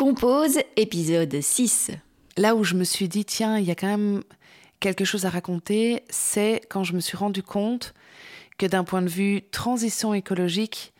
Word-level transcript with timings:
Compose, 0.00 0.58
épisode 0.78 1.42
6. 1.42 1.90
Là 2.38 2.54
où 2.54 2.64
je 2.64 2.74
me 2.74 2.84
suis 2.84 3.06
dit, 3.06 3.26
tiens, 3.26 3.58
il 3.58 3.66
y 3.66 3.70
a 3.70 3.74
quand 3.74 3.86
même 3.86 4.22
quelque 4.80 5.04
chose 5.04 5.26
à 5.26 5.28
raconter, 5.28 6.04
c'est 6.08 6.62
quand 6.70 6.84
je 6.84 6.94
me 6.94 7.00
suis 7.00 7.18
rendu 7.18 7.42
compte 7.42 7.92
que 8.56 8.64
d'un 8.64 8.82
point 8.82 9.02
de 9.02 9.10
vue 9.10 9.42
transition 9.50 10.14
écologique, 10.14 10.94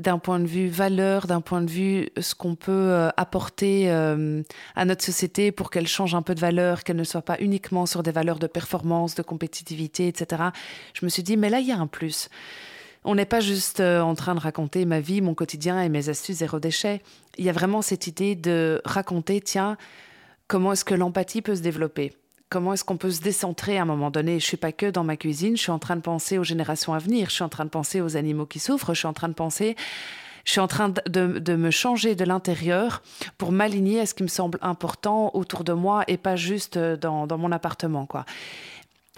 d'un 0.00 0.18
point 0.18 0.40
de 0.40 0.46
vue 0.46 0.66
valeur, 0.66 1.28
d'un 1.28 1.40
point 1.40 1.62
de 1.62 1.70
vue 1.70 2.08
ce 2.20 2.34
qu'on 2.34 2.56
peut 2.56 2.72
euh, 2.72 3.10
apporter 3.16 3.88
euh, 3.88 4.42
à 4.74 4.84
notre 4.84 5.04
société 5.04 5.52
pour 5.52 5.70
qu'elle 5.70 5.86
change 5.86 6.16
un 6.16 6.22
peu 6.22 6.34
de 6.34 6.40
valeur, 6.40 6.82
qu'elle 6.82 6.96
ne 6.96 7.04
soit 7.04 7.22
pas 7.22 7.36
uniquement 7.38 7.86
sur 7.86 8.02
des 8.02 8.10
valeurs 8.10 8.40
de 8.40 8.48
performance, 8.48 9.14
de 9.14 9.22
compétitivité, 9.22 10.08
etc. 10.08 10.42
Je 10.94 11.04
me 11.06 11.08
suis 11.08 11.22
dit, 11.22 11.36
mais 11.36 11.50
là, 11.50 11.60
il 11.60 11.68
y 11.68 11.72
a 11.72 11.78
un 11.78 11.86
plus. 11.86 12.28
On 13.04 13.14
n'est 13.14 13.26
pas 13.26 13.40
juste 13.40 13.80
euh, 13.80 14.00
en 14.00 14.14
train 14.14 14.34
de 14.34 14.40
raconter 14.40 14.84
ma 14.84 15.00
vie, 15.00 15.20
mon 15.20 15.34
quotidien 15.34 15.80
et 15.80 15.88
mes 15.88 16.08
astuces 16.08 16.38
zéro 16.38 16.60
déchet. 16.60 17.02
Il 17.38 17.44
y 17.44 17.48
a 17.48 17.52
vraiment 17.52 17.82
cette 17.82 18.06
idée 18.06 18.34
de 18.34 18.82
raconter, 18.84 19.40
tiens, 19.40 19.76
comment 20.48 20.72
est-ce 20.72 20.84
que 20.84 20.94
l'empathie 20.94 21.42
peut 21.42 21.56
se 21.56 21.62
développer? 21.62 22.12
Comment 22.50 22.72
est-ce 22.74 22.84
qu'on 22.84 22.96
peut 22.96 23.10
se 23.10 23.20
décentrer 23.22 23.78
à 23.78 23.82
un 23.82 23.86
moment 23.86 24.10
donné? 24.10 24.40
Je 24.40 24.44
suis 24.44 24.56
pas 24.56 24.72
que 24.72 24.90
dans 24.90 25.04
ma 25.04 25.16
cuisine, 25.16 25.56
je 25.56 25.62
suis 25.62 25.70
en 25.70 25.78
train 25.78 25.96
de 25.96 26.02
penser 26.02 26.36
aux 26.36 26.44
générations 26.44 26.92
à 26.92 26.98
venir, 26.98 27.30
je 27.30 27.36
suis 27.36 27.44
en 27.44 27.48
train 27.48 27.64
de 27.64 27.70
penser 27.70 28.00
aux 28.00 28.16
animaux 28.16 28.46
qui 28.46 28.58
souffrent, 28.58 28.92
je 28.92 28.98
suis 28.98 29.08
en 29.08 29.12
train 29.12 29.28
de 29.28 29.34
penser 29.34 29.76
je 30.44 30.52
suis 30.52 30.60
en 30.60 30.68
train 30.68 30.88
de, 30.88 31.54
me 31.54 31.70
changer 31.70 32.14
de 32.14 32.24
l'intérieur 32.24 33.02
pour 33.38 33.52
m'aligner 33.52 34.00
à 34.00 34.06
ce 34.06 34.14
qui 34.14 34.22
me 34.22 34.28
semble 34.28 34.58
important 34.62 35.30
autour 35.34 35.64
de 35.64 35.72
moi 35.72 36.04
et 36.08 36.16
pas 36.16 36.36
juste 36.36 36.76
euh, 36.76 36.96
dans, 36.96 37.38
mon 37.38 37.52
appartement, 37.52 38.06
quoi. 38.06 38.24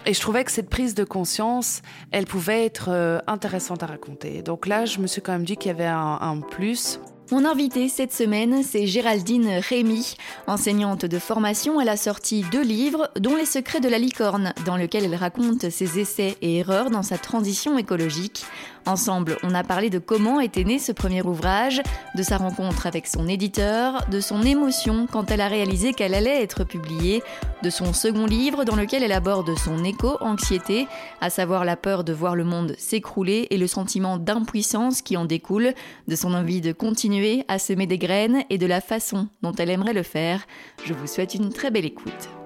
Et 0.05 0.13
je 0.13 0.19
trouvais 0.19 0.43
que 0.43 0.51
cette 0.51 0.69
prise 0.69 0.95
de 0.95 1.03
conscience, 1.03 1.81
elle 2.11 2.25
pouvait 2.25 2.65
être 2.65 2.89
euh, 2.89 3.19
intéressante 3.27 3.83
à 3.83 3.85
raconter. 3.85 4.41
Donc 4.41 4.67
là, 4.67 4.85
je 4.85 4.99
me 4.99 5.07
suis 5.07 5.21
quand 5.21 5.31
même 5.31 5.45
dit 5.45 5.55
qu'il 5.55 5.69
y 5.69 5.73
avait 5.73 5.85
un, 5.85 6.41
plus. 6.41 6.99
Mon 7.31 7.45
invitée 7.45 7.87
cette 7.87 8.11
semaine, 8.11 8.63
c'est 8.63 8.85
Géraldine 8.85 9.47
Rémy. 9.69 10.15
Enseignante 10.45 11.05
de 11.05 11.19
formation, 11.19 11.79
elle 11.79 11.89
a 11.89 11.95
sorti 11.95 12.43
deux 12.51 12.63
livres, 12.63 13.09
dont 13.17 13.35
Les 13.35 13.45
secrets 13.45 13.79
de 13.79 13.87
la 13.87 13.97
licorne, 13.97 14.53
dans 14.65 14.77
lequel 14.77 15.05
elle 15.05 15.15
raconte 15.15 15.69
ses 15.69 15.99
essais 15.99 16.37
et 16.41 16.57
erreurs 16.57 16.89
dans 16.89 17.03
sa 17.03 17.17
transition 17.17 17.77
écologique. 17.77 18.45
Ensemble, 18.85 19.37
on 19.43 19.55
a 19.55 19.63
parlé 19.63 19.89
de 19.89 19.99
comment 19.99 20.41
était 20.41 20.65
né 20.65 20.77
ce 20.77 20.91
premier 20.91 21.21
ouvrage, 21.21 21.81
de 22.15 22.23
sa 22.23 22.37
rencontre 22.37 22.85
avec 22.85 23.07
son 23.07 23.29
éditeur, 23.29 24.05
de 24.09 24.19
son 24.19 24.41
émotion 24.41 25.07
quand 25.09 25.31
elle 25.31 25.39
a 25.39 25.47
réalisé 25.47 25.93
qu'elle 25.93 26.13
allait 26.13 26.43
être 26.43 26.65
publiée, 26.65 27.23
de 27.63 27.69
son 27.69 27.93
second 27.93 28.25
livre 28.25 28.65
dans 28.65 28.75
lequel 28.75 29.01
elle 29.03 29.13
aborde 29.13 29.57
son 29.57 29.85
éco-anxiété, 29.85 30.87
à 31.21 31.29
savoir 31.29 31.63
la 31.63 31.77
peur 31.77 32.03
de 32.03 32.11
voir 32.11 32.35
le 32.35 32.43
monde 32.43 32.75
s'écrouler 32.77 33.47
et 33.51 33.57
le 33.57 33.67
sentiment 33.67 34.17
d'impuissance 34.17 35.01
qui 35.01 35.15
en 35.15 35.23
découle, 35.23 35.73
de 36.09 36.15
son 36.17 36.33
envie 36.33 36.59
de 36.59 36.73
continuer 36.73 37.45
à 37.47 37.59
semer 37.59 37.87
des 37.87 37.97
graines 37.97 38.43
et 38.49 38.57
de 38.57 38.67
la 38.67 38.81
façon 38.81 39.29
dont 39.41 39.53
elle 39.53 39.69
aimerait 39.69 39.93
le 39.93 40.03
faire. 40.03 40.45
Je 40.83 40.93
vous 40.93 41.07
souhaite 41.07 41.35
une 41.35 41.53
très 41.53 41.71
belle 41.71 41.85
écoute. 41.85 42.42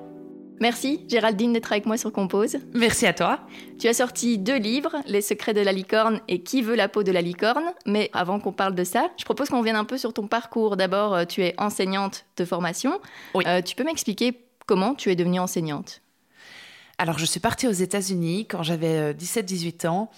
Merci 0.60 1.06
Géraldine 1.08 1.54
d'être 1.54 1.72
avec 1.72 1.86
moi 1.86 1.98
sur 1.98 2.12
Compose. 2.12 2.58
Merci 2.74 3.06
à 3.06 3.14
toi. 3.14 3.40
Tu 3.80 3.88
as 3.88 3.94
sorti 3.94 4.40
deux 4.40 4.58
livres, 4.58 4.96
Les 5.06 5.22
secrets 5.22 5.54
de 5.54 5.62
la 5.62 5.72
licorne 5.72 6.20
et 6.28 6.42
Qui 6.42 6.64
veut 6.64 6.76
la 6.76 6.90
peau 6.90 7.04
de 7.04 7.12
la 7.12 7.22
licorne. 7.22 7.66
Mais 7.86 8.10
avant 8.14 8.40
qu'on 8.40 8.52
parle 8.52 8.74
de 8.74 8.84
ça, 8.84 9.12
je 9.18 9.26
propose 9.26 9.50
qu'on 9.50 9.62
vienne 9.62 9.76
un 9.76 9.86
peu 9.86 9.98
sur 9.98 10.14
ton 10.14 10.28
parcours. 10.28 10.76
D'abord, 10.76 11.14
euh, 11.14 11.26
tu 11.26 11.44
es 11.44 11.54
enseignante 11.60 12.26
de 12.38 12.46
formation. 12.46 13.00
Oui. 13.36 13.44
Euh, 13.48 13.62
tu 13.62 13.76
peux 13.76 13.84
m'expliquer 13.84 14.40
comment 14.66 14.96
tu 14.96 15.12
es 15.12 15.16
devenue 15.16 15.40
enseignante? 15.40 16.02
Alors, 16.98 17.20
je 17.20 17.26
suis 17.26 17.40
partie 17.40 17.68
aux 17.68 17.72
États-Unis 17.72 18.48
quand 18.48 18.64
j'avais 18.64 19.14
17-18 19.14 19.86
euh, 19.86 19.90
ans 19.90 20.10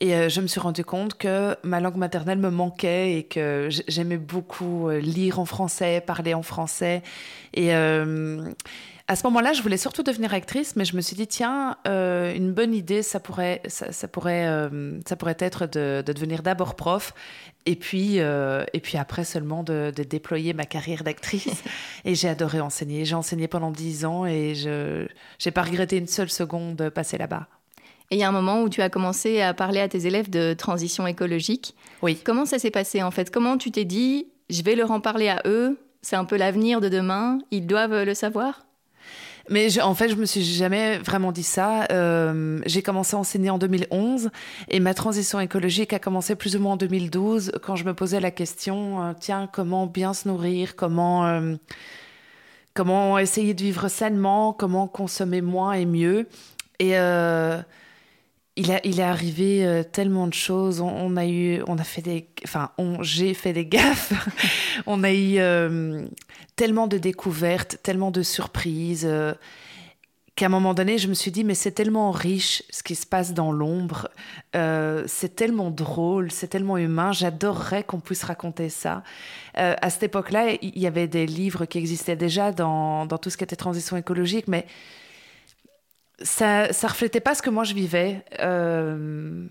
et 0.00 0.28
je 0.28 0.40
me 0.40 0.48
suis 0.48 0.58
rendu 0.58 0.84
compte 0.84 1.14
que 1.14 1.56
ma 1.62 1.78
langue 1.78 1.94
maternelle 1.94 2.38
me 2.38 2.50
manquait 2.50 3.16
et 3.18 3.22
que 3.22 3.68
j'aimais 3.86 4.18
beaucoup 4.18 4.90
lire 4.90 5.38
en 5.38 5.44
français, 5.44 6.02
parler 6.04 6.34
en 6.34 6.42
français. 6.42 7.04
Et, 7.54 7.72
à 9.06 9.16
ce 9.16 9.24
moment-là, 9.24 9.52
je 9.52 9.62
voulais 9.62 9.76
surtout 9.76 10.02
devenir 10.02 10.32
actrice, 10.32 10.76
mais 10.76 10.86
je 10.86 10.96
me 10.96 11.02
suis 11.02 11.14
dit, 11.14 11.26
tiens, 11.26 11.76
euh, 11.86 12.34
une 12.34 12.52
bonne 12.52 12.72
idée, 12.72 13.02
ça 13.02 13.20
pourrait, 13.20 13.60
ça, 13.66 14.08
pourrait, 14.08 14.46
euh, 14.46 14.98
ça 15.06 15.14
pourrait 15.16 15.36
être 15.40 15.66
de, 15.66 16.02
devenir 16.06 16.42
d'abord 16.42 16.74
prof, 16.74 17.12
et 17.66 17.76
puis, 17.76 18.20
euh, 18.20 18.64
et 18.72 18.80
puis 18.80 18.96
après 18.96 19.24
seulement 19.24 19.62
de, 19.62 19.90
déployer 19.90 20.54
ma 20.54 20.64
carrière 20.64 21.04
d'actrice. 21.04 21.62
et 22.06 22.14
j'ai 22.14 22.28
adoré 22.28 22.60
enseigner. 22.60 23.04
J'ai 23.04 23.14
enseigné 23.14 23.46
pendant 23.46 23.70
dix 23.70 24.06
ans 24.06 24.24
et 24.24 24.54
je 24.54 25.06
n'ai 25.44 25.52
pas 25.52 25.62
regretté 25.62 25.98
une 25.98 26.06
seule 26.06 26.30
seconde 26.30 26.76
de 26.76 26.88
passer 26.88 27.18
là-bas. 27.18 27.46
Et 28.10 28.16
il 28.16 28.18
y 28.18 28.22
a 28.22 28.28
un 28.28 28.32
moment 28.32 28.62
où 28.62 28.68
tu 28.68 28.80
as 28.80 28.90
commencé 28.90 29.40
à 29.40 29.54
parler 29.54 29.80
à 29.80 29.88
tes 29.88 30.06
élèves 30.06 30.30
de 30.30 30.54
transition 30.54 31.06
écologique. 31.06 31.74
Oui. 32.02 32.18
Comment 32.22 32.44
ça 32.44 32.58
s'est 32.58 32.70
passé 32.70 33.02
en 33.02 33.10
fait? 33.10 33.30
Comment 33.30 33.56
tu 33.58 33.70
t'es 33.70 33.84
dit, 33.84 34.28
je 34.50 34.62
vais 34.62 34.76
leur 34.76 34.90
en 34.90 35.00
parler 35.00 35.28
à 35.28 35.42
eux 35.46 35.78
C'est 36.02 36.16
un 36.16 36.26
peu 36.26 36.36
l'avenir 36.36 36.80
de 36.82 36.90
demain, 36.90 37.38
ils 37.50 37.66
doivent 37.66 38.04
le 38.04 38.14
savoir? 38.14 38.64
Mais 39.50 39.80
en 39.80 39.94
fait, 39.94 40.08
je 40.08 40.16
me 40.16 40.24
suis 40.24 40.42
jamais 40.42 40.98
vraiment 40.98 41.30
dit 41.30 41.42
ça. 41.42 41.86
Euh, 41.90 42.60
j'ai 42.64 42.82
commencé 42.82 43.14
à 43.14 43.18
enseigner 43.18 43.50
en 43.50 43.58
2011 43.58 44.30
et 44.68 44.80
ma 44.80 44.94
transition 44.94 45.38
écologique 45.38 45.92
a 45.92 45.98
commencé 45.98 46.34
plus 46.34 46.56
ou 46.56 46.60
moins 46.60 46.72
en 46.72 46.76
2012 46.76 47.52
quand 47.62 47.76
je 47.76 47.84
me 47.84 47.92
posais 47.92 48.20
la 48.20 48.30
question 48.30 49.02
euh, 49.02 49.12
tiens, 49.18 49.48
comment 49.52 49.86
bien 49.86 50.14
se 50.14 50.28
nourrir 50.28 50.76
Comment 50.76 51.26
euh, 51.26 51.56
comment 52.72 53.18
essayer 53.18 53.52
de 53.52 53.62
vivre 53.62 53.88
sainement 53.88 54.54
Comment 54.54 54.88
consommer 54.88 55.42
moins 55.42 55.72
et 55.72 55.84
mieux 55.84 56.26
Et 56.78 56.94
il, 58.56 58.70
a, 58.70 58.80
il 58.86 59.00
est 59.00 59.04
arrivé 59.04 59.66
euh, 59.66 59.82
tellement 59.82 60.26
de 60.26 60.34
choses. 60.34 60.80
On, 60.80 61.16
a 61.16 61.26
eu, 61.26 61.62
on 61.66 61.78
a 61.78 61.84
fait 61.84 62.02
des, 62.02 62.28
enfin, 62.44 62.70
j'ai 63.00 63.34
fait 63.34 63.52
des 63.52 63.66
gaffes. 63.66 64.12
on 64.86 65.02
a 65.02 65.12
eu 65.12 65.38
euh, 65.38 66.06
tellement 66.56 66.86
de 66.86 66.98
découvertes, 66.98 67.78
tellement 67.82 68.10
de 68.10 68.22
surprises, 68.22 69.06
euh, 69.08 69.34
qu'à 70.36 70.46
un 70.46 70.50
moment 70.50 70.74
donné, 70.74 70.98
je 70.98 71.08
me 71.08 71.14
suis 71.14 71.30
dit, 71.30 71.42
mais 71.42 71.54
c'est 71.54 71.72
tellement 71.72 72.10
riche 72.10 72.62
ce 72.70 72.82
qui 72.82 72.94
se 72.94 73.06
passe 73.06 73.34
dans 73.34 73.52
l'ombre. 73.52 74.08
c'est 74.52 75.36
tellement 75.36 75.70
drôle, 75.70 76.32
c'est 76.32 76.48
tellement 76.48 76.76
humain. 76.76 77.12
J'adorerais 77.12 77.84
qu'on 77.84 78.00
puisse 78.00 78.24
raconter 78.24 78.68
ça. 78.68 79.04
à 79.54 79.90
cette 79.90 80.02
époque-là, 80.02 80.56
il 80.60 80.76
y 80.76 80.88
avait 80.88 81.06
des 81.06 81.26
livres 81.26 81.66
qui 81.66 81.78
existaient 81.78 82.16
déjà 82.16 82.50
dans, 82.50 83.06
dans 83.06 83.18
tout 83.18 83.30
ce 83.30 83.36
qui 83.36 83.44
était 83.44 83.54
transition 83.54 83.96
écologique, 83.96 84.48
mais 84.48 84.66
ça, 86.22 86.72
ça 86.72 86.88
reflétait 86.88 87.20
pas 87.20 87.34
ce 87.34 87.42
que 87.42 87.50
moi 87.50 87.64
je 87.64 87.74
vivais. 87.74 88.24
Euh, 88.40 89.46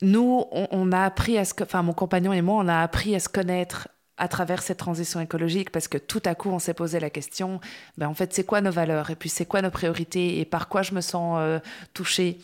nous, 0.00 0.44
on, 0.52 0.92
a 0.92 1.04
appris 1.04 1.38
à 1.38 1.44
ce 1.44 1.54
que, 1.54 1.64
enfin, 1.64 1.82
mon 1.82 1.92
compagnon 1.92 2.32
et 2.32 2.42
moi, 2.42 2.62
on 2.62 2.68
a 2.68 2.82
appris 2.82 3.14
à 3.14 3.20
se 3.20 3.28
connaître 3.28 3.88
à 4.16 4.28
travers 4.28 4.62
cette 4.62 4.78
transition 4.78 5.20
écologique 5.20 5.70
parce 5.70 5.88
que 5.88 5.98
tout 5.98 6.22
à 6.24 6.34
coup, 6.34 6.50
on 6.50 6.58
s'est 6.58 6.74
posé 6.74 7.00
la 7.00 7.10
question, 7.10 7.60
ben, 7.96 8.08
en 8.08 8.14
fait, 8.14 8.32
c'est 8.32 8.44
quoi 8.44 8.60
nos 8.60 8.70
valeurs? 8.70 9.10
Et 9.10 9.16
puis 9.16 9.28
c'est 9.28 9.46
quoi 9.46 9.62
nos 9.62 9.70
priorités? 9.70 10.40
Et 10.40 10.44
par 10.44 10.68
quoi 10.68 10.82
je 10.82 10.94
me 10.94 11.00
sens 11.00 11.38
euh, 11.40 11.58
touchée? 11.94 12.38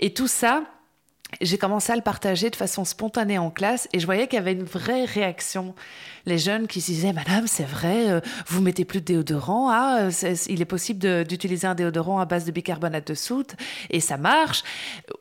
Et 0.00 0.12
tout 0.12 0.28
ça, 0.28 0.64
j'ai 1.40 1.58
commencé 1.58 1.92
à 1.92 1.96
le 1.96 2.02
partager 2.02 2.50
de 2.50 2.56
façon 2.56 2.84
spontanée 2.84 3.38
en 3.38 3.50
classe 3.50 3.88
et 3.92 4.00
je 4.00 4.06
voyais 4.06 4.26
qu'il 4.26 4.38
y 4.38 4.40
avait 4.40 4.52
une 4.52 4.64
vraie 4.64 5.04
réaction. 5.04 5.74
Les 6.26 6.38
jeunes 6.38 6.66
qui 6.66 6.80
se 6.80 6.90
disaient 6.90 7.12
Madame, 7.12 7.46
c'est 7.46 7.64
vrai, 7.64 8.10
euh, 8.10 8.20
vous 8.46 8.60
mettez 8.60 8.84
plus 8.84 9.00
de 9.00 9.06
déodorant. 9.06 9.70
Ah, 9.70 10.08
il 10.48 10.60
est 10.60 10.66
possible 10.66 11.24
d'utiliser 11.24 11.66
un 11.66 11.74
déodorant 11.74 12.18
à 12.18 12.26
base 12.26 12.44
de 12.44 12.50
bicarbonate 12.50 13.06
de 13.06 13.14
soude 13.14 13.52
et 13.88 14.00
ça 14.00 14.16
marche. 14.16 14.62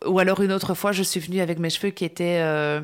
Ou 0.05 0.19
alors 0.19 0.41
une 0.41 0.51
autre 0.51 0.73
fois, 0.73 0.91
je 0.91 1.03
suis 1.03 1.19
venue 1.19 1.39
avec 1.39 1.59
mes 1.59 1.69
cheveux 1.69 1.91
qui 1.91 2.03
étaient 2.03 2.39
euh, 2.41 2.81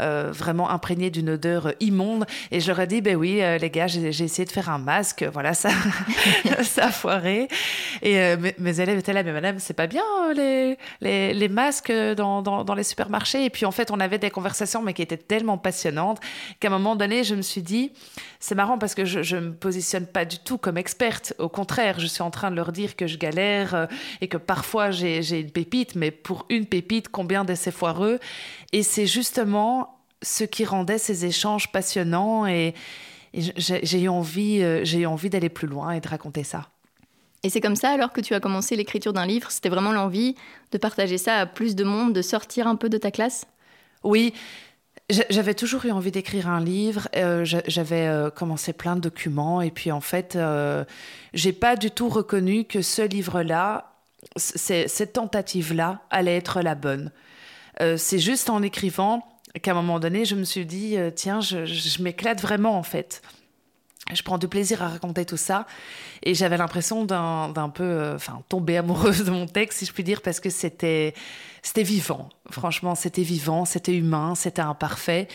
euh, 0.00 0.30
vraiment 0.32 0.70
imprégnés 0.70 1.10
d'une 1.10 1.30
odeur 1.30 1.72
immonde 1.80 2.26
et 2.50 2.60
je 2.60 2.68
leur 2.68 2.80
ai 2.80 2.86
dit 2.86 3.00
Ben 3.00 3.16
oui, 3.16 3.40
les 3.60 3.70
gars, 3.70 3.86
j'ai 3.86 4.08
essayé 4.08 4.44
de 4.44 4.52
faire 4.52 4.68
un 4.68 4.78
masque. 4.78 5.24
Voilà, 5.32 5.54
ça, 5.54 5.70
ça 6.62 6.86
a 6.86 6.90
foiré. 6.90 7.48
Et 8.02 8.36
mes, 8.58 8.80
élèves 8.80 8.98
étaient 8.98 9.12
là 9.12 9.22
Mais 9.22 9.32
Madame, 9.32 9.58
c'est 9.58 9.74
pas 9.74 9.86
bien 9.86 10.02
les, 10.34 10.76
les, 11.00 11.32
les 11.32 11.48
masques 11.48 11.92
dans, 12.16 12.42
dans 12.42 12.63
dans, 12.64 12.74
les 12.74 12.84
supermarchés. 12.84 13.44
Et 13.44 13.50
puis 13.50 13.66
en 13.66 13.70
fait, 13.70 13.90
on 13.90 14.00
avait 14.00 14.18
des 14.18 14.30
conversations, 14.30 14.82
mais 14.82 14.94
qui 14.94 15.02
étaient 15.02 15.16
tellement 15.16 15.58
passionnantes 15.58 16.20
qu'à 16.60 16.68
un 16.68 16.70
moment 16.70 16.96
donné, 16.96 17.24
je 17.24 17.34
me 17.34 17.42
suis 17.42 17.62
dit, 17.62 17.92
c'est 18.40 18.54
marrant 18.54 18.78
parce 18.78 18.94
que 18.94 19.04
je 19.04 19.36
ne 19.36 19.40
me 19.40 19.54
positionne 19.54 20.06
pas 20.06 20.24
du 20.24 20.38
tout 20.38 20.58
comme 20.58 20.76
experte. 20.76 21.34
Au 21.38 21.48
contraire, 21.48 22.00
je 22.00 22.06
suis 22.06 22.22
en 22.22 22.30
train 22.30 22.50
de 22.50 22.56
leur 22.56 22.72
dire 22.72 22.96
que 22.96 23.06
je 23.06 23.18
galère 23.18 23.74
euh, 23.74 23.86
et 24.20 24.28
que 24.28 24.36
parfois 24.36 24.90
j'ai 24.90 25.40
une 25.40 25.50
pépite, 25.50 25.94
mais 25.94 26.10
pour 26.10 26.46
une 26.48 26.66
pépite, 26.66 27.08
combien 27.08 27.44
d'essais 27.44 27.70
foireux? 27.70 28.18
Et 28.72 28.82
c'est 28.82 29.06
justement 29.06 30.00
ce 30.22 30.44
qui 30.44 30.64
rendait 30.64 30.98
ces 30.98 31.26
échanges 31.26 31.70
passionnants 31.70 32.46
et, 32.46 32.74
j'ai 33.36 34.00
eu 34.00 34.08
envie, 34.08 34.62
euh, 34.62 34.84
eu 34.84 35.06
envie 35.06 35.28
d'aller 35.28 35.48
plus 35.48 35.66
loin 35.66 35.90
et 35.90 36.00
de 36.00 36.08
raconter 36.08 36.44
ça. 36.44 36.68
Et 37.44 37.50
c'est 37.50 37.60
comme 37.60 37.76
ça 37.76 37.90
alors 37.90 38.12
que 38.12 38.22
tu 38.22 38.34
as 38.34 38.40
commencé 38.40 38.74
l'écriture 38.74 39.12
d'un 39.12 39.26
livre 39.26 39.50
C'était 39.50 39.68
vraiment 39.68 39.92
l'envie 39.92 40.34
de 40.72 40.78
partager 40.78 41.18
ça 41.18 41.36
à 41.36 41.46
plus 41.46 41.76
de 41.76 41.84
monde, 41.84 42.14
de 42.14 42.22
sortir 42.22 42.66
un 42.66 42.74
peu 42.74 42.88
de 42.88 42.98
ta 42.98 43.10
classe? 43.10 43.46
Oui. 44.02 44.32
J'avais 45.10 45.52
toujours 45.52 45.84
eu 45.84 45.90
envie 45.90 46.10
d'écrire 46.10 46.48
un 46.48 46.64
livre. 46.64 47.08
Euh, 47.14 47.44
j'avais 47.44 48.06
euh, 48.06 48.30
commencé 48.30 48.72
plein 48.72 48.96
de 48.96 49.02
documents 49.02 49.60
et 49.60 49.70
puis 49.70 49.92
en 49.92 50.00
fait, 50.00 50.34
euh, 50.34 50.86
j'ai 51.34 51.52
pas 51.52 51.76
du 51.76 51.90
tout 51.90 52.08
reconnu 52.08 52.64
que 52.64 52.80
ce 52.80 53.02
livre-là, 53.02 53.92
cette 54.36 55.12
tentative-là, 55.12 56.00
allait 56.08 56.36
être 56.36 56.62
la 56.62 56.74
bonne. 56.74 57.12
c'est 57.98 58.18
juste 58.18 58.48
en 58.48 58.62
écrivant 58.62 59.22
qu'à 59.60 59.72
un 59.72 59.74
moment 59.74 60.00
donné, 60.00 60.24
je 60.24 60.34
me 60.34 60.44
suis 60.44 60.64
dit 60.64 60.96
tiens, 61.14 61.42
je 61.42 62.02
m'éclate 62.02 62.40
vraiment 62.40 62.78
en 62.78 62.82
fait. 62.82 63.20
Je 64.12 64.22
prends 64.22 64.38
du 64.38 64.48
plaisir 64.48 64.82
à 64.82 64.88
raconter 64.88 65.24
tout 65.24 65.36
ça. 65.36 65.66
Et 66.22 66.34
j'avais 66.34 66.56
l'impression 66.56 67.04
d'un 67.04 67.68
peu, 67.72 67.84
euh, 67.84 68.16
enfin, 68.16 68.42
tomber 68.48 68.76
amoureuse 68.76 69.24
de 69.24 69.30
mon 69.30 69.46
texte, 69.46 69.78
si 69.78 69.86
je 69.86 69.92
puis 69.92 70.04
dire, 70.04 70.20
parce 70.20 70.40
que 70.40 70.50
c'était, 70.50 71.14
vivant. 71.76 72.28
Franchement, 72.50 72.94
c'était 72.94 73.22
vivant, 73.22 73.64
c'était 73.64 73.94
humain, 73.94 74.34
c'était 74.34 74.62
imparfait. 74.62 75.28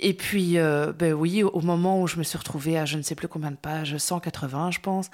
Et 0.00 0.12
puis, 0.12 0.58
euh, 0.58 0.92
ben 0.92 1.12
oui, 1.12 1.44
au 1.44 1.60
moment 1.60 2.00
où 2.02 2.08
je 2.08 2.16
me 2.16 2.24
suis 2.24 2.36
retrouvée 2.36 2.76
à 2.76 2.84
je 2.84 2.96
ne 2.96 3.02
sais 3.02 3.14
plus 3.14 3.28
combien 3.28 3.52
de 3.52 3.56
pages, 3.56 3.96
180, 3.96 4.72
je 4.72 4.80
pense, 4.80 5.08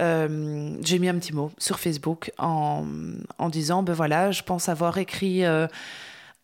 euh, 0.00 0.76
j'ai 0.82 0.98
mis 0.98 1.08
un 1.08 1.14
petit 1.14 1.32
mot 1.32 1.50
sur 1.56 1.80
Facebook 1.80 2.30
en, 2.36 2.84
en, 3.38 3.48
disant, 3.48 3.82
ben 3.82 3.94
voilà, 3.94 4.32
je 4.32 4.42
pense 4.42 4.68
avoir 4.68 4.98
écrit 4.98 5.42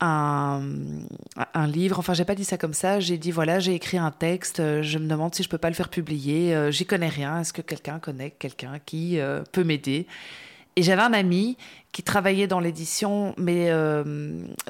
un, 0.03 1.67
livre. 1.67 1.99
Enfin, 1.99 2.15
j'ai 2.15 2.25
pas 2.25 2.35
dit 2.35 2.45
ça 2.45 2.59
comme 2.59 2.75
ça. 2.75 3.01
J'ai 3.01 3.19
dit 3.19 3.31
voilà, 3.31 3.61
j'ai 3.61 3.75
écrit 3.75 3.99
un 3.99 4.11
texte. 4.11 4.61
Euh, 4.61 4.83
je 4.83 4.99
me 4.99 5.07
demande 5.07 5.35
si 5.35 5.43
je 5.43 5.49
peux 5.49 5.59
pas 5.59 5.69
le 5.69 5.75
faire 5.75 5.89
publier. 5.89 6.55
Euh, 6.55 6.71
j'y 6.71 6.87
connais 6.87 7.09
rien. 7.09 7.41
Est-ce 7.41 7.53
que 7.53 7.63
quelqu'un 7.63 7.99
connaît 7.99 8.31
quelqu'un 8.31 8.79
qui 8.85 9.21
euh, 9.21 9.43
peut 9.53 9.65
m'aider? 9.65 10.07
Et 10.75 10.83
j'avais 10.83 11.03
un 11.03 11.13
ami 11.13 11.57
qui 11.93 12.03
travaillait 12.03 12.47
dans 12.47 12.61
l'édition, 12.61 13.35
mais 13.37 13.71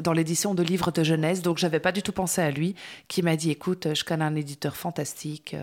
dans 0.01 0.13
l'édition 0.13 0.53
de 0.53 0.65
livres 0.65 0.91
de 0.91 1.05
jeunesse. 1.05 1.43
Donc, 1.43 1.59
j'avais 1.59 1.79
pas 1.79 1.93
du 1.93 2.03
tout 2.03 2.11
pensé 2.11 2.43
à 2.43 2.51
lui. 2.51 2.75
Qui 3.07 3.23
m'a 3.23 3.37
dit 3.37 3.53
écoute, 3.53 3.95
je 3.95 4.03
connais 4.03 4.25
un 4.25 4.35
éditeur 4.35 4.75
fantastique. 4.75 5.55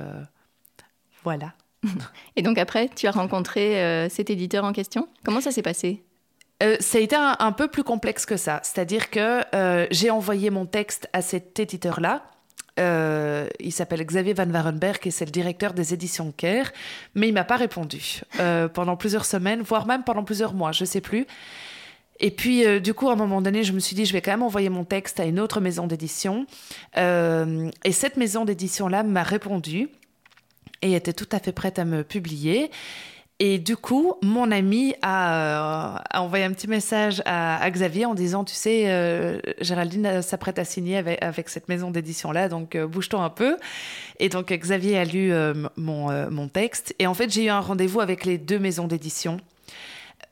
voilà. 1.26 1.54
Et 2.38 2.42
donc 2.42 2.58
après, 2.58 2.90
tu 2.96 3.06
as 3.08 3.12
rencontré 3.12 4.08
cet 4.10 4.30
éditeur 4.30 4.64
en 4.64 4.72
question? 4.72 5.10
Comment 5.26 5.42
ça 5.42 5.52
s'est 5.52 5.62
passé? 5.62 6.02
Euh, 6.62 6.76
ça 6.80 6.98
a 6.98 7.02
été 7.02 7.16
un, 7.16 7.52
peu 7.52 7.68
plus 7.68 7.84
complexe 7.84 8.26
que 8.26 8.38
ça. 8.38 8.60
C'est-à-dire 8.64 9.10
que 9.10 9.42
euh, 9.56 9.88
j'ai 9.92 10.10
envoyé 10.10 10.50
mon 10.50 10.66
texte 10.66 11.08
à 11.14 11.22
cet 11.22 11.60
éditeur-là. 11.60 12.24
Euh, 12.80 13.48
il 13.60 13.72
s'appelle 13.72 14.06
Xavier 14.06 14.34
Van 14.34 14.50
Warenberg 14.50 15.00
et 15.06 15.12
c'est 15.12 15.26
le 15.26 15.32
directeur 15.32 15.74
des 15.74 15.94
éditions 15.94 16.32
Caire, 16.32 16.72
mais 17.14 17.28
il 17.28 17.34
m'a 17.34 17.44
pas 17.44 17.58
répondu 17.58 18.22
pendant 18.74 18.96
plusieurs 18.96 19.26
semaines, 19.26 19.62
voire 19.62 19.86
même 19.86 20.04
pendant 20.04 20.24
plusieurs 20.24 20.54
mois, 20.54 20.72
je 20.72 20.86
sais 20.86 21.02
plus. 21.02 21.28
Et 22.22 22.32
puis, 22.32 22.82
du 22.82 22.94
coup, 22.94 23.10
à 23.10 23.14
un 23.14 23.16
moment 23.16 23.42
donné, 23.42 23.64
je 23.64 23.74
me 23.74 23.80
suis 23.80 23.96
dit, 23.96 24.06
je 24.06 24.14
vais 24.14 24.22
quand 24.22 24.32
même 24.32 24.44
envoyer 24.44 24.70
mon 24.70 24.86
texte 24.86 25.20
à 25.20 25.26
une 25.26 25.40
autre 25.42 25.60
maison 25.60 25.88
d'édition. 25.88 26.46
et 26.96 27.92
cette 27.92 28.16
maison 28.16 28.46
d'édition-là 28.46 29.04
m'a 29.04 29.24
répondu 29.24 29.90
et 30.82 30.94
était 30.94 31.14
tout 31.14 31.28
à 31.32 31.40
fait 31.40 31.52
prête 31.52 31.80
à 31.80 31.86
me 31.86 32.04
publier. 32.04 32.72
Et 33.42 33.58
du 33.58 33.78
coup, 33.78 34.16
mon 34.22 34.52
ami 34.52 34.96
a, 35.02 35.96
euh, 35.96 36.20
envoyé 36.20 36.44
un 36.44 36.52
petit 36.52 36.68
message 36.68 37.22
à, 37.26 37.70
Xavier 37.72 38.06
en 38.06 38.14
disant, 38.14 38.44
tu 38.44 38.54
sais, 38.54 38.84
euh, 38.88 39.40
Géraldine 39.62 40.22
s'apprête 40.22 40.60
à 40.60 40.66
signer 40.66 40.98
avec, 40.98 41.48
cette 41.48 41.70
maison 41.70 41.90
d'édition-là, 41.90 42.50
donc 42.50 42.76
euh, 42.76 42.86
bouge-toi 42.86 43.22
un 43.22 43.30
peu. 43.30 43.58
Et 44.20 44.28
donc 44.28 44.52
Xavier 44.52 44.98
a 44.98 45.06
lu 45.06 45.32
mon, 45.78 46.30
mon 46.30 46.48
texte. 46.50 46.94
Et 47.00 47.08
en 47.08 47.14
fait, 47.14 47.32
j'ai 47.32 47.46
eu 47.46 47.50
un 47.50 47.62
rendez-vous 47.62 48.02
avec 48.02 48.26
les 48.26 48.38
deux 48.38 48.60
maisons 48.60 48.88
d'édition. 48.88 49.40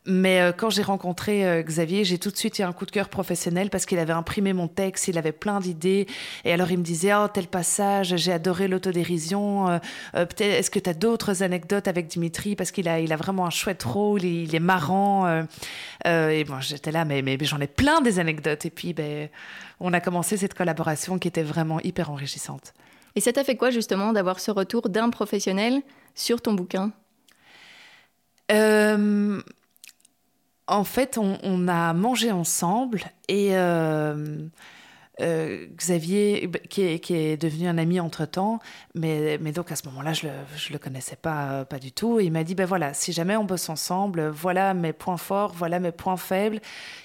Mais 0.09 0.39
euh, 0.39 0.53
quand 0.53 0.69
j'ai 0.69 0.83
rencontré 0.83 1.45
euh, 1.45 1.61
Xavier, 1.61 2.05
j'ai 2.05 2.17
tout 2.17 2.31
de 2.31 2.37
suite 2.37 2.59
eu 2.59 2.61
un 2.61 2.71
coup 2.71 2.85
de 2.85 2.91
cœur 2.91 3.09
professionnel 3.09 3.69
parce 3.69 3.85
qu'il 3.85 3.99
avait 3.99 4.13
imprimé 4.13 4.53
mon 4.53 4.69
texte, 4.69 5.09
il 5.09 5.17
avait 5.17 5.33
plein 5.33 5.59
d'idées. 5.59 6.07
Et 6.45 6.53
alors 6.53 6.71
il 6.71 6.77
me 6.77 6.83
disait, 6.83 7.13
oh, 7.13 7.27
tel 7.27 7.47
passage, 7.47 8.15
j'ai 8.15 8.31
adoré 8.31 8.69
l'autodérision. 8.69 9.69
Euh, 9.69 9.79
peut-être, 10.13 10.41
est-ce 10.41 10.71
que 10.71 10.79
tu 10.79 10.89
as 10.89 10.93
d'autres 10.93 11.43
anecdotes 11.43 11.89
avec 11.89 12.07
Dimitri? 12.07 12.55
Parce 12.55 12.71
qu'il 12.71 12.87
a, 12.87 13.01
il 13.01 13.11
a 13.11 13.17
vraiment 13.17 13.45
un 13.45 13.49
chouette 13.49 13.83
rôle, 13.83 14.23
il, 14.23 14.55
est 14.55 14.61
marrant. 14.61 15.27
et 16.05 16.43
bon, 16.45 16.61
j'étais 16.61 16.91
là, 16.91 17.03
mais, 17.03 17.21
mais, 17.21 17.37
j'en 17.41 17.59
ai 17.59 17.67
plein 17.67 17.99
des 17.99 18.19
anecdotes. 18.19 18.65
Et 18.65 18.69
puis, 18.69 18.93
ben, 18.93 19.27
on 19.81 19.91
a 19.91 19.99
commencé 19.99 20.37
cette 20.37 20.53
collaboration 20.53 21.19
qui 21.19 21.27
était 21.27 21.43
vraiment 21.43 21.81
hyper 21.81 22.11
enrichissante. 22.11 22.73
Et 23.15 23.19
ça 23.19 23.33
t'a 23.33 23.43
fait 23.43 23.57
quoi 23.57 23.71
justement 23.71 24.13
d'avoir 24.13 24.39
ce 24.39 24.51
retour 24.51 24.87
d'un 24.87 25.09
professionnel 25.09 25.81
sur 26.15 26.41
ton 26.41 26.53
bouquin? 26.53 26.93
En 30.67 30.83
fait, 30.83 31.17
on, 31.17 31.67
a 31.67 31.93
mangé 31.93 32.31
ensemble 32.31 33.03
et 33.29 33.57
euh, 33.57 34.37
euh, 35.21 35.65
Xavier, 35.77 36.51
qui 36.69 36.81
est, 36.81 37.41
devenu 37.41 37.67
un 37.67 37.77
ami 37.77 37.99
entre-temps, 37.99 38.59
mais, 38.93 39.37
donc 39.37 39.71
à 39.71 39.77
ce 39.77 39.87
moment-là, 39.87 40.11
je 40.11 40.27
ne 40.27 40.73
le, 40.73 40.77
connaissais 40.77 41.15
pas, 41.15 41.63
pas 41.65 41.79
du 41.79 41.93
tout. 41.93 42.19
Et 42.19 42.25
il 42.25 42.31
m'a 42.31 42.43
dit, 42.43 42.53
ben 42.53 42.65
voilà, 42.65 42.93
si 42.93 43.13
jamais 43.13 43.37
on 43.37 43.45
bosse 43.45 43.69
ensemble, 43.69 44.27
voilà 44.27 44.73
mes 44.73 44.93
points 44.93 45.17
forts, 45.17 45.53
voilà 45.53 45.79
mes 45.79 45.93
points 45.93 46.17
faibles. 46.17 46.59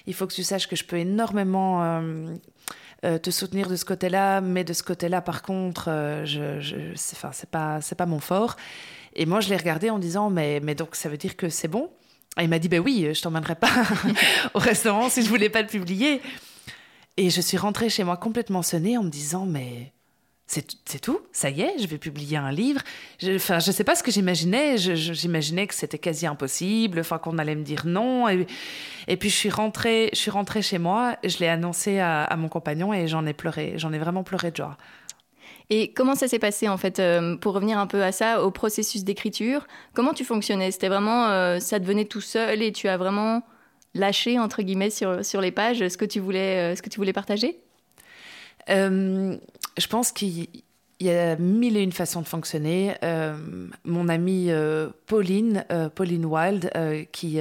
Il 0.07 0.13
faut 0.13 0.27
que 0.27 0.33
tu 0.33 0.43
saches 0.43 0.67
que 0.67 0.75
je 0.75 0.83
peux 0.83 0.97
énormément... 0.97 1.81
Euh, 1.83 3.17
te 3.21 3.31
soutenir 3.31 3.67
de 3.67 3.75
ce 3.75 3.83
côté-là, 3.83 4.39
mais 4.39 4.63
de 4.63 4.71
ce 4.71 4.81
côté-là, 4.81 5.19
par 5.19 5.41
contre, 5.41 5.89
je, 6.23 6.61
je 6.61 6.77
c'est 6.95 7.49
pas, 7.49 7.81
pas 7.81 8.05
mon 8.05 8.21
fort. 8.21 8.55
Et 9.13 9.25
moi, 9.25 9.41
je 9.41 9.49
l'ai 9.49 9.57
regardé 9.57 9.89
en 9.89 9.99
disant, 9.99 10.29
mais, 10.29 10.61
mais 10.63 10.73
donc 10.73 10.95
ça 10.95 11.09
veut 11.09 11.17
dire 11.17 11.35
que 11.35 11.49
c'est 11.49 11.67
bon? 11.67 11.89
Et 12.39 12.43
il 12.43 12.49
m'a 12.49 12.59
dit, 12.59 12.69
ben 12.69 12.79
oui, 12.79 13.09
je 13.13 13.21
t'emmènerai 13.21 13.55
pas 13.55 13.69
au 14.53 14.59
restaurant 14.59 15.09
si 15.09 15.23
je 15.23 15.29
voulais 15.29 15.49
pas 15.49 15.61
le 15.61 15.67
publier. 15.67 16.21
Et 17.17 17.29
je 17.29 17.41
suis 17.41 17.57
rentrée 17.57 17.89
chez 17.89 18.03
moi 18.03 18.17
complètement 18.17 18.63
sonnée 18.63 18.97
en 18.97 19.03
me 19.03 19.09
disant, 19.09 19.45
mais 19.45 19.91
c'est 20.47 20.99
tout, 20.99 21.19
ça 21.31 21.49
y 21.49 21.61
est, 21.61 21.79
je 21.79 21.87
vais 21.87 21.97
publier 21.97 22.37
un 22.37 22.51
livre. 22.51 22.81
Enfin, 23.23 23.59
je, 23.59 23.71
sais 23.71 23.83
pas 23.83 23.95
ce 23.95 24.03
que 24.03 24.11
j'imaginais. 24.11 24.77
J'imaginais 24.77 25.67
que 25.67 25.73
c'était 25.73 25.97
quasi 25.97 26.27
impossible, 26.27 26.99
enfin 26.99 27.17
qu'on 27.17 27.37
allait 27.37 27.55
me 27.55 27.63
dire 27.63 27.85
non. 27.85 28.27
Et, 28.29 28.45
et, 29.07 29.17
puis 29.17 29.29
je 29.29 29.35
suis 29.35 29.49
rentrée, 29.49 30.09
je 30.13 30.19
suis 30.19 30.31
rentrée 30.31 30.61
chez 30.61 30.77
moi, 30.77 31.17
je 31.23 31.39
l'ai 31.39 31.47
annoncé 31.47 31.99
à, 31.99 32.23
à, 32.23 32.35
mon 32.35 32.49
compagnon 32.49 32.93
et 32.93 33.07
j'en 33.07 33.25
ai 33.25 33.33
pleuré. 33.33 33.73
J'en 33.77 33.93
ai 33.93 33.97
vraiment 33.97 34.23
pleuré 34.23 34.51
de 34.51 34.57
joie. 34.57 34.77
Et 35.69 35.93
comment 35.93 36.15
ça 36.15 36.27
s'est 36.27 36.39
passé 36.39 36.67
en 36.67 36.77
fait 36.77 36.99
euh, 36.99 37.35
Pour 37.37 37.53
revenir 37.53 37.77
un 37.77 37.87
peu 37.87 38.03
à 38.03 38.11
ça, 38.11 38.43
au 38.43 38.51
processus 38.51 39.03
d'écriture, 39.03 39.67
comment 39.93 40.13
tu 40.13 40.23
fonctionnais? 40.23 40.71
C'était 40.71 40.89
vraiment, 40.89 41.27
euh, 41.29 41.59
ça 41.59 41.79
devenait 41.79 42.05
tout 42.05 42.21
seul 42.21 42.61
et 42.61 42.71
tu 42.71 42.87
as 42.87 42.97
vraiment 42.97 43.43
lâché 43.93 44.39
entre 44.39 44.61
guillemets 44.61 44.89
sur, 44.89 45.23
sur 45.23 45.39
les 45.39 45.51
pages 45.51 45.87
ce 45.87 45.97
que 45.97 46.05
tu 46.05 46.19
voulais, 46.19 46.73
euh, 46.73 46.75
ce 46.75 46.81
que 46.81 46.89
tu 46.89 46.97
voulais 46.97 47.13
partager? 47.13 47.59
Je 48.67 49.87
pense 49.87 50.11
qu'il 50.11 50.47
il 50.99 51.07
y 51.07 51.11
a 51.11 51.35
mille 51.35 51.75
et 51.75 51.81
une 51.81 51.91
façons 51.91 52.21
de 52.21 52.27
fonctionner. 52.27 52.95
Euh, 53.03 53.35
mon 53.83 54.07
amie 54.09 54.47
euh, 54.49 54.89
Pauline, 55.07 55.65
euh, 55.71 55.89
Pauline 55.89 56.25
Wild, 56.25 56.71
qui, 57.11 57.39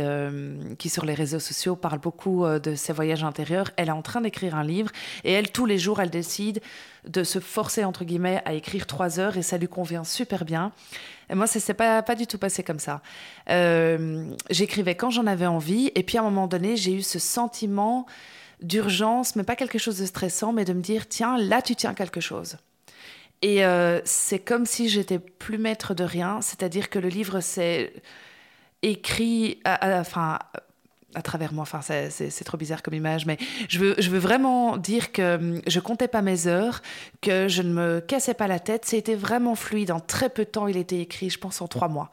qui 0.78 0.88
sur 0.88 1.04
les 1.04 1.14
réseaux 1.14 1.38
sociaux 1.38 1.76
parle 1.76 1.98
beaucoup 1.98 2.44
de 2.46 2.74
ses 2.74 2.92
voyages 2.92 3.24
intérieurs, 3.24 3.70
elle 3.76 3.88
est 3.88 3.92
en 3.92 4.02
train 4.02 4.20
d'écrire 4.20 4.54
un 4.54 4.64
livre 4.64 4.90
et 5.24 5.32
elle, 5.32 5.50
tous 5.50 5.66
les 5.66 5.78
jours, 5.78 6.00
elle 6.00 6.10
décide 6.10 6.60
de 7.06 7.24
se 7.24 7.40
forcer, 7.40 7.84
entre 7.84 8.04
guillemets, 8.04 8.42
à 8.44 8.54
écrire 8.54 8.86
trois 8.86 9.18
heures 9.18 9.36
et 9.36 9.42
ça 9.42 9.58
lui 9.58 9.68
convient 9.68 10.04
super 10.04 10.44
bien. 10.44 10.72
Et 11.30 11.34
moi, 11.34 11.46
ça 11.46 11.60
s'est 11.60 11.74
pas, 11.74 12.02
pas 12.02 12.14
du 12.14 12.26
tout 12.26 12.38
passé 12.38 12.62
comme 12.62 12.78
ça. 12.78 13.00
J'écrivais 14.50 14.94
quand 14.94 15.10
j'en 15.10 15.26
avais 15.26 15.46
envie 15.46 15.90
et 15.94 16.02
puis 16.02 16.18
à 16.18 16.22
un 16.22 16.24
moment 16.24 16.46
donné, 16.46 16.76
j'ai 16.76 16.94
eu 16.94 17.02
ce 17.02 17.18
sentiment 17.18 18.06
d'urgence, 18.60 19.36
mais 19.36 19.42
pas 19.42 19.56
quelque 19.56 19.78
chose 19.78 19.98
de 19.98 20.06
stressant, 20.06 20.52
mais 20.52 20.64
de 20.64 20.72
me 20.72 20.80
dire, 20.80 21.08
tiens, 21.08 21.36
là, 21.36 21.62
tu 21.62 21.74
tiens 21.74 21.94
quelque 21.94 22.20
chose. 22.20 22.56
Et 23.42 23.64
euh, 23.64 24.00
c'est 24.04 24.38
comme 24.38 24.66
si 24.66 24.88
j'étais 24.88 25.18
plus 25.18 25.58
maître 25.58 25.94
de 25.94 26.04
rien, 26.04 26.40
c'est-à-dire 26.40 26.88
que 26.88 27.00
le 27.00 27.08
livre 27.08 27.40
s'est 27.40 27.92
écrit, 28.82 29.60
à, 29.64 30.00
enfin, 30.00 30.38
à 31.14 31.22
travers 31.22 31.52
moi. 31.52 31.62
Enfin, 31.62 31.80
c'est 31.82 32.44
trop 32.44 32.56
bizarre 32.56 32.82
comme 32.82 32.94
image, 32.94 33.26
mais 33.26 33.38
je 33.68 33.80
veux, 33.80 33.94
je 33.98 34.10
veux 34.10 34.20
vraiment 34.20 34.76
dire 34.76 35.10
que 35.10 35.36
hum, 35.36 35.60
je 35.66 35.80
comptais 35.80 36.08
pas 36.08 36.22
mes 36.22 36.46
heures, 36.46 36.82
que 37.20 37.48
je 37.48 37.62
ne 37.62 37.72
me 37.72 38.00
cassais 38.00 38.34
pas 38.34 38.46
la 38.46 38.60
tête. 38.60 38.84
C'était 38.84 39.16
vraiment 39.16 39.56
fluide. 39.56 39.90
En 39.90 40.00
très 40.00 40.28
peu 40.28 40.44
de 40.44 40.50
temps, 40.50 40.68
il 40.68 40.76
était 40.76 41.00
écrit, 41.00 41.28
je 41.28 41.38
pense, 41.38 41.60
en 41.60 41.68
trois 41.68 41.88
mois. 41.88 42.10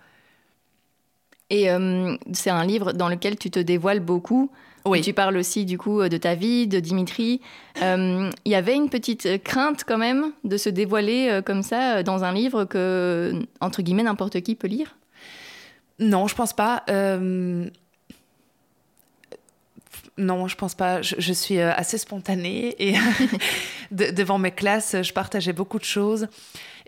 Et 1.49 1.71
hum, 1.71 2.17
c'est 2.33 2.49
un 2.49 2.65
livre 2.65 2.93
dans 2.93 3.09
lequel 3.09 3.37
tu 3.37 3.49
te 3.49 3.59
dévoiles 3.59 3.99
beaucoup. 3.99 4.51
Oui. 4.85 5.01
Tu 5.01 5.13
parles 5.13 5.37
aussi 5.37 5.65
du 5.65 5.77
coup 5.77 6.01
de 6.07 6.17
ta 6.17 6.35
vie, 6.35 6.67
de 6.67 6.79
Dimitri. 6.79 7.41
Euh, 7.81 8.29
il 8.45 8.51
y 8.51 8.55
avait 8.55 8.75
une 8.75 8.89
petite 8.89 9.43
crainte 9.43 9.83
quand 9.85 9.97
même 9.97 10.31
de 10.43 10.57
se 10.57 10.69
dévoiler 10.69 11.27
euh, 11.29 11.41
comme 11.41 11.63
ça 11.63 11.97
euh, 11.97 12.03
dans 12.03 12.23
un 12.23 12.33
livre 12.33 12.65
que, 12.65 13.33
entre 13.59 13.81
guillemets, 13.81 14.03
n'importe 14.03 14.41
qui 14.41 14.55
peut 14.55 14.67
lire? 14.67 14.95
Non, 15.99 16.27
je 16.27 16.35
pense 16.35 16.53
pas. 16.53 16.83
Non, 20.17 20.47
je 20.47 20.55
pense 20.55 20.75
pas. 20.75 21.01
Je, 21.01 21.33
suis 21.33 21.59
assez 21.61 21.97
spontanée 21.97 22.75
et 22.79 22.95
devant 23.91 24.37
mes 24.37 24.51
classes, 24.51 24.95
je 25.01 25.13
partageais 25.13 25.53
beaucoup 25.53 25.79
de 25.79 25.85
choses 25.85 26.27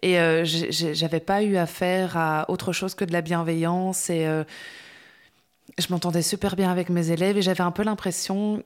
et 0.01 0.17
j'avais 0.43 1.20
pas 1.20 1.43
eu 1.43 1.58
affaire 1.58 2.17
à 2.17 2.50
autre 2.50 2.74
chose 2.74 2.96
que 2.96 3.05
de 3.05 3.13
la 3.13 3.22
bienveillance 3.22 4.10
et 4.10 4.27
je 5.77 5.88
m'entendais 5.89 6.22
super 6.22 6.55
bien 6.55 6.72
avec 6.72 6.89
mes 6.89 7.12
élèves 7.12 7.38
et 7.38 7.41
j'avais 7.41 7.62
un 7.62 7.72
peu 7.72 7.84
l'impression, 7.84 8.62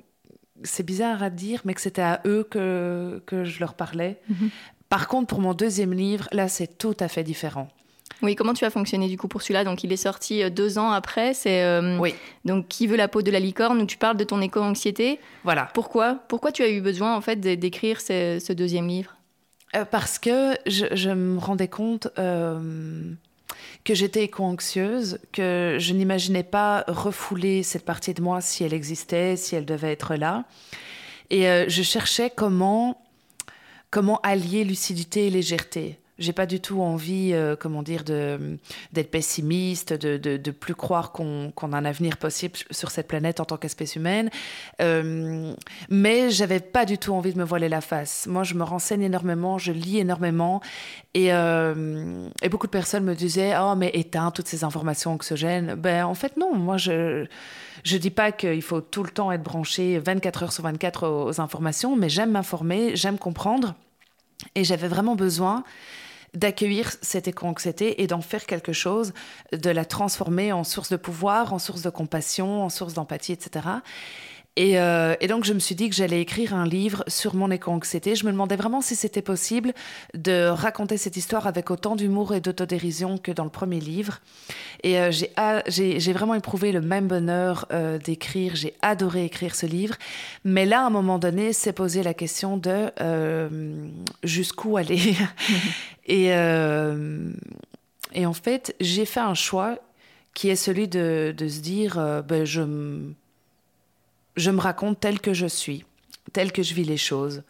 c'est 0.64 0.86
bizarre 0.86 1.22
à 1.22 1.30
dire, 1.30 1.62
mais 1.66 1.74
que 1.74 1.82
c'était 1.82 2.02
à 2.02 2.22
eux 2.26 2.48
que, 2.50 3.22
que 3.26 3.44
je 3.44 3.60
leur 3.60 3.74
parlais. 3.74 4.18
Mhm. 4.30 4.50
Par 4.90 5.08
contre, 5.08 5.28
pour 5.28 5.42
mon 5.42 5.54
deuxième 5.54 5.94
livre, 5.94 6.28
là, 6.32 6.48
c'est 6.48 6.78
tout 6.78 6.96
à 7.00 7.08
fait 7.08 7.24
différent. 7.24 7.68
Oui, 8.22 8.36
comment 8.36 8.54
tu 8.54 8.64
as 8.66 8.70
fonctionné 8.70 9.08
du 9.08 9.18
coup 9.18 9.28
pour 9.28 9.42
celui-là? 9.42 9.64
Donc, 9.64 9.84
il 9.84 9.92
est 9.92 9.98
sorti 9.98 10.42
euh, 10.42 10.50
deux 10.50 10.78
ans 10.78 10.92
après. 10.92 11.34
C'est 11.34 11.64
euh, 11.64 11.98
oui. 12.00 12.16
donc 12.46 12.68
qui 12.68 12.88
veut 12.88 12.96
la 12.96 13.08
peau 13.08 13.22
de 13.22 13.32
la 13.32 13.40
licorne? 13.40 13.82
Où 13.82 13.86
tu 13.86 13.98
parles 13.98 14.16
de 14.16 14.24
ton 14.24 14.40
éco-anxiété. 14.42 15.20
Voilà. 15.44 15.70
Pourquoi? 15.74 16.20
Pourquoi 16.28 16.52
tu 16.52 16.64
as 16.64 16.70
eu 16.70 16.82
besoin 16.82 17.16
en 17.16 17.22
fait 17.22 17.36
d'écrire 17.38 18.00
ce, 18.00 18.40
ce 18.40 18.54
deuxième 18.54 18.88
livre? 18.88 19.15
Parce 19.92 20.20
que 20.20 20.56
je, 20.66 21.10
me 21.10 21.38
rendais 21.40 21.68
compte 21.68 22.08
que 22.16 23.94
j'étais 23.94 24.24
éco-anxieuse, 24.24 25.20
que 25.32 25.78
je 25.80 25.94
n'imaginais 25.94 26.44
pas 26.44 26.84
refouler 26.88 27.64
cette 27.64 27.86
partie 27.86 28.14
de 28.14 28.22
moi 28.22 28.42
si 28.42 28.64
elle 28.64 28.74
existait, 28.74 29.36
si 29.36 29.56
elle 29.56 29.66
devait 29.66 29.92
être 29.92 30.16
là. 30.16 30.46
Et 31.30 31.46
je 31.68 31.82
cherchais 31.82 32.30
comment, 32.30 33.02
comment 33.92 34.20
allier 34.22 34.64
lucidité 34.64 35.28
et 35.28 35.30
légèreté. 35.30 36.00
J'ai 36.18 36.32
pas 36.32 36.46
du 36.46 36.62
tout 36.62 36.82
envie, 36.82 37.32
euh, 37.34 37.58
comment 37.58 37.84
dire, 37.84 38.04
d'être 38.06 39.12
pessimiste, 39.12 39.92
de, 39.92 40.18
de, 40.18 40.52
plus 40.52 40.76
croire 40.76 41.12
qu'on 41.12 41.52
a 41.52 41.78
un 41.78 41.86
avenir 41.86 42.18
possible 42.18 42.58
sur 42.72 42.90
cette 42.90 43.08
planète 43.08 43.42
en 43.42 43.46
tant 43.46 43.58
qu'espèce 43.58 43.98
humaine. 43.98 44.30
Euh, 44.82 45.54
mais 45.90 46.30
j'avais 46.30 46.62
pas 46.62 46.86
du 46.86 46.98
tout 46.98 47.14
envie 47.14 47.34
de 47.34 47.38
me 47.38 47.44
voiler 47.44 47.68
la 47.68 47.82
face. 47.82 48.28
Moi, 48.28 48.44
je 48.44 48.54
me 48.54 48.64
renseigne 48.64 49.02
énormément, 49.02 49.58
je 49.58 49.74
lis 49.74 50.00
énormément, 50.00 50.62
et, 51.14 51.34
euh, 51.34 52.30
et 52.42 52.48
beaucoup 52.48 52.68
de 52.68 52.72
personnes 52.72 53.04
me 53.04 53.16
disaient, 53.16 53.54
oh 53.60 53.76
mais 53.76 53.92
éteins 53.94 54.32
toutes 54.32 54.48
ces 54.48 54.64
informations 54.64 55.14
anxiogènes. 55.14 55.76
Ben 55.76 56.06
en 56.06 56.14
fait 56.14 56.38
non, 56.38 56.56
moi 56.56 56.78
je 56.78 57.26
je 57.84 57.98
dis 57.98 58.10
pas 58.10 58.32
qu'il 58.32 58.62
faut 58.62 58.82
tout 58.82 59.04
le 59.04 59.10
temps 59.10 59.32
être 59.32 59.44
branché 59.44 60.00
24 60.00 60.44
heures 60.44 60.54
sur 60.54 60.64
24 60.64 61.08
aux 61.08 61.42
informations, 61.42 61.96
mais 61.96 62.10
j'aime 62.10 62.32
m'informer, 62.32 62.96
j'aime 62.96 63.18
comprendre. 63.18 63.76
Et 64.56 64.64
j'avais 64.64 64.88
vraiment 64.88 65.16
besoin 65.16 65.64
d'accueillir 66.36 66.94
cette 67.02 67.28
éco-anxiété 67.28 68.02
et 68.02 68.08
d'en 68.08 68.22
faire 68.22 68.46
quelque 68.46 68.74
chose, 68.74 69.14
de 69.52 69.70
la 69.70 69.86
transformer 69.86 70.52
en 70.52 70.64
source 70.64 70.90
de 70.90 70.98
pouvoir, 70.98 71.54
en 71.54 71.60
source 71.60 71.82
de 71.82 71.90
compassion, 71.90 72.64
en 72.64 72.70
source 72.70 72.94
d'empathie, 72.94 73.34
etc. 73.34 73.68
Euh, 74.58 75.16
et, 75.20 75.28
donc, 75.28 75.44
je 75.44 75.54
me 75.54 75.60
suis 75.60 75.76
dit 75.76 75.90
que 75.90 75.96
j'allais 75.96 76.22
écrire 76.22 76.54
un 76.54 76.66
livre 76.66 77.04
sur 77.08 77.36
mon 77.36 77.52
éco-anxiété. 77.52 78.16
Je 78.16 78.26
me 78.26 78.32
demandais 78.32 78.56
vraiment 78.56 78.82
si 78.82 78.96
c'était 78.96 79.22
possible 79.22 79.74
de 80.14 80.48
raconter 80.48 80.98
cette 80.98 81.18
histoire 81.18 81.48
avec 81.48 81.72
autant 81.72 81.96
d'humour 81.96 82.34
et 82.34 82.42
d'autodérision 82.42 83.18
que 83.18 83.32
dans 83.32 83.44
le 83.44 83.50
premier 83.50 83.80
livre. 83.80 84.22
Et 84.84 85.00
euh, 85.00 85.12
j'ai 85.68 86.14
vraiment 86.14 86.36
éprouvé 86.36 86.72
le 86.72 86.82
même 86.82 87.08
bonheur 87.08 87.68
euh, 87.72 87.98
d'écrire. 87.98 88.56
J'ai 88.56 88.74
adoré 88.82 89.26
écrire 89.26 89.56
ce 89.56 89.66
livre. 89.66 89.96
Mais 90.44 90.66
là, 90.66 90.84
à 90.84 90.86
un 90.86 90.90
moment 90.90 91.20
donné, 91.20 91.52
s'est 91.54 91.74
posé 91.74 92.04
la 92.04 92.14
question 92.14 92.58
de 92.58 92.92
jusqu'où 94.24 94.78
aller. 94.78 95.16
et, 96.06 96.28
et 98.14 98.26
en 98.26 98.34
fait, 98.34 98.76
j'ai 98.80 99.06
fait 99.06 99.20
un 99.20 99.34
choix 99.34 99.78
qui 100.34 100.50
est 100.50 100.56
celui 100.56 100.88
de, 100.88 101.34
de 101.36 101.48
se 101.48 101.60
dire, 101.60 102.24
ben, 102.28 102.46
je 102.46 102.62
je 104.36 104.52
me 104.52 104.60
raconte 104.60 105.00
tel 105.00 105.20
que 105.20 105.34
je 105.34 105.48
suis, 105.48 105.86
tel 106.34 106.52
que 106.52 106.64
je 106.64 106.74
vis 106.74 106.86
les 106.86 106.98
choses. 106.98 107.44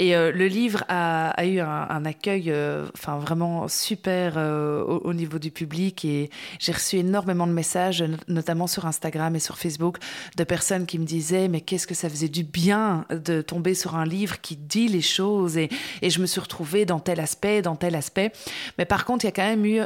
Et 0.00 0.16
euh, 0.16 0.32
le 0.32 0.46
livre 0.46 0.82
a, 0.88 1.44
eu 1.44 1.60
un, 1.60 2.04
accueil, 2.06 2.44
euh, 2.46 2.86
vraiment 3.18 3.68
super 3.68 4.38
euh, 4.38 4.82
au, 4.82 5.12
niveau 5.12 5.38
du 5.38 5.50
public. 5.50 6.06
Et 6.06 6.30
j'ai 6.58 6.72
reçu 6.72 6.96
énormément 6.96 7.46
de 7.46 7.52
messages, 7.52 8.02
notamment 8.26 8.66
sur 8.66 8.86
Instagram 8.86 9.36
et 9.36 9.40
sur 9.40 9.58
Facebook, 9.58 9.98
de 10.38 10.44
personnes 10.44 10.86
qui 10.86 10.98
me 10.98 11.04
disaient 11.04 11.48
mais 11.48 11.60
qu'est-ce 11.60 11.86
que 11.86 11.92
ça 11.92 12.08
faisait 12.08 12.30
du 12.30 12.44
bien 12.44 13.04
de 13.10 13.42
tomber 13.42 13.74
sur 13.74 13.94
un 13.94 14.06
livre 14.06 14.40
qui 14.40 14.56
dit 14.56 14.88
les 14.88 15.02
choses. 15.02 15.58
Et 15.58 15.68
je 16.02 16.18
me 16.18 16.24
suis 16.24 16.40
retrouvée 16.40 16.86
dans 16.86 16.98
tel 16.98 17.20
aspect, 17.20 17.60
dans 17.60 17.76
tel 17.76 17.94
aspect. 17.94 18.32
Mais 18.78 18.86
par 18.86 19.04
contre, 19.04 19.26
il 19.26 19.28
y 19.28 19.32
a 19.32 19.32
quand 19.32 19.42
même 19.42 19.66
eu 19.66 19.82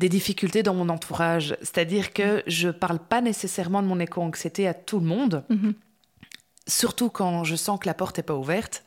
des 0.00 0.08
difficultés 0.08 0.62
dans 0.62 0.74
mon 0.74 0.88
entourage. 0.88 1.56
C'est-à-dire 1.60 2.14
que 2.14 2.42
je 2.46 2.68
ne 2.68 2.72
parle 2.72 2.98
pas 2.98 3.20
nécessairement 3.20 3.82
de 3.82 3.86
mon 3.86 4.00
éco-anxiété 4.00 4.66
à 4.66 4.72
tout 4.72 4.98
le 4.98 5.04
monde, 5.06 5.44
mhm. 5.50 5.74
surtout 6.66 7.10
quand 7.10 7.44
je 7.44 7.54
sens 7.54 7.78
que 7.78 7.86
la 7.86 7.92
porte 7.94 8.16
n'est 8.16 8.24
pas 8.24 8.34
ouverte. 8.34 8.82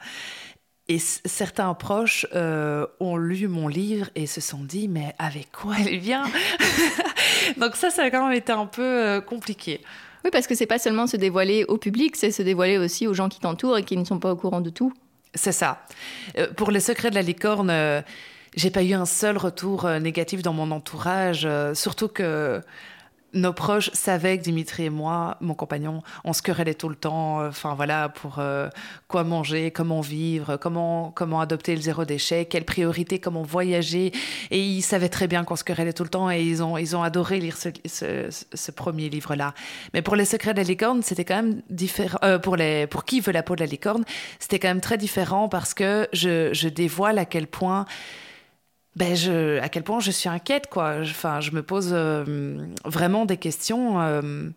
Et 0.89 0.97
certains 0.99 1.73
proches 1.75 2.25
euh, 2.33 2.87
ont 2.99 3.15
lu 3.15 3.47
mon 3.47 3.69
livre 3.69 4.09
et 4.15 4.27
se 4.27 4.41
sont 4.41 4.63
dit, 4.63 4.89
mais 4.89 5.15
avec 5.17 5.49
quoi 5.51 5.75
elle 5.79 5.99
vient? 5.99 6.25
Donc 7.57 7.75
ça, 7.75 7.89
ça 7.89 8.03
a 8.03 8.09
quand 8.09 8.27
même 8.27 8.35
été 8.35 8.51
un 8.51 8.65
peu 8.65 8.81
euh, 8.81 9.21
compliqué. 9.21 9.81
Oui, 10.25 10.31
parce 10.31 10.47
que 10.47 10.55
c'est 10.55 10.65
pas 10.65 10.79
seulement 10.79 11.05
se 11.05 11.15
dévoiler 11.15 11.63
au 11.65 11.77
public, 11.77 12.15
c'est 12.15 12.31
se 12.31 12.41
dévoiler 12.41 12.79
aussi 12.79 13.07
aux 13.07 13.13
gens 13.13 13.29
qui 13.29 13.39
t'entourent 13.39 13.77
et 13.77 13.83
qui 13.83 13.95
ne 13.95 14.03
sont 14.03 14.19
pas 14.19 14.31
au 14.31 14.35
courant 14.35 14.61
de 14.61 14.71
tout. 14.71 14.91
C'est 15.35 15.51
ça. 15.51 15.85
Euh, 16.37 16.51
pour 16.51 16.71
les 16.71 16.79
secrets 16.79 17.11
de 17.11 17.15
la 17.15 17.21
licorne, 17.21 17.71
j'ai 18.55 18.69
pas 18.69 18.83
eu 18.83 18.93
un 18.93 19.05
seul 19.05 19.37
retour 19.37 19.85
euh, 19.85 19.99
négatif 19.99 20.41
dans 20.41 20.53
mon 20.53 20.71
entourage, 20.71 21.45
euh, 21.45 21.73
surtout 21.73 22.07
que 22.07 22.61
nos 23.35 23.51
proches 23.51 23.89
savaient 23.93 24.37
que 24.37 24.43
Dimitri 24.43 24.85
et 24.85 24.89
moi, 24.91 25.37
mon 25.41 25.55
compagnon, 25.55 26.03
on 26.23 26.33
se 26.33 26.43
querellait 26.43 26.75
tout 26.75 26.87
le 26.87 26.95
temps. 26.95 27.41
Euh, 27.41 27.49
enfin 27.49 27.73
voilà, 27.73 28.09
pour 28.09 28.39
quoi 29.07 29.23
manger, 29.23 29.71
comment 29.71 30.01
vivre, 30.01 30.57
comment 30.57 31.09
comment 31.09 31.41
adopter 31.41 31.75
le 31.75 31.81
zéro 31.81 32.05
déchet, 32.05 32.45
quelle 32.45 32.63
priorité, 32.63 33.17
comment 33.17 33.41
voyager. 33.41 34.11
Et 34.51 34.61
ils 34.61 34.83
savaient 34.83 35.09
très 35.09 35.27
bien 35.27 35.43
qu'on 35.45 35.55
se 35.55 35.63
querellait 35.63 35.93
tout 35.93 36.03
le 36.03 36.09
temps 36.09 36.29
et 36.29 36.43
ils 36.43 36.61
ont 36.61 36.77
ils 36.77 36.95
ont 36.95 37.01
adoré 37.01 37.39
lire 37.39 37.57
ce, 37.57 37.69
ce, 38.29 38.71
premier 38.71 39.09
livre 39.09 39.33
là. 39.33 39.55
Mais 39.95 40.03
pour 40.03 40.15
les 40.15 40.25
secrets 40.25 40.53
de 40.53 40.59
la 40.59 40.63
licorne, 40.63 41.01
c'était 41.01 41.25
quand 41.25 41.41
même 41.41 41.63
différent. 41.71 42.19
pour 42.43 42.57
pour 42.91 43.05
qui 43.05 43.19
veut 43.19 43.33
la 43.33 43.41
peau 43.41 43.55
de 43.55 43.61
la 43.61 43.67
licorne, 43.67 44.03
c'était 44.37 44.59
quand 44.59 44.67
même 44.67 44.81
très 44.81 44.99
différent 44.99 45.49
parce 45.49 45.73
que 45.73 46.07
je, 46.13 46.53
je 46.53 46.69
dévoile 46.69 47.17
à 47.17 47.25
quel 47.25 47.47
point 47.47 47.87
ben 48.95 49.17
à 49.61 49.69
quel 49.69 49.83
point 49.83 49.99
je 49.99 50.11
suis 50.11 50.29
inquiète, 50.29 50.67
quoi. 50.69 50.97
Enfin, 51.01 51.41
je 51.41 51.51
me 51.51 51.63
pose 51.63 51.89
euh, 51.91 52.57
vraiment 52.85 53.25
des 53.25 53.37
questions. 53.37 53.99
Euh, 54.01 54.49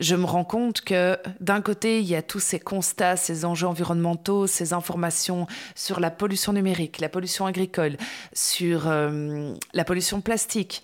je 0.00 0.16
me 0.16 0.24
rends 0.24 0.44
compte 0.44 0.80
que 0.80 1.16
d'un 1.40 1.60
côté, 1.60 2.00
il 2.00 2.06
y 2.06 2.16
a 2.16 2.22
tous 2.22 2.40
ces 2.40 2.58
constats, 2.58 3.16
ces 3.16 3.44
enjeux 3.44 3.66
environnementaux, 3.66 4.46
ces 4.46 4.72
informations 4.72 5.46
sur 5.74 6.00
la 6.00 6.10
pollution 6.10 6.52
numérique, 6.52 7.00
la 7.00 7.08
pollution 7.08 7.46
agricole, 7.46 7.96
sur 8.32 8.88
euh, 8.88 9.54
la 9.74 9.84
pollution 9.84 10.20
plastique, 10.20 10.82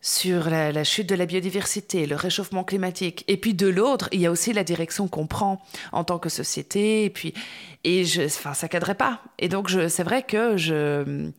sur 0.00 0.50
la, 0.50 0.84
chute 0.84 1.08
de 1.08 1.14
la 1.14 1.26
biodiversité, 1.26 2.06
le 2.06 2.14
réchauffement 2.14 2.62
climatique. 2.62 3.24
Et 3.28 3.36
puis 3.36 3.54
de 3.54 3.66
l'autre, 3.66 4.08
il 4.12 4.20
y 4.20 4.26
a 4.26 4.30
aussi 4.30 4.52
la 4.52 4.62
direction 4.62 5.08
qu'on 5.08 5.26
prend 5.26 5.60
en 5.92 6.04
tant 6.04 6.18
que 6.18 6.28
société. 6.28 7.04
Et 7.04 7.10
puis, 7.10 7.34
et 7.82 8.04
je, 8.04 8.22
enfin, 8.22 8.54
ça 8.54 8.68
cadrait 8.68 8.94
pas. 8.94 9.22
Et 9.38 9.48
donc, 9.48 9.70
c'est 9.70 10.04
vrai 10.04 10.22
que 10.22 10.56
je, 10.56 11.30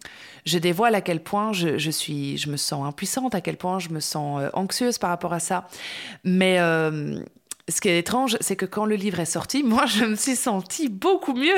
je 0.47 0.57
dévoile 0.57 0.95
à 0.95 1.01
quel 1.01 1.21
point 1.21 1.51
je, 1.51 1.91
suis, 1.91 2.37
je 2.37 2.49
me 2.49 2.55
sens 2.55 2.87
impuissante, 2.87 3.35
à 3.35 3.41
quel 3.41 3.57
point 3.57 3.79
je 3.79 3.89
me 3.89 3.99
sens 3.99 4.41
euh, 4.41 4.49
anxieuse 4.53 4.97
par 4.97 5.09
rapport 5.09 5.33
à 5.33 5.41
ça. 5.41 5.67
Mais 6.23 6.59
euh, 6.59 7.19
ce 7.67 7.81
qui 7.81 7.89
est 7.89 7.99
étrange, 7.99 8.37
c'est 8.39 8.55
que 8.55 8.65
quand 8.65 8.85
le 8.85 8.95
livre 8.95 9.19
est 9.19 9.25
sorti, 9.25 9.61
moi, 9.65 9.85
je 9.85 10.05
me 10.05 10.15
suis 10.15 10.37
sentie 10.37 10.87
beaucoup 10.87 11.33
mieux. 11.33 11.57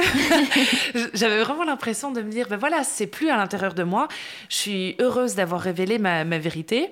J'avais 1.13 1.43
vraiment 1.43 1.65
l'impression 1.65 2.11
de 2.11 2.23
me 2.23 2.31
dire, 2.31 2.47
ben 2.49 2.57
voilà, 2.57 2.83
c'est 2.83 3.05
plus 3.05 3.29
à 3.29 3.37
l'intérieur 3.37 3.75
de 3.75 3.83
moi. 3.83 4.07
Je 4.49 4.55
suis 4.55 4.95
heureuse 4.99 5.35
d'avoir 5.35 5.61
révélé 5.61 5.99
ma, 5.99 6.23
vérité. 6.23 6.89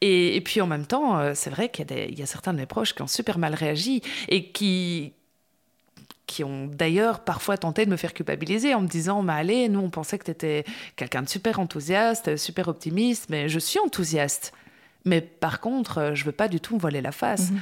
Et, 0.00 0.40
puis 0.40 0.60
en 0.60 0.68
même 0.68 0.86
temps, 0.86 1.18
euh, 1.18 1.32
c'est 1.34 1.50
vrai 1.50 1.68
qu'il 1.68 1.86
y, 1.90 2.20
y, 2.20 2.22
a 2.22 2.26
certains 2.26 2.52
de 2.52 2.58
mes 2.58 2.66
proches 2.66 2.94
qui 2.94 3.02
ont 3.02 3.08
super 3.08 3.38
mal 3.38 3.54
réagi 3.54 4.02
et 4.28 4.50
qui, 4.50 5.14
qui 6.26 6.44
ont 6.44 6.66
d'ailleurs 6.66 7.20
parfois 7.20 7.56
tenté 7.58 7.84
de 7.84 7.90
me 7.90 7.96
faire 7.96 8.14
culpabiliser 8.14 8.74
en 8.74 8.80
me 8.80 8.88
disant 8.88 9.22
mais 9.22 9.34
allez 9.34 9.68
nous 9.68 9.80
on 9.80 9.90
pensait 9.90 10.18
que 10.18 10.24
tu 10.24 10.30
étais 10.30 10.64
quelqu'un 10.96 11.22
de 11.22 11.28
super 11.28 11.60
enthousiaste 11.60 12.36
super 12.36 12.68
optimiste 12.68 13.28
mais 13.28 13.48
je 13.48 13.58
suis 13.58 13.78
enthousiaste 13.78 14.52
mais 15.04 15.20
par 15.20 15.60
contre 15.60 16.12
je 16.14 16.24
veux 16.24 16.32
pas 16.32 16.48
du 16.48 16.60
tout 16.60 16.74
me 16.74 16.80
voiler 16.80 17.02
la 17.02 17.12
face 17.12 17.50
mhm 17.50 17.60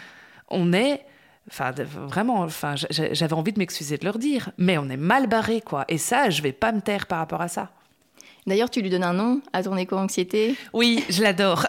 on 0.52 0.72
est 0.72 1.04
Enfin, 1.50 1.72
vraiment, 1.72 2.42
enfin, 2.42 2.76
j'avais 2.76 3.32
envie 3.32 3.52
de 3.52 3.58
m'excuser 3.58 3.98
de 3.98 4.04
leur 4.04 4.18
dire, 4.18 4.50
mais 4.58 4.78
on 4.78 4.88
est 4.88 4.96
mal 4.96 5.26
barré, 5.26 5.60
quoi. 5.60 5.84
Et 5.88 5.98
ça, 5.98 6.30
je 6.30 6.40
vais 6.40 6.52
pas 6.52 6.70
me 6.70 6.80
taire 6.80 7.06
par 7.06 7.18
rapport 7.18 7.40
à 7.40 7.48
ça. 7.48 7.72
D'ailleurs, 8.44 8.70
tu 8.70 8.82
lui 8.82 8.90
donnes 8.90 9.04
un 9.04 9.12
nom 9.12 9.40
à 9.52 9.62
ton 9.62 9.76
éco-anxiété 9.76 10.56
Oui, 10.72 11.04
je 11.08 11.22
l'adore. 11.22 11.64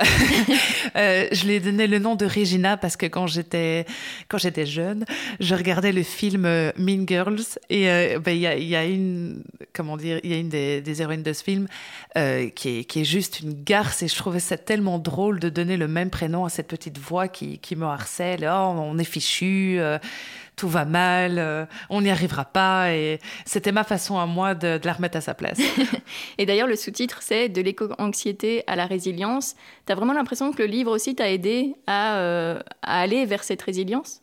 euh, 0.95 1.27
je 1.31 1.45
lui 1.45 1.53
ai 1.53 1.59
donné 1.59 1.85
le 1.85 1.99
nom 1.99 2.15
de 2.15 2.25
Regina 2.25 2.77
parce 2.77 2.97
que 2.97 3.05
quand 3.05 3.27
j'étais 3.27 3.85
quand 4.27 4.39
j'étais 4.39 4.65
jeune, 4.65 5.05
je 5.39 5.53
regardais 5.53 5.91
le 5.91 6.01
film 6.01 6.45
euh, 6.45 6.71
Mean 6.79 7.05
Girls 7.05 7.59
et 7.69 7.91
euh, 7.91 8.17
ben, 8.17 8.31
il 8.31 8.41
y, 8.41 8.75
a, 8.75 8.85
une 8.85 9.43
comment 9.71 9.97
dire, 9.97 10.19
y 10.23 10.33
a 10.33 10.37
une 10.37 10.49
des, 10.49 10.81
des, 10.81 11.01
héroïnes 11.03 11.21
de 11.21 11.33
ce 11.33 11.43
film 11.43 11.67
qui, 12.15 12.79
est, 12.79 12.83
qui 12.85 13.01
est 13.01 13.05
juste 13.05 13.41
une 13.41 13.53
garce 13.63 14.01
et 14.01 14.07
je 14.07 14.15
trouvais 14.15 14.39
ça 14.39 14.57
tellement 14.57 14.97
drôle 14.97 15.39
de 15.39 15.49
donner 15.49 15.77
le 15.77 15.87
même 15.87 16.09
prénom 16.09 16.43
à 16.43 16.49
cette 16.49 16.67
petite 16.67 16.97
voix 16.97 17.27
qui, 17.27 17.59
qui 17.59 17.75
me 17.75 17.85
harcèle. 17.85 18.49
Oh, 18.51 18.73
on 18.75 18.97
est 18.97 19.03
fichu. 19.03 19.79
Euh, 20.53 20.63
tout 20.63 20.67
va 20.67 20.85
mal, 20.85 21.39
euh, 21.39 21.65
on 21.89 22.01
n'y 22.01 22.09
arrivera 22.09 22.45
pas. 22.45 22.93
Et 22.93 23.19
c'était 23.45 23.71
ma 23.71 23.83
façon 23.83 24.17
à 24.17 24.25
moi 24.25 24.55
de, 24.55 24.79
la 24.83 24.93
remettre 24.93 25.17
à 25.17 25.21
sa 25.21 25.33
place. 25.33 25.59
et 26.37 26.45
d'ailleurs, 26.45 26.67
le 26.67 26.75
sous-titre, 26.75 27.19
c'est 27.21 27.49
De 27.49 27.61
l'éco-anxiété 27.61 28.63
à 28.67 28.75
la 28.75 28.85
résilience. 28.85 29.55
Tu 29.85 29.91
as 29.91 29.95
vraiment 29.95 30.13
l'impression 30.13 30.51
que 30.51 30.61
le 30.61 30.67
livre 30.67 30.91
aussi 30.91 31.15
t'a 31.15 31.31
aidé 31.31 31.75
à, 31.87 32.17
euh, 32.17 32.59
aller 32.81 33.25
vers 33.25 33.43
cette 33.43 33.61
résilience? 33.61 34.21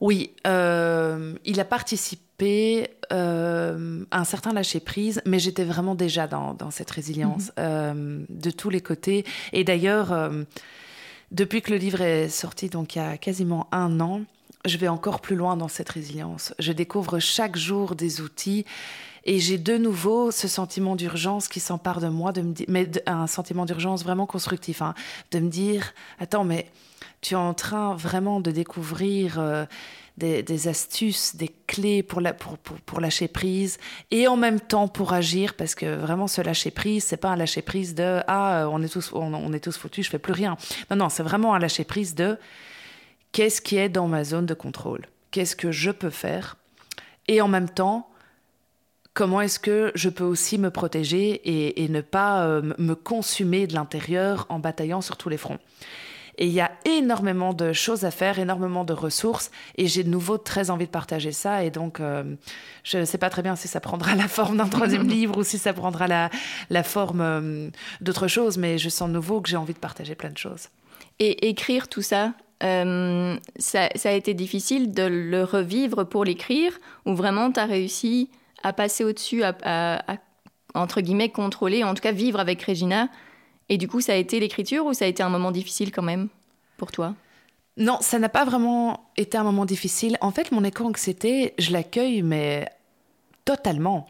Oui, 0.00 0.32
euh, 0.46 1.34
il 1.44 1.60
a 1.60 1.64
participé 1.64 2.88
à 3.10 3.74
un 4.12 4.24
certain 4.24 4.52
lâcher-prise, 4.52 5.20
mais 5.26 5.38
j'étais 5.38 5.64
vraiment 5.64 5.94
déjà 5.94 6.26
dans, 6.26 6.70
cette 6.70 6.90
résilience 6.90 7.50
mhm. 7.58 8.24
de 8.28 8.50
tous 8.50 8.70
les 8.70 8.80
côtés. 8.80 9.24
Et 9.52 9.64
d'ailleurs, 9.64 10.30
depuis 11.32 11.60
que 11.60 11.72
le 11.72 11.76
livre 11.76 12.00
est 12.00 12.28
sorti, 12.28 12.68
donc 12.68 12.94
il 12.94 12.98
y 12.98 13.02
a 13.02 13.18
quasiment 13.18 13.66
un 13.72 14.00
an, 14.00 14.22
je 14.64 14.76
vais 14.76 14.88
encore 14.88 15.20
plus 15.20 15.36
loin 15.36 15.56
dans 15.56 15.68
cette 15.68 15.88
résilience. 15.88 16.54
Je 16.58 16.72
découvre 16.72 17.18
chaque 17.18 17.56
jour 17.56 17.94
des 17.94 18.20
outils 18.20 18.64
et 19.24 19.38
j'ai 19.38 19.58
de 19.58 19.76
nouveau 19.76 20.30
ce 20.30 20.48
sentiment 20.48 20.96
d'urgence 20.96 21.48
qui 21.48 21.60
s'empare 21.60 22.00
de 22.00 22.08
moi, 22.08 22.32
de 22.32 22.42
me 22.42 22.54
mais 22.68 22.90
un 23.06 23.26
sentiment 23.26 23.64
d'urgence 23.64 24.02
vraiment 24.02 24.26
constructif, 24.26 24.82
hein, 24.82 24.94
de 25.30 25.38
me 25.38 25.48
dire 25.48 25.92
attends, 26.18 26.44
mais 26.44 26.70
tu 27.20 27.34
es 27.34 27.36
en 27.36 27.54
train 27.54 27.94
vraiment 27.94 28.40
de 28.40 28.50
découvrir 28.50 29.38
euh, 29.38 29.66
des, 30.16 30.68
astuces, 30.68 31.36
des 31.36 31.50
clés 31.66 32.02
pour, 32.02 32.22
pour, 32.38 32.58
pour, 32.58 33.00
lâcher 33.00 33.28
prise 33.28 33.78
et 34.10 34.26
en 34.28 34.36
même 34.36 34.60
temps 34.60 34.88
pour 34.88 35.14
agir, 35.14 35.54
parce 35.54 35.74
que 35.74 35.96
vraiment 35.96 36.26
ce 36.26 36.42
lâcher 36.42 36.70
prise, 36.70 37.04
c'est 37.04 37.16
pas 37.16 37.30
un 37.30 37.36
lâcher 37.36 37.62
prise 37.62 37.94
de 37.94 38.20
ah 38.26 38.68
on 38.70 38.82
est 38.82 38.88
tous 38.88 39.12
on 39.14 39.52
est 39.52 39.60
tous 39.60 39.76
foutus, 39.76 40.04
je 40.04 40.10
fais 40.10 40.18
plus 40.18 40.34
rien. 40.34 40.56
Non 40.90 40.96
non, 40.96 41.08
c'est 41.08 41.22
vraiment 41.22 41.54
un 41.54 41.58
lâcher 41.58 41.84
prise 41.84 42.14
de 42.14 42.38
qu'est-ce 43.32 43.60
qui 43.60 43.76
est 43.76 43.88
dans 43.88 44.08
ma 44.08 44.24
zone 44.24 44.46
de 44.46 44.54
contrôle, 44.54 45.06
qu'est-ce 45.30 45.56
que 45.56 45.72
je 45.72 45.90
peux 45.90 46.10
faire? 46.10 46.56
Et 47.28 47.40
en 47.40 47.48
même 47.48 47.68
temps 47.68 48.10
comment 49.14 49.40
est-ce 49.40 49.58
que 49.58 49.92
je 49.94 50.08
peux 50.08 50.24
aussi 50.24 50.58
me 50.58 50.70
protéger 50.70 51.82
et, 51.82 51.88
ne 51.88 52.00
pas 52.00 52.44
euh, 52.44 52.72
me 52.78 52.94
consumer 52.94 53.66
de 53.66 53.74
l'intérieur 53.74 54.46
en 54.48 54.58
bataillant 54.58 55.00
sur 55.00 55.16
tous 55.16 55.28
les 55.28 55.36
fronts? 55.36 55.58
Et 56.38 56.46
il 56.46 56.52
y 56.52 56.60
a 56.60 56.70
énormément 56.86 57.52
de 57.52 57.74
choses 57.74 58.06
à 58.06 58.10
faire, 58.10 58.38
énormément 58.38 58.84
de 58.84 58.94
ressources, 58.94 59.50
et 59.76 59.86
j'ai 59.88 60.04
de 60.04 60.08
nouveau 60.08 60.38
très 60.38 60.70
envie 60.70 60.86
de 60.86 60.90
partager 60.90 61.32
ça. 61.32 61.64
Et 61.64 61.70
donc, 61.70 62.00
euh, 62.00 62.34
je 62.82 62.96
ne 62.96 63.04
sais 63.04 63.18
pas 63.18 63.28
très 63.28 63.42
bien 63.42 63.56
si 63.56 63.68
ça 63.68 63.78
prendra 63.78 64.14
la 64.14 64.26
forme 64.26 64.56
d'un 64.56 64.68
troisième 64.68 65.06
livre 65.08 65.36
ou 65.36 65.44
si 65.44 65.58
ça 65.58 65.74
prendra 65.74 66.06
la, 66.06 66.30
la 66.70 66.82
forme 66.82 67.20
euh, 67.20 67.68
d'autre 68.00 68.26
chose, 68.26 68.56
mais 68.56 68.78
je 68.78 68.88
sens 68.88 69.08
de 69.08 69.14
nouveau 69.14 69.42
que 69.42 69.50
j'ai 69.50 69.58
envie 69.58 69.74
de 69.74 69.78
partager 69.78 70.14
plein 70.14 70.30
de 70.30 70.38
choses. 70.38 70.68
Et 71.18 71.50
écrire 71.50 71.88
tout 71.88 72.00
ça, 72.00 72.32
ça, 72.60 73.88
ça, 73.94 74.08
a 74.10 74.12
été 74.12 74.34
difficile 74.34 74.92
de 74.92 75.02
le 75.02 75.44
revivre 75.44 76.04
pour 76.04 76.24
l'écrire, 76.24 76.78
ou 77.06 77.14
vraiment 77.14 77.50
tu 77.50 77.60
as 77.60 77.66
réussi 77.66 78.28
à 78.62 78.72
passer 78.72 79.04
au-dessus, 79.04 79.42
à, 79.42 80.18
entre 80.74 81.00
guillemets, 81.00 81.30
contrôler, 81.30 81.84
en 81.84 81.94
tout 81.94 82.02
cas 82.02 82.12
vivre 82.12 82.40
avec 82.40 82.62
Regina. 82.62 83.08
Et 83.68 83.78
du 83.78 83.88
coup, 83.88 84.00
ça 84.00 84.12
a 84.12 84.16
été 84.16 84.40
l'écriture 84.40 84.86
ou 84.86 84.92
ça 84.92 85.04
a 85.04 85.08
été 85.08 85.22
un 85.22 85.28
moment 85.28 85.52
difficile 85.52 85.92
quand 85.92 86.02
même 86.02 86.28
pour 86.76 86.92
toi? 86.92 87.14
Non, 87.76 87.98
ça 88.00 88.18
n'a 88.18 88.28
pas 88.28 88.44
vraiment 88.44 89.08
été 89.16 89.38
un 89.38 89.44
moment 89.44 89.64
difficile. 89.64 90.18
En 90.20 90.32
fait, 90.32 90.50
mon 90.52 90.64
éco-anxiété, 90.64 91.54
je 91.58 91.72
l'accueille, 91.72 92.22
mais 92.22 92.68
Totalement. 93.50 94.06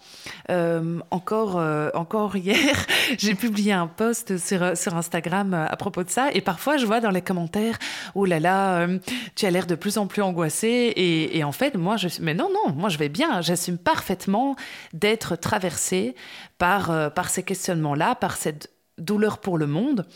Euh, 0.51 1.01
encore, 1.11 1.59
euh, 1.59 1.89
encore 1.95 2.37
hier, 2.37 2.77
j'ai 3.19 3.35
publié 3.35 3.73
un 3.73 3.87
post 3.87 4.37
sur, 4.37 4.63
Instagram 4.95 5.55
à 5.55 5.75
propos 5.79 6.05
de 6.05 6.11
ça. 6.11 6.29
Et 6.35 6.43
parfois, 6.43 6.77
je 6.77 6.85
vois 6.85 7.01
dans 7.01 7.09
les 7.09 7.23
commentaires, 7.23 7.79
oh 8.15 8.27
là 8.27 8.39
là, 8.39 8.81
euh, 8.81 8.99
tu 9.37 9.47
as 9.47 9.51
l'air 9.51 9.67
de 9.67 9.77
plus 9.77 9.97
en 9.97 10.07
plus 10.07 10.21
angoissée. 10.21 10.93
Et, 10.95 11.43
en 11.43 11.53
fait, 11.53 11.75
moi, 11.75 11.97
je 11.97 12.09
mais 12.21 12.35
non, 12.35 12.51
non, 12.53 12.75
moi, 12.75 12.91
je 12.91 12.99
vais 12.99 13.09
bien. 13.09 13.41
J'assume 13.41 13.79
parfaitement 13.79 14.57
d'être 14.93 15.37
traversée 15.37 16.15
par, 16.59 17.15
par 17.15 17.31
ces 17.31 17.43
questionnements-là, 17.43 18.17
par 18.17 18.37
cette 18.37 18.69
douleur 19.01 19.39
pour 19.39 19.59
le 19.59 19.67
monde. 19.67 20.07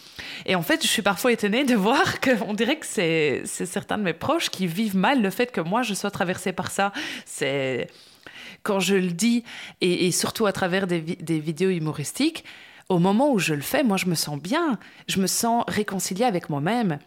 Et 0.46 0.54
en 0.54 0.62
fait, 0.62 0.82
je 0.82 0.88
suis 0.88 1.02
parfois 1.02 1.32
étonnée 1.32 1.64
de 1.64 1.74
voir 1.74 2.20
qu'on 2.20 2.54
dirait 2.54 2.78
que 2.78 2.86
c'est 2.86 3.44
certains 3.46 3.98
de 3.98 4.02
mes 4.02 4.12
proches 4.12 4.50
qui 4.50 4.66
vivent 4.66 4.96
mal 4.96 5.22
le 5.22 5.30
fait 5.30 5.50
que 5.50 5.60
moi, 5.60 5.82
je 5.82 5.94
sois 5.94 6.10
traversée 6.10 6.52
par 6.52 6.70
ça. 6.70 6.92
C'est 7.24 7.88
quand 8.62 8.80
je 8.80 8.96
le 8.96 9.12
dis, 9.12 9.44
et, 9.80 10.10
surtout 10.10 10.46
à 10.46 10.52
travers 10.52 10.86
des, 10.86 11.00
vidéos 11.00 11.70
humoristiques, 11.70 12.44
au 12.88 12.98
moment 12.98 13.30
où 13.30 13.38
je 13.38 13.54
le 13.54 13.62
fais, 13.62 13.84
moi, 13.84 13.96
je 13.96 14.06
me 14.06 14.14
sens 14.14 14.40
bien, 14.40 14.78
je 15.06 15.20
me 15.20 15.26
sens 15.26 15.64
réconciliée 15.68 16.24
avec 16.24 16.50
moi-même. 16.50 16.98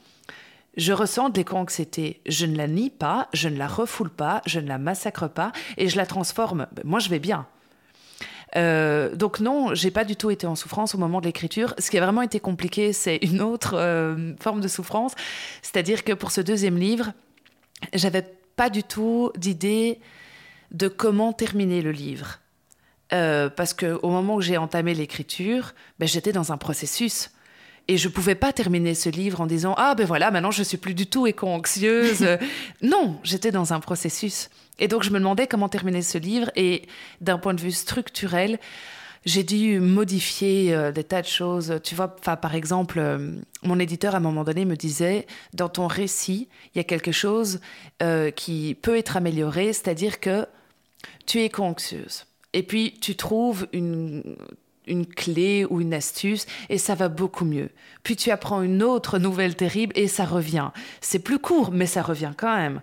Je 0.76 0.94
ressens 0.94 1.30
de 1.30 1.38
l'éco-anxiété. 1.38 2.22
Je 2.28 2.46
ne 2.46 2.56
la 2.56 2.68
nie 2.68 2.92
pas, 2.92 3.30
je 3.34 3.50
ne 3.50 3.58
la 3.58 3.68
refoule 3.68 4.12
pas, 4.12 4.44
je 4.46 4.60
ne 4.60 4.68
la 4.68 4.78
massacre 4.78 5.28
pas, 5.28 5.52
et 5.78 5.90
je 5.90 5.98
la 5.98 6.06
transforme. 6.06 6.68
Ben, 6.72 6.84
moi, 6.86 7.00
je 7.00 7.10
vais 7.10 7.20
bien. 7.20 7.48
Euh, 8.56 9.16
donc 9.16 9.40
non, 9.40 9.74
j'ai 9.76 9.92
pas 9.92 10.06
du 10.06 10.16
tout 10.16 10.30
été 10.30 10.48
en 10.48 10.56
souffrance 10.56 10.96
au 10.96 10.98
moment 10.98 11.20
de 11.20 11.26
l'écriture. 11.26 11.74
Ce 11.80 11.92
qui 11.92 11.98
a 11.98 12.02
vraiment 12.02 12.22
été 12.22 12.40
compliqué, 12.40 12.94
c'est 12.94 13.18
une 13.18 13.42
autre 13.42 13.76
euh, 13.76 14.34
forme 14.40 14.62
de 14.62 14.68
souffrance, 14.68 15.14
c'est-à-dire 15.62 16.04
que 16.04 16.14
pour 16.14 16.32
ce 16.32 16.42
deuxième 16.42 16.78
livre, 16.78 17.12
j'avais 17.94 18.24
pas 18.56 18.70
du 18.70 18.84
tout 18.84 19.32
d'idée 19.36 20.00
de 20.72 20.88
comment 20.88 21.34
terminer 21.34 21.82
le 21.82 21.92
livre. 21.92 22.40
Euh, 23.14 23.50
parce 23.50 23.74
qu'au 23.74 24.10
moment 24.10 24.36
où 24.36 24.42
j'ai 24.42 24.58
entamé 24.58 24.94
l'écriture, 24.94 25.74
ben, 26.00 26.08
j'étais 26.08 26.34
dans 26.34 26.52
un 26.52 26.58
processus. 26.58 27.32
Et 27.88 27.98
je 27.98 28.08
ne 28.08 28.14
pouvais 28.14 28.36
pas 28.36 28.52
terminer 28.52 28.96
ce 28.96 29.10
livre 29.10 29.40
en 29.42 29.46
disant 29.46 29.74
Ah 29.78 29.96
ben 29.96 30.06
voilà, 30.06 30.32
maintenant 30.32 30.52
je 30.52 30.64
suis 30.64 30.78
plus 30.78 30.94
du 30.94 31.08
tout 31.08 31.28
éco-anxieuse. 31.28 32.38
non, 32.82 33.20
j'étais 33.24 33.52
dans 33.52 33.74
un 33.74 33.80
processus. 33.80 34.50
Et 34.80 34.88
donc 34.88 35.04
je 35.04 35.10
me 35.10 35.20
demandais 35.20 35.48
comment 35.48 35.70
terminer 35.70 36.02
ce 36.02 36.18
livre. 36.18 36.52
Et 36.56 36.84
d'un 37.22 37.38
point 37.38 37.54
de 37.54 37.62
vue 37.62 37.72
structurel, 37.72 38.60
j'ai 39.26 39.44
dû 39.44 39.80
modifier 39.80 40.74
euh, 40.74 40.92
des 40.92 41.04
tas 41.04 41.22
de 41.22 41.28
choses. 41.28 41.80
Tu 41.84 41.96
vois, 41.96 42.10
par 42.16 42.56
exemple, 42.56 43.00
euh, 43.00 43.32
mon 43.64 43.80
éditeur 43.80 44.16
à 44.16 44.18
un 44.18 44.22
moment 44.22 44.44
donné 44.44 44.66
me 44.66 44.76
disait 44.76 45.26
dans 45.54 45.70
ton 45.70 45.88
récit, 45.88 46.50
il 46.76 46.78
y 46.78 46.82
a 46.82 46.84
quelque 46.84 47.12
chose 47.12 47.60
qui 48.36 48.78
peut 48.82 48.96
être 48.96 49.18
amélioré, 49.18 49.74
c'est-à-dire 49.74 50.20
que 50.20 50.46
tu 51.26 51.42
es 51.42 51.60
anxieuse 51.60 52.26
Et 52.54 52.64
puis, 52.64 52.98
tu 53.02 53.16
trouves 53.16 53.68
une, 53.74 54.36
une 54.88 55.06
clé 55.06 55.66
ou 55.70 55.82
une 55.82 55.94
astuce 55.94 56.46
et 56.70 56.78
ça 56.78 56.96
va 56.96 57.10
beaucoup 57.10 57.46
mieux. 57.46 57.70
Puis 58.04 58.16
tu 58.16 58.32
apprends 58.32 58.62
une 58.62 58.84
autre 58.84 59.20
nouvelle 59.20 59.56
terrible 59.56 59.94
et 59.96 60.08
ça 60.08 60.26
revient. 60.26 60.70
C'est 61.02 61.20
plus 61.20 61.40
court, 61.40 61.72
mais 61.72 61.86
ça 61.86 62.02
revient 62.02 62.34
quand 62.36 62.56
même. 62.56 62.82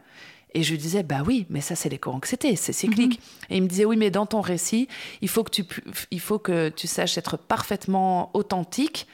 Et 0.56 0.62
je 0.62 0.70
lui 0.70 0.78
disais, 0.78 1.02
bah 1.02 1.22
oui, 1.26 1.46
mais 1.50 1.60
ça 1.60 1.74
c'est 1.74 1.88
l'éco-anxiété, 1.88 2.54
c'est 2.54 2.72
cyclique. 2.72 3.18
Mhm. 3.18 3.46
Et 3.50 3.56
il 3.56 3.62
me 3.62 3.68
disait, 3.68 3.84
oui, 3.84 3.96
mais 3.96 4.10
dans 4.10 4.26
ton 4.26 4.40
récit, 4.40 4.88
il 5.20 5.28
faut 5.28 5.42
que 5.42 5.50
tu, 5.50 5.64
il 6.12 6.20
faut 6.20 6.38
que 6.38 6.68
tu 6.68 6.86
saches 6.86 7.18
être 7.18 7.36
parfaitement 7.36 8.30
authentique 8.34 9.08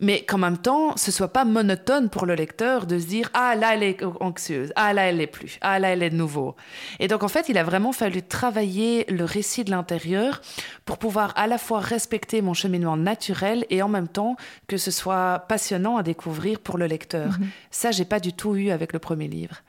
mais 0.00 0.22
qu'en 0.22 0.38
même 0.38 0.58
temps, 0.58 0.96
ce 0.96 1.12
soit 1.12 1.28
pas 1.28 1.44
monotone 1.44 2.08
pour 2.08 2.26
le 2.26 2.34
lecteur 2.34 2.86
de 2.86 2.98
se 2.98 3.06
dire 3.06 3.30
ah 3.34 3.54
là 3.54 3.74
elle 3.74 3.82
est 3.82 4.02
anxieuse, 4.20 4.72
ah 4.76 4.92
là 4.92 5.02
elle 5.02 5.20
est 5.20 5.26
plus, 5.26 5.58
ah 5.60 5.78
là 5.78 5.88
elle 5.88 6.02
est 6.02 6.10
de 6.10 6.16
nouveau. 6.16 6.56
Et 6.98 7.08
donc 7.08 7.22
en 7.22 7.28
fait, 7.28 7.48
il 7.48 7.58
a 7.58 7.64
vraiment 7.64 7.92
fallu 7.92 8.22
travailler 8.22 9.04
le 9.08 9.24
récit 9.24 9.64
de 9.64 9.70
l'intérieur 9.70 10.40
pour 10.84 10.98
pouvoir 10.98 11.32
à 11.36 11.46
la 11.46 11.58
fois 11.58 11.80
respecter 11.80 12.42
mon 12.42 12.54
cheminement 12.54 12.96
naturel 12.96 13.66
et 13.70 13.82
en 13.82 13.88
même 13.88 14.08
temps 14.08 14.36
que 14.66 14.76
ce 14.76 14.90
soit 14.90 15.44
passionnant 15.48 15.96
à 15.96 16.02
découvrir 16.02 16.60
pour 16.60 16.78
le 16.78 16.86
lecteur. 16.86 17.32
Ça, 17.32 17.38
mhm. 17.38 17.48
Ça, 17.70 17.90
j'ai 17.90 18.04
pas 18.04 18.20
du 18.20 18.32
tout 18.32 18.54
eu 18.56 18.70
avec 18.70 18.92
le 18.92 18.98
premier 18.98 19.26
livre. 19.26 19.62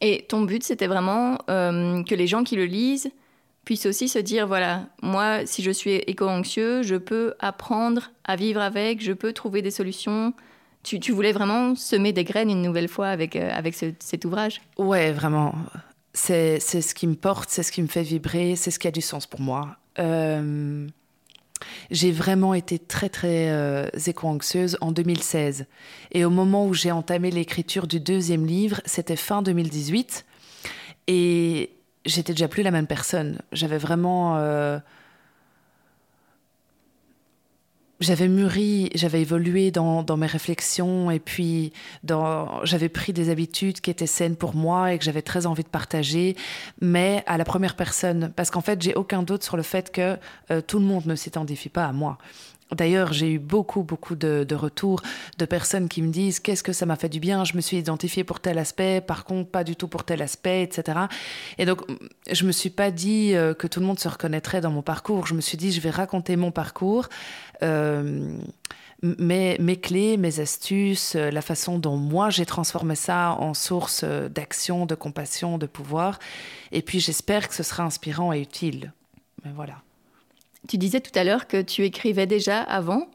Et 0.00 0.26
ton 0.28 0.42
but, 0.42 0.62
c'était 0.62 0.86
vraiment 0.86 1.38
euh, 1.50 2.02
que 2.04 2.14
les 2.14 2.26
gens 2.26 2.44
qui 2.44 2.56
le 2.56 2.66
lisent 2.66 3.10
puisse 3.68 3.84
aussi 3.84 4.08
se 4.08 4.18
dire, 4.18 4.46
voilà, 4.46 4.86
moi, 5.02 5.44
si 5.44 5.62
je 5.62 5.70
suis 5.70 5.96
éco-anxieux, 5.96 6.82
je 6.82 6.94
peux 6.94 7.34
apprendre 7.38 8.12
à 8.24 8.34
vivre 8.34 8.62
avec, 8.62 9.02
je 9.02 9.12
peux 9.12 9.34
trouver 9.34 9.60
des 9.60 9.70
solutions. 9.70 10.32
Tu, 10.82 10.98
tu 11.00 11.12
voulais 11.12 11.32
vraiment 11.32 11.74
semer 11.74 12.14
des 12.14 12.24
graines 12.24 12.48
une 12.48 12.62
nouvelle 12.62 12.88
fois 12.88 13.08
avec, 13.08 13.36
euh, 13.36 13.50
avec 13.52 13.74
cet 13.74 14.24
ouvrage? 14.24 14.62
Ouais, 14.78 15.12
vraiment. 15.12 15.54
C'est 16.14 16.60
ce 16.60 16.94
qui 16.94 17.06
me 17.06 17.14
porte, 17.14 17.50
c'est 17.50 17.62
ce 17.62 17.70
qui 17.70 17.82
me 17.82 17.88
fait 17.88 18.02
vibrer, 18.02 18.56
c'est 18.56 18.70
ce 18.70 18.78
qui 18.78 18.88
a 18.88 18.90
du 18.90 19.02
sens 19.02 19.26
pour 19.26 19.42
moi. 19.42 19.76
Euh, 19.98 20.88
j'ai 21.90 22.10
vraiment 22.10 22.54
été 22.54 22.78
très 22.78 23.10
très 23.10 23.50
euh, 23.50 23.86
éco-anxieuse 24.06 24.78
en 24.80 24.92
2016. 24.92 25.66
Et 26.12 26.24
au 26.24 26.30
moment 26.30 26.66
où 26.66 26.72
j'ai 26.72 26.90
entamé 26.90 27.30
l'écriture 27.30 27.86
du 27.86 28.00
deuxième 28.00 28.46
livre, 28.46 28.80
c'était 28.86 29.14
fin 29.14 29.42
2018. 29.42 30.24
Et 31.06 31.77
j'étais 32.04 32.32
déjà 32.32 32.48
plus 32.48 32.62
la 32.62 32.70
même 32.70 32.86
personne. 32.86 33.38
J'avais 33.52 33.78
vraiment. 33.78 34.36
Euh, 34.36 34.78
j'avais 38.00 38.28
mûri, 38.28 38.90
j'avais 38.94 39.22
évolué 39.22 39.70
dans, 39.70 40.04
mes 40.16 40.26
réflexions 40.26 41.10
et 41.10 41.18
puis 41.18 41.72
j'avais 42.62 42.88
pris 42.88 43.12
des 43.12 43.28
habitudes 43.28 43.80
qui 43.80 43.90
étaient 43.90 44.06
saines 44.06 44.36
pour 44.36 44.54
moi 44.54 44.92
et 44.92 44.98
que 44.98 45.04
j'avais 45.04 45.22
très 45.22 45.46
envie 45.46 45.64
de 45.64 45.68
partager, 45.68 46.36
mais 46.80 47.24
à 47.26 47.38
la 47.38 47.44
première 47.44 47.74
personne, 47.74 48.32
parce 48.36 48.50
qu'en 48.50 48.60
fait 48.60 48.80
j'ai 48.80 48.94
aucun 48.94 49.22
doute 49.22 49.42
sur 49.42 49.56
le 49.56 49.64
fait 49.64 49.90
que 49.90 50.16
euh, 50.50 50.60
tout 50.60 50.78
le 50.78 50.84
monde 50.84 51.06
ne 51.06 51.16
s'identifie 51.16 51.68
pas 51.68 51.86
à 51.86 51.92
moi. 51.92 52.18
D'ailleurs, 52.72 53.12
j'ai 53.12 53.32
eu 53.32 53.38
beaucoup, 53.38 53.82
beaucoup 53.82 54.14
de, 54.14 54.46
retours 54.54 55.00
de 55.38 55.44
personnes 55.46 55.88
qui 55.88 56.02
me 56.02 56.10
disent 56.10 56.38
qu'est-ce 56.38 56.62
que 56.62 56.72
ça 56.72 56.84
m'a 56.84 56.96
fait 56.96 57.08
du 57.08 57.20
bien, 57.20 57.44
je 57.44 57.54
me 57.54 57.60
suis 57.60 57.78
identifiée 57.78 58.24
pour 58.24 58.40
tel 58.40 58.58
aspect, 58.58 59.00
par 59.00 59.24
contre 59.24 59.50
pas 59.50 59.64
du 59.64 59.74
tout 59.74 59.88
pour 59.88 60.04
tel 60.04 60.20
aspect, 60.20 60.62
etc. 60.62 60.98
Et 61.56 61.64
donc, 61.64 61.80
je 62.30 62.44
me 62.44 62.52
suis 62.52 62.70
pas 62.70 62.90
dit 62.90 63.34
euh, 63.34 63.54
que 63.54 63.66
tout 63.66 63.80
le 63.80 63.86
monde 63.86 63.98
se 63.98 64.08
reconnaîtrait 64.08 64.60
dans 64.60 64.70
mon 64.70 64.82
parcours. 64.82 65.26
Je 65.26 65.34
me 65.34 65.40
suis 65.40 65.56
dit, 65.56 65.72
je 65.72 65.80
vais 65.80 65.90
raconter 65.90 66.36
mon 66.36 66.50
parcours. 66.50 67.08
Euh, 67.62 68.36
mes, 69.02 69.56
mes, 69.58 69.76
clés, 69.76 70.16
mes 70.16 70.40
astuces, 70.40 71.14
euh, 71.14 71.30
la 71.30 71.40
façon 71.40 71.78
dont 71.78 71.96
moi 71.96 72.30
j'ai 72.30 72.44
transformé 72.44 72.96
ça 72.96 73.36
en 73.38 73.54
source 73.54 74.04
d'action, 74.04 74.86
de 74.86 74.94
compassion, 74.94 75.56
de 75.56 75.66
pouvoir. 75.66 76.18
Et 76.72 76.82
puis 76.82 77.00
j'espère 77.00 77.48
que 77.48 77.54
ce 77.54 77.62
sera 77.62 77.84
inspirant 77.84 78.32
et 78.32 78.40
utile. 78.40 78.92
Mais 79.44 79.52
voilà. 79.54 79.76
Tu 80.68 80.78
disais 80.78 81.00
tout 81.00 81.16
à 81.18 81.24
l'heure 81.24 81.48
que 81.48 81.60
tu 81.60 81.84
écrivais 81.84 82.26
déjà 82.26 82.60
avant. 82.60 83.08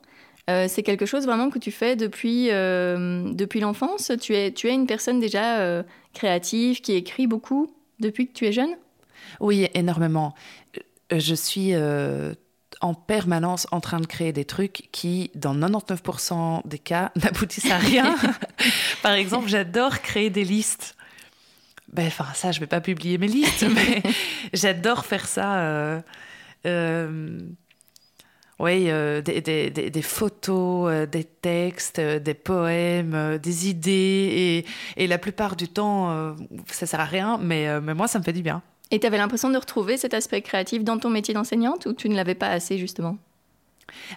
c'est 0.48 0.84
quelque 0.84 1.06
chose 1.06 1.26
vraiment 1.26 1.50
que 1.50 1.60
tu 1.60 1.72
fais 1.72 1.96
depuis, 1.96 2.48
depuis 2.48 3.60
l'enfance? 3.60 4.12
Tu 4.20 4.36
es, 4.36 4.52
tu 4.52 4.68
es 4.68 4.74
une 4.74 4.88
personne 4.88 5.20
déjà 5.20 5.84
créative 6.14 6.82
qui 6.82 6.94
écrit 6.94 7.28
beaucoup 7.28 7.74
depuis 8.00 8.28
que 8.28 8.34
tu 8.34 8.46
es 8.46 8.52
jeune? 8.52 8.76
Oui, 9.40 9.68
énormément. 9.74 10.34
Je 11.12 11.36
suis 11.36 11.74
en 12.84 12.94
permanence 12.94 13.66
en 13.72 13.80
train 13.80 14.02
de 14.02 14.06
créer 14.06 14.34
des 14.34 14.44
trucs 14.44 14.90
qui, 14.92 15.32
dans 15.36 15.56
99% 15.56 16.68
des 16.68 16.80
cas, 16.80 17.12
n'aboutissent 17.24 17.72
à 17.72 17.78
rien. 17.78 18.16
Par 19.02 19.14
exemple, 19.14 19.48
j'adore 19.48 20.02
créer 20.02 20.30
des 20.30 20.44
listes. 20.44 20.96
Ben, 21.92 22.08
enfin, 22.08 22.26
ça, 22.34 22.52
je 22.52 22.60
vais 22.60 22.68
pas 22.68 22.82
publier 22.82 23.18
mes 23.18 23.28
listes, 23.28 23.66
mais 23.74 24.04
j'adore 24.54 25.06
faire 25.06 25.26
ça. 25.26 26.04
Euh, 26.66 27.10
euh, 27.10 27.40
oui, 28.60 28.90
euh, 28.90 29.22
des, 29.22 29.42
des, 29.42 29.70
des, 29.70 30.02
photos, 30.02 31.08
des 31.08 31.24
textes, 31.24 32.00
des 32.00 32.34
poèmes, 32.34 33.38
des 33.40 33.70
idées. 33.70 34.64
Et, 34.96 35.04
et, 35.04 35.08
la 35.08 35.18
plupart 35.18 35.56
du 35.56 35.68
temps, 35.68 36.36
ça 36.68 36.86
sert 36.86 37.00
à 37.00 37.06
rien, 37.06 37.38
mais, 37.42 37.82
mais 37.82 37.94
moi, 37.94 38.08
ça 38.08 38.20
me 38.20 38.24
fait 38.24 38.32
du 38.32 38.44
bien. 38.44 38.62
Et 38.92 39.00
tu 39.00 39.08
avais 39.08 39.18
l'impression 39.18 39.50
de 39.50 39.58
retrouver 39.58 39.98
cet 39.98 40.14
aspect 40.14 40.42
créatif 40.42 40.84
dans 40.84 41.00
ton 41.00 41.10
métier 41.10 41.34
d'enseignante 41.34 41.88
ou 41.88 41.94
tu 41.94 42.10
ne 42.10 42.16
l'avais 42.16 42.36
pas 42.36 42.50
assez 42.50 42.78
justement? 42.78 43.18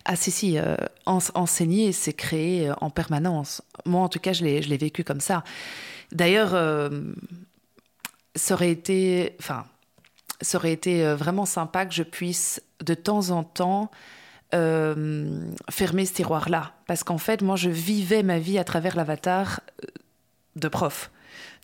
Ah 0.04 0.16
si, 0.16 0.30
si, 0.30 0.58
euh, 0.58 0.76
enseigner, 1.06 1.92
c'est 1.92 2.12
créer 2.12 2.68
euh, 2.68 2.74
en 2.80 2.90
permanence. 2.90 3.62
Moi, 3.84 4.00
en 4.00 4.08
tout 4.08 4.18
cas, 4.18 4.32
je 4.32 4.44
l'ai 4.44 4.76
vécu 4.76 5.04
comme 5.04 5.20
ça. 5.20 5.44
D'ailleurs, 6.12 6.54
euh, 6.54 7.12
ça 8.34 8.54
aurait 8.54 8.70
été, 8.70 9.34
enfin, 9.40 9.66
ça 10.40 10.58
aurait 10.58 10.72
été 10.72 11.04
vraiment 11.14 11.46
sympa 11.46 11.86
que 11.86 11.94
je 11.94 12.02
puisse 12.02 12.62
de 12.84 12.94
temps 12.94 13.30
en 13.30 13.42
temps 13.44 13.90
fermer 14.52 16.06
ce 16.06 16.14
tiroir-là. 16.14 16.72
Parce 16.86 17.04
qu'en 17.04 17.18
fait, 17.18 17.42
moi, 17.42 17.56
je 17.56 17.68
vivais 17.68 18.22
ma 18.22 18.38
vie 18.38 18.58
à 18.58 18.64
travers 18.64 18.96
l'avatar 18.96 19.60
de 20.54 20.68
prof. 20.68 21.10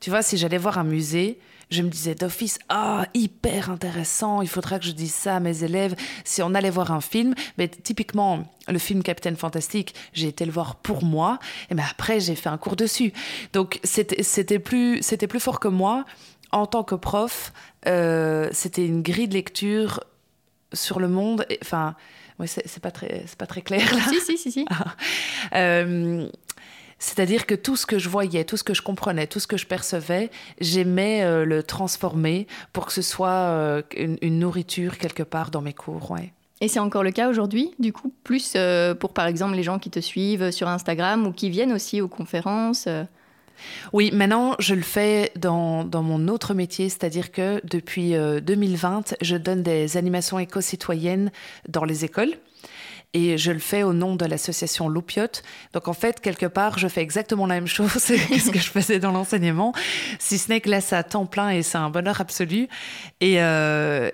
Tu 0.00 0.10
vois, 0.10 0.22
si 0.22 0.36
j'allais 0.36 0.58
voir 0.58 0.78
un 0.78 0.84
musée, 0.84 1.38
je 1.70 1.80
me 1.80 1.88
disais 1.88 2.14
d'office, 2.14 2.58
ah, 2.68 3.06
hyper 3.14 3.70
intéressant, 3.70 4.42
il 4.42 4.48
faudra 4.48 4.78
que 4.78 4.84
je 4.84 4.90
dise 4.90 5.14
ça 5.14 5.36
à 5.36 5.40
mes 5.40 5.64
élèves. 5.64 5.94
Si 6.24 6.42
on 6.42 6.54
allait 6.54 6.68
voir 6.68 6.92
un 6.92 7.00
film, 7.00 7.34
mais 7.56 7.68
typiquement, 7.68 8.44
le 8.68 8.78
film 8.78 9.02
Capitaine 9.02 9.36
Fantastique, 9.36 9.94
j'ai 10.12 10.28
été 10.28 10.44
le 10.44 10.52
voir 10.52 10.76
pour 10.76 11.02
moi, 11.02 11.38
et 11.70 11.74
ben 11.74 11.84
après, 11.90 12.20
j'ai 12.20 12.34
fait 12.34 12.50
un 12.50 12.58
cours 12.58 12.76
dessus. 12.76 13.14
Donc, 13.54 13.80
c'était 13.84 14.58
plus, 14.58 15.00
plus 15.00 15.40
fort 15.40 15.60
que 15.60 15.68
moi. 15.68 16.04
En 16.52 16.66
tant 16.66 16.84
que 16.84 16.94
prof, 16.94 17.52
euh, 17.86 18.48
c'était 18.52 18.86
une 18.86 19.02
grille 19.02 19.28
de 19.28 19.34
lecture 19.34 20.00
sur 20.72 21.00
le 21.00 21.08
monde. 21.08 21.46
Enfin, 21.62 21.94
ouais, 22.38 22.46
c'est 22.46 22.80
pas 22.80 22.90
très, 22.90 23.24
c'est 23.26 23.38
pas 23.38 23.46
très 23.46 23.62
clair 23.62 23.92
là. 23.94 24.00
Si, 24.08 24.20
si, 24.20 24.38
si, 24.38 24.52
si. 24.52 24.66
euh, 25.54 26.28
c'est-à-dire 26.98 27.46
que 27.46 27.54
tout 27.54 27.76
ce 27.76 27.86
que 27.86 27.98
je 27.98 28.08
voyais, 28.08 28.44
tout 28.44 28.56
ce 28.56 28.64
que 28.64 28.74
je 28.74 28.82
comprenais, 28.82 29.26
tout 29.26 29.40
ce 29.40 29.46
que 29.46 29.56
je 29.56 29.66
percevais, 29.66 30.30
j'aimais 30.60 31.22
euh, 31.24 31.44
le 31.44 31.62
transformer 31.62 32.46
pour 32.72 32.86
que 32.86 32.92
ce 32.92 33.02
soit 33.02 33.28
euh, 33.28 33.82
une, 33.96 34.38
nourriture 34.38 34.98
quelque 34.98 35.22
part 35.22 35.50
dans 35.50 35.62
mes 35.62 35.72
cours. 35.72 36.10
Ouais. 36.10 36.32
Et 36.60 36.68
c'est 36.68 36.78
encore 36.78 37.02
le 37.02 37.10
cas 37.10 37.28
aujourd'hui, 37.28 37.72
du 37.80 37.92
coup, 37.92 38.12
plus 38.22 38.56
pour 39.00 39.12
par 39.12 39.26
exemple 39.26 39.56
les 39.56 39.64
gens 39.64 39.80
qui 39.80 39.90
te 39.90 39.98
suivent 39.98 40.52
sur 40.52 40.68
Instagram 40.68 41.26
ou 41.26 41.32
qui 41.32 41.50
viennent 41.50 41.72
aussi 41.72 42.00
aux 42.00 42.06
conférences 42.06 42.86
oui, 43.92 44.10
maintenant, 44.12 44.54
je 44.58 44.74
le 44.74 44.82
fais 44.82 45.32
dans, 45.36 45.84
dans 45.84 46.02
mon 46.02 46.28
autre 46.28 46.54
métier, 46.54 46.88
c'est-à-dire 46.88 47.32
que 47.32 47.60
depuis 47.64 48.12
2020, 48.12 49.14
je 49.20 49.36
donne 49.36 49.62
des 49.62 49.96
animations 49.96 50.38
éco-citoyennes 50.38 51.30
dans 51.68 51.84
les 51.84 52.04
écoles 52.04 52.34
et 53.14 53.36
je 53.36 53.52
le 53.52 53.58
fais 53.58 53.82
au 53.82 53.92
nom 53.92 54.16
de 54.16 54.24
l'association 54.24 54.88
Loupiote. 54.88 55.42
Donc 55.72 55.88
en 55.88 55.92
fait, 55.92 56.20
quelque 56.20 56.46
part, 56.46 56.78
je 56.78 56.88
fais 56.88 57.02
exactement 57.02 57.46
la 57.46 57.54
même 57.54 57.66
chose 57.66 57.92
que 57.92 57.98
ce 58.38 58.50
que 58.50 58.58
je 58.58 58.70
faisais 58.70 58.98
dans 58.98 59.12
l'enseignement, 59.12 59.72
si 60.18 60.38
ce 60.38 60.48
n'est 60.48 60.60
que 60.60 60.70
là, 60.70 60.80
c'est 60.80 60.96
à 60.96 61.02
temps 61.02 61.26
plein 61.26 61.50
et 61.50 61.62
c'est 61.62 61.78
un 61.78 61.90
bonheur 61.90 62.20
absolu. 62.20 62.68
Et 63.20 63.42
euh, 63.42 64.10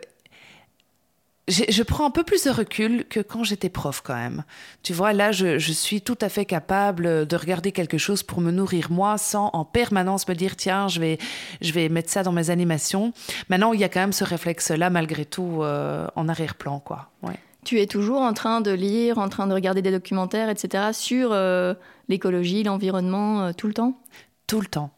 je 1.48 1.82
prends 1.82 2.06
un 2.06 2.10
peu 2.10 2.24
plus 2.24 2.44
de 2.44 2.50
recul 2.50 3.04
que 3.08 3.20
quand 3.20 3.42
j'étais 3.42 3.68
prof 3.68 4.02
quand 4.04 4.14
même. 4.14 4.44
Tu 4.82 4.92
vois, 4.92 5.12
là, 5.12 5.32
je, 5.32 5.58
je, 5.58 5.72
suis 5.72 6.02
tout 6.02 6.18
à 6.20 6.28
fait 6.28 6.44
capable 6.44 7.26
de 7.26 7.36
regarder 7.36 7.72
quelque 7.72 7.98
chose 7.98 8.22
pour 8.22 8.40
me 8.40 8.50
nourrir 8.50 8.90
moi, 8.90 9.18
sans 9.18 9.50
en 9.52 9.64
permanence 9.64 10.28
me 10.28 10.34
dire, 10.34 10.56
tiens, 10.56 10.88
je 10.88 11.00
vais, 11.00 11.18
je 11.60 11.72
vais 11.72 11.88
mettre 11.88 12.10
ça 12.10 12.22
dans 12.22 12.32
mes 12.32 12.50
animations. 12.50 13.12
Maintenant, 13.48 13.72
il 13.72 13.80
y 13.80 13.84
a 13.84 13.88
quand 13.88 14.00
même 14.00 14.12
ce 14.12 14.24
réflexe-là, 14.24 14.90
malgré 14.90 15.24
tout, 15.24 15.62
euh, 15.62 16.06
en 16.14 16.28
arrière-plan, 16.28 16.80
quoi. 16.80 17.10
Ouais 17.22 17.38
tu 17.68 17.80
es 17.80 17.86
toujours 17.86 18.22
en 18.22 18.32
train 18.32 18.62
de 18.62 18.70
lire, 18.70 19.18
en 19.18 19.28
train 19.28 19.46
de 19.46 19.52
regarder 19.52 19.82
des 19.82 19.90
documentaires, 19.90 20.48
etc., 20.48 20.84
sur 20.94 21.32
euh, 21.32 21.74
l'écologie, 22.08 22.62
l'environnement, 22.62 23.42
euh, 23.42 23.52
tout 23.52 23.66
le 23.66 23.74
temps? 23.74 24.00
Tout 24.46 24.62
le 24.62 24.66
temps. 24.66 24.90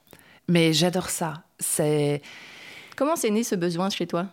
Mais 0.46 0.72
j'adore 0.72 1.10
ça. 1.10 1.42
C'est. 1.58 2.22
Comment 2.96 3.16
c'est 3.16 3.30
né 3.30 3.42
ce 3.42 3.56
besoin 3.56 3.90
chez 3.90 4.06
toi? 4.06 4.26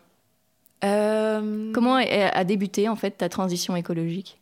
Comment 0.82 1.96
a 1.96 2.44
débuté 2.44 2.88
en 2.90 2.96
fait 2.96 3.12
ta 3.12 3.30
transition 3.30 3.76
écologique? 3.76 4.40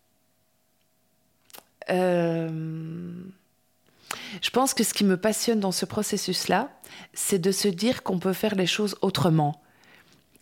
Je 4.41 4.49
pense 4.51 4.73
que 4.73 4.83
ce 4.83 4.93
qui 4.93 5.03
me 5.03 5.17
passionne 5.17 5.59
dans 5.59 5.71
ce 5.71 5.85
processus-là, 5.85 6.69
c'est 7.13 7.39
de 7.39 7.51
se 7.51 7.67
dire 7.67 8.03
qu'on 8.03 8.19
peut 8.19 8.33
faire 8.33 8.55
les 8.55 8.65
choses 8.65 8.95
autrement. 9.01 9.61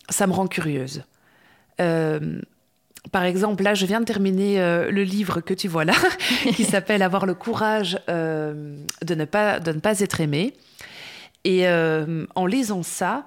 Ça 0.08 0.26
me 0.26 0.32
rend 0.32 0.46
curieuse. 0.46 1.04
Euh, 1.80 2.40
par 3.12 3.24
exemple, 3.24 3.62
là, 3.62 3.74
je 3.74 3.86
viens 3.86 4.00
de 4.00 4.04
terminer 4.04 4.60
euh, 4.60 4.90
le 4.90 5.02
livre 5.02 5.40
que 5.40 5.54
tu 5.54 5.68
vois 5.68 5.84
là, 5.84 5.94
qui 6.54 6.64
s'appelle 6.64 7.02
Avoir 7.02 7.26
le 7.26 7.34
courage 7.34 7.98
euh, 8.08 8.76
de, 9.04 9.14
ne 9.14 9.24
pas, 9.24 9.60
de 9.60 9.72
ne 9.72 9.80
pas 9.80 10.00
être 10.00 10.20
aimé. 10.20 10.54
Et 11.44 11.68
euh, 11.68 12.26
en 12.34 12.46
lisant 12.46 12.82
ça, 12.82 13.26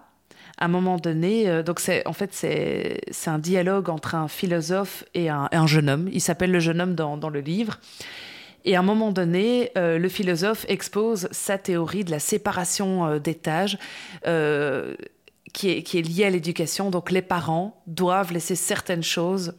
à 0.58 0.66
un 0.66 0.68
moment 0.68 0.98
donné, 0.98 1.64
donc 1.64 1.80
c'est 1.80 2.06
en 2.08 2.14
fait 2.14 2.34
c'est 2.34 3.30
un 3.30 3.40
dialogue 3.40 3.90
entre 3.90 4.16
un 4.16 4.28
philosophe 4.28 5.04
et 5.14 5.30
un, 5.30 5.68
jeune 5.68 5.90
homme. 5.90 6.10
Il 6.12 6.22
s'appelle 6.22 6.52
le 6.52 6.60
jeune 6.60 6.82
homme 6.82 6.96
dans, 6.96 7.30
le 7.30 7.40
livre. 7.40 7.80
Et 8.66 8.76
à 8.76 8.80
un 8.80 8.84
moment 8.84 9.12
donné, 9.12 9.72
le 9.76 10.10
philosophe 10.10 10.66
expose 10.68 11.28
sa 11.32 11.58
théorie 11.58 12.04
de 12.04 12.12
la 12.12 12.20
séparation 12.20 13.18
d'étages 13.20 13.78
qui 14.24 15.70
est, 15.70 15.84
qui 15.84 16.00
est 16.00 16.02
liée 16.02 16.26
à 16.26 16.30
l'éducation. 16.30 16.90
Donc 16.90 17.12
les 17.12 17.22
parents 17.22 17.82
doivent 17.86 18.34
laisser 18.34 18.56
certaines 18.56 19.04
choses 19.04 19.54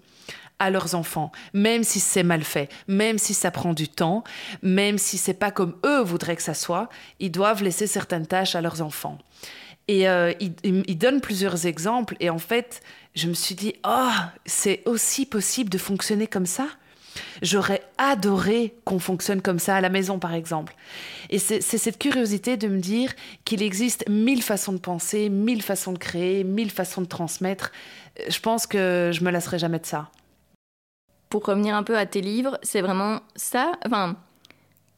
à 0.58 0.70
leurs 0.70 0.94
enfants, 0.94 1.30
même 1.52 1.84
si 1.84 2.00
c'est 2.00 2.22
mal 2.22 2.42
fait, 2.42 2.68
même 2.88 3.18
si 3.18 3.34
ça 3.34 3.50
prend 3.50 3.74
du 3.74 3.88
temps, 3.88 4.24
même 4.62 4.98
si 4.98 5.18
c'est 5.18 5.34
pas 5.34 5.50
comme 5.50 5.76
eux 5.84 6.02
voudraient 6.02 6.36
que 6.36 6.42
ça 6.42 6.54
soit, 6.54 6.88
ils 7.20 7.30
doivent 7.30 7.62
laisser 7.62 7.86
certaines 7.86 8.26
tâches 8.26 8.54
à 8.54 8.60
leurs 8.60 8.82
enfants. 8.82 9.18
Et 9.88 10.08
euh, 10.08 10.32
il, 10.38 10.98
donne 10.98 11.20
plusieurs 11.20 11.66
exemples, 11.66 12.16
et 12.20 12.28
en 12.28 12.38
fait, 12.38 12.82
je 13.14 13.26
me 13.26 13.34
suis 13.34 13.54
dit, 13.54 13.74
oh, 13.86 14.10
c'est 14.44 14.82
aussi 14.86 15.24
possible 15.24 15.70
de 15.70 15.78
fonctionner 15.78 16.26
comme 16.26 16.46
ça 16.46 16.66
J'aurais 17.42 17.82
adoré 17.96 18.76
qu'on 18.84 19.00
fonctionne 19.00 19.42
comme 19.42 19.58
ça 19.58 19.74
à 19.74 19.80
la 19.80 19.88
maison, 19.88 20.20
par 20.20 20.34
exemple. 20.34 20.76
Et 21.30 21.38
c'est 21.40 21.60
cette 21.60 21.98
curiosité 21.98 22.56
de 22.56 22.68
me 22.68 22.78
dire 22.78 23.12
qu'il 23.44 23.60
existe 23.60 24.08
mille 24.08 24.42
façons 24.42 24.72
de 24.72 24.78
penser, 24.78 25.28
mille 25.28 25.62
façons 25.62 25.92
de 25.92 25.98
créer, 25.98 26.44
mille 26.44 26.70
façons 26.70 27.00
de 27.00 27.08
transmettre. 27.08 27.72
Je 28.28 28.38
pense 28.38 28.68
que 28.68 29.10
je 29.12 29.24
me 29.24 29.30
lasserai 29.32 29.58
jamais 29.58 29.80
de 29.80 29.86
ça 29.86 30.10
pour 31.28 31.44
revenir 31.44 31.74
un 31.74 31.82
peu 31.82 31.96
à 31.96 32.06
tes 32.06 32.20
livres, 32.20 32.58
c'est 32.62 32.80
vraiment 32.80 33.20
ça. 33.36 33.72
Enfin, 33.84 34.16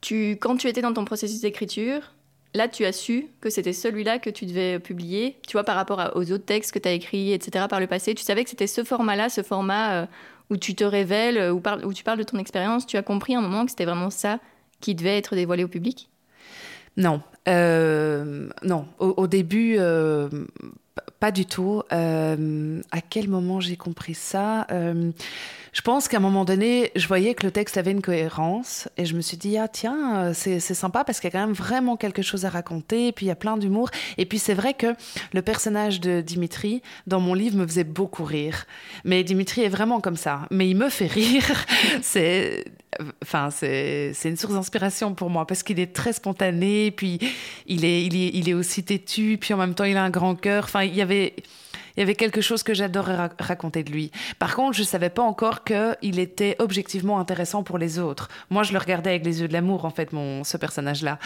tu, 0.00 0.32
quand 0.40 0.56
tu 0.56 0.68
étais 0.68 0.82
dans 0.82 0.92
ton 0.92 1.04
processus 1.04 1.40
d'écriture, 1.40 2.12
là, 2.54 2.68
tu 2.68 2.84
as 2.84 2.92
su 2.92 3.28
que 3.40 3.50
c'était 3.50 3.72
celui-là 3.72 4.18
que 4.18 4.30
tu 4.30 4.46
devais 4.46 4.78
publier. 4.78 5.36
Tu 5.46 5.52
vois, 5.52 5.64
par 5.64 5.76
rapport 5.76 6.12
aux 6.14 6.32
autres 6.32 6.44
textes 6.44 6.72
que 6.72 6.78
tu 6.78 6.88
as 6.88 6.92
écrits, 6.92 7.32
etc., 7.32 7.66
par 7.68 7.80
le 7.80 7.86
passé, 7.86 8.14
tu 8.14 8.22
savais 8.22 8.44
que 8.44 8.50
c'était 8.50 8.66
ce 8.66 8.84
format-là, 8.84 9.28
ce 9.28 9.42
format 9.42 9.92
euh, 9.92 10.06
où 10.50 10.56
tu 10.56 10.74
te 10.74 10.84
révèles, 10.84 11.38
euh, 11.38 11.52
où, 11.52 11.92
tu 11.92 12.04
parles 12.04 12.18
de 12.18 12.24
ton 12.24 12.38
expérience. 12.38 12.86
Tu 12.86 12.96
as 12.96 13.02
compris 13.02 13.34
à 13.34 13.38
un 13.38 13.42
moment 13.42 13.64
que 13.64 13.70
c'était 13.70 13.84
vraiment 13.84 14.10
ça 14.10 14.38
qui 14.80 14.94
devait 14.94 15.16
être 15.16 15.34
dévoilé 15.34 15.64
au 15.64 15.68
public? 15.68 16.08
Non. 16.96 17.22
Euh, 17.48 18.48
non. 18.62 18.86
Au, 18.98 19.26
début, 19.26 19.78
pas 21.20 21.30
du 21.30 21.46
tout. 21.46 21.82
à 21.90 23.00
quel 23.08 23.28
moment 23.28 23.60
j'ai 23.60 23.76
compris 23.76 24.14
ça 24.14 24.66
je 25.72 25.82
pense 25.82 26.08
qu'à 26.08 26.16
un 26.16 26.20
moment 26.20 26.44
donné, 26.44 26.90
je 26.96 27.06
voyais 27.06 27.34
que 27.34 27.46
le 27.46 27.52
texte 27.52 27.76
avait 27.76 27.92
une 27.92 28.02
cohérence 28.02 28.88
et 28.96 29.04
je 29.04 29.14
me 29.14 29.20
suis 29.20 29.36
dit, 29.36 29.56
ah 29.56 29.68
tiens, 29.68 30.18
euh, 30.18 30.32
c'est 30.34 30.60
sympa 30.60 31.04
parce 31.04 31.20
qu'il 31.20 31.30
y 31.30 31.36
a 31.36 31.38
quand 31.38 31.46
même 31.46 31.54
vraiment 31.54 31.96
quelque 31.96 32.22
chose 32.22 32.44
à 32.44 32.50
raconter 32.50 33.08
et 33.08 33.12
puis 33.12 33.26
il 33.26 33.28
y 33.28 33.32
a 33.32 33.36
plein 33.36 33.56
d'humour. 33.56 33.90
Et 34.18 34.26
puis 34.26 34.38
c'est 34.38 34.54
vrai 34.54 34.74
que 34.74 34.94
le 35.32 35.42
personnage 35.42 36.00
de 36.00 36.20
Dimitri, 36.20 36.82
dans 37.06 37.20
mon 37.20 37.34
livre, 37.34 37.56
me 37.56 37.66
faisait 37.66 37.84
beaucoup 37.84 38.24
rire. 38.24 38.66
Mais 39.04 39.22
Dimitri 39.22 39.62
est 39.62 39.68
vraiment 39.68 40.00
comme 40.00 40.16
ça. 40.16 40.46
Mais 40.50 40.68
il 40.68 40.76
me 40.76 40.88
fait 40.88 41.06
rire. 41.06 41.64
c'est 42.02 42.64
enfin 43.22 43.50
c'est 43.50 44.12
une 44.24 44.36
source 44.36 44.54
d'inspiration 44.54 45.14
pour 45.14 45.30
moi 45.30 45.46
parce 45.46 45.62
qu'il 45.62 45.78
est 45.78 45.94
très 45.94 46.12
spontané 46.12 46.90
puis 46.90 47.18
il 47.66 47.84
est, 47.84 48.04
il 48.04 48.16
est 48.16 48.30
il 48.34 48.48
est 48.48 48.54
aussi 48.54 48.82
têtu 48.82 49.38
puis 49.40 49.54
en 49.54 49.56
même 49.56 49.74
temps 49.74 49.84
il 49.84 49.96
a 49.96 50.02
un 50.02 50.10
grand 50.10 50.34
cœur 50.34 50.64
enfin 50.64 50.82
il 50.82 50.94
y 50.94 51.00
avait 51.00 51.34
il 51.96 52.00
y 52.00 52.02
avait 52.02 52.14
quelque 52.14 52.40
chose 52.40 52.62
que 52.62 52.72
j'adorais 52.72 53.30
raconter 53.38 53.82
de 53.82 53.90
lui. 53.90 54.10
Par 54.38 54.54
contre, 54.54 54.76
je 54.76 54.82
savais 54.82 55.10
pas 55.10 55.22
encore 55.22 55.64
qu'il 55.64 56.18
était 56.18 56.56
objectivement 56.58 57.18
intéressant 57.18 57.62
pour 57.62 57.78
les 57.78 57.98
autres. 57.98 58.28
Moi, 58.48 58.62
je 58.62 58.72
le 58.72 58.78
regardais 58.78 59.10
avec 59.10 59.24
les 59.24 59.40
yeux 59.40 59.48
de 59.48 59.52
l'amour, 59.52 59.84
en 59.84 59.90
fait, 59.90 60.12
mon, 60.12 60.44
ce 60.44 60.56
personnage-là. 60.56 61.18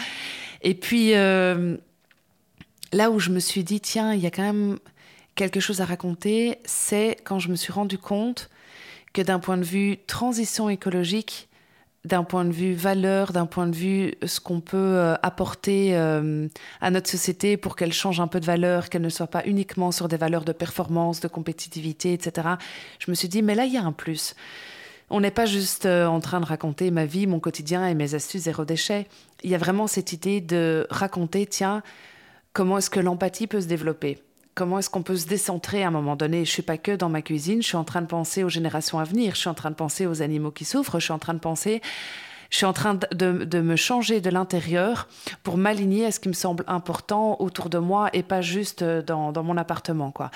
Et 0.63 0.73
puis, 0.73 1.13
euh, 1.13 1.77
là 2.91 3.11
où 3.11 3.19
je 3.19 3.29
me 3.29 3.39
suis 3.39 3.63
dit, 3.63 3.79
tiens, 3.79 4.13
il 4.13 4.19
y 4.19 4.25
a 4.25 4.31
quand 4.31 4.43
même 4.43 4.79
quelque 5.35 5.59
chose 5.59 5.81
à 5.81 5.85
raconter, 5.85 6.57
c'est 6.65 7.17
quand 7.23 7.39
je 7.39 7.49
me 7.49 7.55
suis 7.55 7.71
rendu 7.71 7.97
compte 7.97 8.49
que 9.13 9.21
d'un 9.21 9.39
point 9.39 9.57
de 9.57 9.63
vue 9.63 9.97
transition 10.07 10.69
écologique, 10.69 11.47
d'un 12.05 12.23
point 12.23 12.45
de 12.45 12.51
vue 12.51 12.73
valeur, 12.73 13.33
d'un 13.33 13.47
point 13.47 13.67
de 13.67 13.75
vue 13.75 14.13
ce 14.25 14.39
qu'on 14.39 14.61
peut 14.61 14.77
euh, 14.77 15.15
apporter 15.23 15.97
euh, 15.97 16.47
à 16.79 16.91
notre 16.91 17.09
société 17.09 17.57
pour 17.57 17.75
qu'elle 17.75 17.91
change 17.91 18.19
un 18.19 18.27
peu 18.27 18.39
de 18.39 18.45
valeur, 18.45 18.89
qu'elle 18.89 19.01
ne 19.01 19.09
soit 19.09 19.27
pas 19.27 19.43
uniquement 19.45 19.91
sur 19.91 20.07
des 20.07 20.17
valeurs 20.17 20.45
de 20.45 20.51
performance, 20.51 21.19
de 21.19 21.27
compétitivité, 21.27 22.13
etc. 22.13 22.49
Je 22.99 23.09
me 23.09 23.15
suis 23.15 23.27
dit, 23.27 23.41
mais 23.41 23.55
là, 23.55 23.65
il 23.65 23.73
y 23.73 23.77
a 23.77 23.83
un 23.83 23.91
plus. 23.91 24.35
On 25.09 25.19
n'est 25.19 25.31
pas 25.31 25.47
juste 25.47 25.87
euh, 25.87 26.05
en 26.05 26.19
train 26.19 26.39
de 26.39 26.45
raconter 26.45 26.91
ma 26.91 27.05
vie, 27.05 27.25
mon 27.25 27.39
quotidien 27.39 27.87
et 27.87 27.95
mes 27.95 28.13
astuces 28.13 28.43
zéro 28.43 28.65
déchet. 28.65 29.07
Il 29.43 29.49
y 29.49 29.55
a 29.55 29.59
vraiment 29.59 29.87
cette 29.87 30.13
idée 30.13 30.41
de 30.41 30.85
raconter, 30.91 31.47
tiens, 31.47 31.81
comment 32.53 32.77
est-ce 32.77 32.91
que 32.91 32.99
l'empathie 32.99 33.47
peut 33.47 33.61
se 33.61 33.67
développer? 33.67 34.19
Comment 34.55 34.79
est-ce 34.79 34.89
qu'on 34.89 35.03
peut 35.03 35.17
se 35.17 35.27
décentrer 35.27 35.83
à 35.83 35.89
un 35.89 35.91
moment 35.91 36.15
donné? 36.15 36.45
Je 36.45 36.51
suis 36.51 36.63
pas 36.63 36.77
que 36.77 36.93
dans 36.93 37.09
ma 37.09 37.21
cuisine, 37.21 37.61
je 37.61 37.67
suis 37.67 37.77
en 37.77 37.83
train 37.83 38.01
de 38.01 38.07
penser 38.07 38.43
aux 38.43 38.49
générations 38.49 38.99
à 38.99 39.03
venir, 39.03 39.35
je 39.35 39.41
suis 39.41 39.49
en 39.49 39.53
train 39.53 39.69
de 39.69 39.75
penser 39.75 40.07
aux 40.07 40.21
animaux 40.21 40.51
qui 40.51 40.65
souffrent, 40.65 40.99
je 40.99 41.05
suis 41.05 41.13
en 41.13 41.19
train 41.19 41.33
de 41.33 41.39
penser 41.39 41.81
je 42.49 42.57
suis 42.57 42.65
en 42.65 42.73
train 42.73 42.93
de, 42.93 43.59
me 43.59 43.75
changer 43.75 44.21
de 44.21 44.29
l'intérieur 44.29 45.09
pour 45.43 45.57
m'aligner 45.57 46.05
à 46.05 46.11
ce 46.11 46.19
qui 46.19 46.29
me 46.29 46.33
semble 46.33 46.63
important 46.67 47.35
autour 47.41 47.69
de 47.69 47.79
moi 47.79 48.09
et 48.13 48.23
pas 48.23 48.41
juste 48.41 48.83
dans, 48.83 49.43
mon 49.43 49.57
appartement, 49.57 50.11
quoi. 50.11 50.31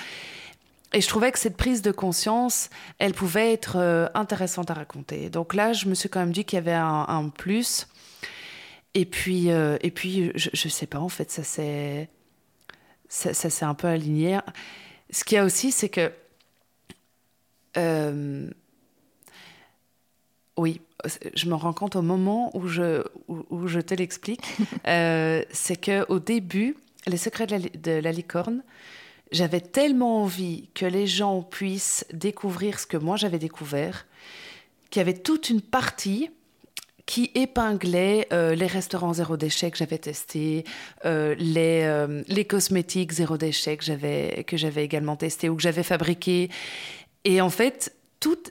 Et 0.92 1.00
je 1.00 1.08
trouvais 1.08 1.30
que 1.30 1.38
cette 1.38 1.56
prise 1.56 1.82
de 1.82 1.92
conscience, 1.92 2.68
elle 2.98 3.14
pouvait 3.14 3.52
être 3.52 3.76
euh, 3.78 4.08
intéressante 4.14 4.72
à 4.72 4.74
raconter. 4.74 5.30
Donc 5.30 5.54
là, 5.54 5.72
je 5.72 5.86
me 5.86 5.94
suis 5.94 6.08
quand 6.08 6.18
même 6.18 6.32
dit 6.32 6.44
qu'il 6.44 6.56
y 6.56 6.58
avait 6.58 6.72
un, 6.72 7.28
plus. 7.28 7.86
Et 8.94 9.04
puis, 9.04 9.52
euh, 9.52 9.78
et 9.82 9.92
puis, 9.92 10.32
je, 10.34 10.50
je 10.52 10.68
sais 10.68 10.86
pas, 10.86 10.98
en 10.98 11.08
fait, 11.08 11.30
ça 11.30 11.44
c'est 11.44 12.10
ça, 13.10 13.34
s'est 13.34 13.64
un 13.64 13.74
peu 13.74 13.88
aligné. 13.88 14.38
Ce 15.10 15.24
qu'il 15.24 15.36
y 15.36 15.38
a 15.38 15.44
aussi, 15.44 15.72
c'est 15.72 15.88
que. 15.88 16.12
Euh, 17.76 18.48
oui, 20.56 20.80
je 21.34 21.46
me 21.48 21.54
rends 21.54 21.72
compte 21.72 21.96
au 21.96 22.02
moment 22.02 22.56
où 22.56 22.68
je, 22.68 23.02
où, 23.28 23.66
je 23.66 23.80
te 23.80 23.94
l'explique. 23.94 24.44
euh, 24.86 25.42
c'est 25.50 25.84
qu'au 25.84 26.18
début, 26.18 26.76
Les 27.06 27.16
secrets 27.16 27.46
de 27.46 27.52
la, 27.52 27.58
de 27.58 28.00
la 28.02 28.12
licorne, 28.12 28.62
j'avais 29.32 29.60
tellement 29.60 30.22
envie 30.22 30.68
que 30.74 30.86
les 30.86 31.06
gens 31.06 31.42
puissent 31.42 32.04
découvrir 32.12 32.78
ce 32.78 32.86
que 32.86 32.96
moi 32.96 33.16
j'avais 33.16 33.38
découvert, 33.38 34.06
qu'il 34.90 35.00
y 35.00 35.02
avait 35.02 35.18
toute 35.18 35.50
une 35.50 35.62
partie 35.62 36.30
qui 37.10 37.32
épinglait 37.34 38.28
euh, 38.32 38.54
les 38.54 38.68
restaurants 38.68 39.14
zéro 39.14 39.36
déchet 39.36 39.72
que 39.72 39.76
j'avais 39.76 39.98
testés, 39.98 40.62
euh, 41.04 41.34
les, 41.40 41.82
euh, 41.82 42.22
les 42.28 42.44
cosmétiques 42.44 43.10
zéro 43.10 43.36
déchet 43.36 43.76
que 43.76 43.84
j'avais, 43.84 44.44
que 44.46 44.56
j'avais 44.56 44.84
également 44.84 45.16
testés 45.16 45.48
ou 45.48 45.56
que 45.56 45.62
j'avais 45.62 45.82
fabriqués. 45.82 46.50
Et 47.24 47.40
en 47.40 47.50
fait, 47.50 47.96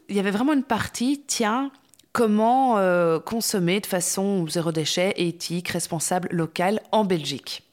il 0.09 0.15
y 0.17 0.19
avait 0.19 0.31
vraiment 0.31 0.51
une 0.51 0.65
partie, 0.65 1.23
tiens, 1.25 1.71
comment 2.11 2.75
consommer 3.21 3.79
de 3.79 3.85
façon 3.85 4.45
zéro 4.49 4.73
déchet, 4.73 5.13
éthique, 5.15 5.69
responsable, 5.69 6.27
locale 6.29 6.81
en 6.91 7.05
Belgique. 7.05 7.63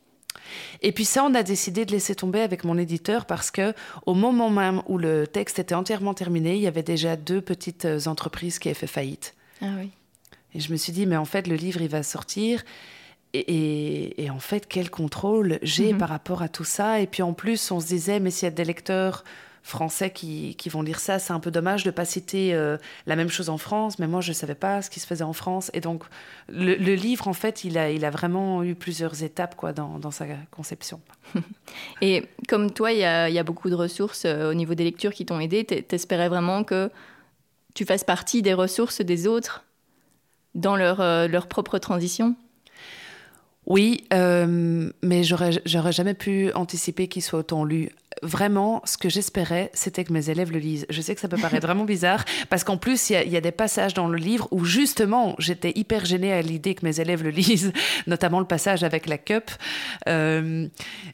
Et 0.83 0.93
puis 0.93 1.05
ça, 1.05 1.25
on 1.25 1.35
a 1.35 1.43
décidé 1.43 1.85
de 1.85 1.91
laisser 1.91 2.15
tomber 2.15 2.43
avec 2.43 2.63
mon 2.63 2.79
éditeur 2.79 3.27
parce 3.27 3.51
que 3.51 3.75
au 4.05 4.15
moment 4.15 4.51
même 4.51 4.83
où 4.87 4.99
le 4.99 5.27
texte 5.27 5.59
était 5.59 5.75
entièrement 5.75 6.15
terminé, 6.15 6.55
il 6.55 6.63
y 6.63 6.69
avait 6.69 6.85
déjà 6.85 7.17
deux 7.17 7.41
petites 7.41 7.89
entreprises 8.07 8.61
qui 8.61 8.69
avaient 8.69 8.79
fait 8.79 8.87
faillite. 8.87 9.35
Ah 9.61 9.75
oui. 9.81 9.91
Et 10.57 10.61
je 10.61 10.73
me 10.73 10.79
suis 10.79 10.93
dit, 10.93 11.05
mais 11.05 11.19
en 11.19 11.27
fait, 11.27 11.47
le 11.47 11.55
livre, 11.55 11.83
il 11.83 11.89
va 11.89 12.03
sortir. 12.03 12.65
Et, 13.35 14.29
en 14.31 14.39
fait, 14.39 14.67
quel 14.67 14.89
contrôle 14.89 15.59
j'ai 15.61 15.93
mhm. 15.93 15.99
par 15.99 16.09
rapport 16.09 16.41
à 16.41 16.49
tout 16.49 16.65
ça 16.65 17.01
Et 17.01 17.07
puis 17.07 17.23
en 17.23 17.35
plus, 17.35 17.71
on 17.71 17.79
se 17.79 17.87
disait, 17.87 18.21
mais 18.21 18.31
s'il 18.31 18.47
y 18.47 18.49
a 18.49 18.55
des 18.55 18.65
lecteurs 18.65 19.23
français 19.63 20.11
qui, 20.11 20.57
vont 20.71 20.81
lire 20.81 20.99
ça, 20.99 21.19
c'est 21.19 21.35
un 21.35 21.41
peu 21.41 21.51
dommage 21.51 21.83
de 21.83 21.91
ne 21.91 21.95
pas 21.95 22.07
citer 22.07 22.55
euh, 22.55 22.79
la 23.05 23.17
même 23.17 23.29
chose 23.29 23.51
en 23.51 23.59
France. 23.59 23.99
Mais 23.99 24.07
moi, 24.07 24.23
je 24.23 24.31
ne 24.31 24.35
savais 24.35 24.55
pas 24.55 24.81
ce 24.81 24.89
qui 24.89 24.99
se 24.99 25.07
faisait 25.07 25.25
en 25.25 25.35
France. 25.35 25.71
Et 25.75 25.83
donc, 25.83 26.05
le, 26.49 26.95
livre, 26.95 27.29
en 27.29 27.35
fait, 27.35 27.65
il 27.65 27.77
a, 27.77 27.91
il 27.91 28.07
a 28.07 28.11
vraiment 28.11 28.63
eu 28.63 28.75
plusieurs 28.75 29.23
étapes 29.23 29.57
quoi, 29.57 29.75
dans, 29.75 29.99
dans 29.99 30.11
sa 30.11 30.25
conception. 30.51 31.03
Et 32.01 32.25
comme 32.49 32.71
toi, 32.71 32.93
il 32.93 33.01
y 33.01 33.05
a, 33.05 33.29
y 33.29 33.39
a, 33.39 33.43
beaucoup 33.43 33.69
de 33.69 33.75
ressources 33.75 34.25
euh, 34.25 34.51
au 34.51 34.55
niveau 34.55 34.75
des 34.75 34.85
lectures 34.85 35.13
qui 35.13 35.27
t'ont 35.27 35.41
aidé. 35.41 35.65
T'espérais 35.67 36.31
vraiment 36.31 36.65
que 36.65 36.91
tu 37.75 37.85
fasses 37.85 38.05
partie 38.05 38.41
des 38.41 38.55
ressources 38.55 39.03
des 39.03 39.27
autres 39.27 39.67
dans 40.57 40.75
leur, 40.75 41.01
euh, 41.01 41.29
leur 41.29 41.47
propre 41.47 41.79
transition? 41.79 42.35
Oui, 43.67 44.05
euh, 44.13 44.91
mais 45.03 45.25
j'aurais, 45.25 45.51
j'aurais 45.65 45.91
jamais 45.93 46.15
pu 46.15 46.53
anticiper 46.53 47.09
qu'il 47.09 47.23
soit 47.23 47.41
autant 47.41 47.65
lu. 47.65 47.91
Vraiment, 48.23 48.81
ce 48.85 48.97
que 48.97 49.09
j'espérais, 49.09 49.71
c'était 49.75 50.05
que 50.05 50.13
mes 50.13 50.31
élèves 50.31 50.53
le 50.53 50.61
lisent. 50.61 50.87
Je 50.89 51.01
sais 51.01 51.17
que 51.17 51.21
ça 51.21 51.27
peut 51.27 51.37
paraître 51.37 51.67
vraiment 51.67 51.85
bizarre, 51.85 52.25
parce 52.49 52.63
qu'en 52.63 52.77
plus, 52.77 53.11
il 53.11 53.29
y, 53.29 53.37
a 53.37 53.41
des 53.41 53.51
passages 53.51 53.93
dans 53.93 54.07
le 54.07 54.19
livre 54.19 54.47
où 54.53 54.65
justement, 54.65 55.35
j'étais 55.41 55.73
hyper 55.75 56.05
gênée 56.05 56.33
à 56.33 56.43
l'idée 56.43 56.77
que 56.77 56.85
mes 56.85 57.01
élèves 57.01 57.25
le 57.25 57.31
lisent, 57.31 57.73
notamment 58.07 58.39
le 58.39 58.47
passage 58.47 58.85
avec 58.85 59.07
la 59.07 59.19
cup. 59.19 59.51
Euh, 60.09 60.69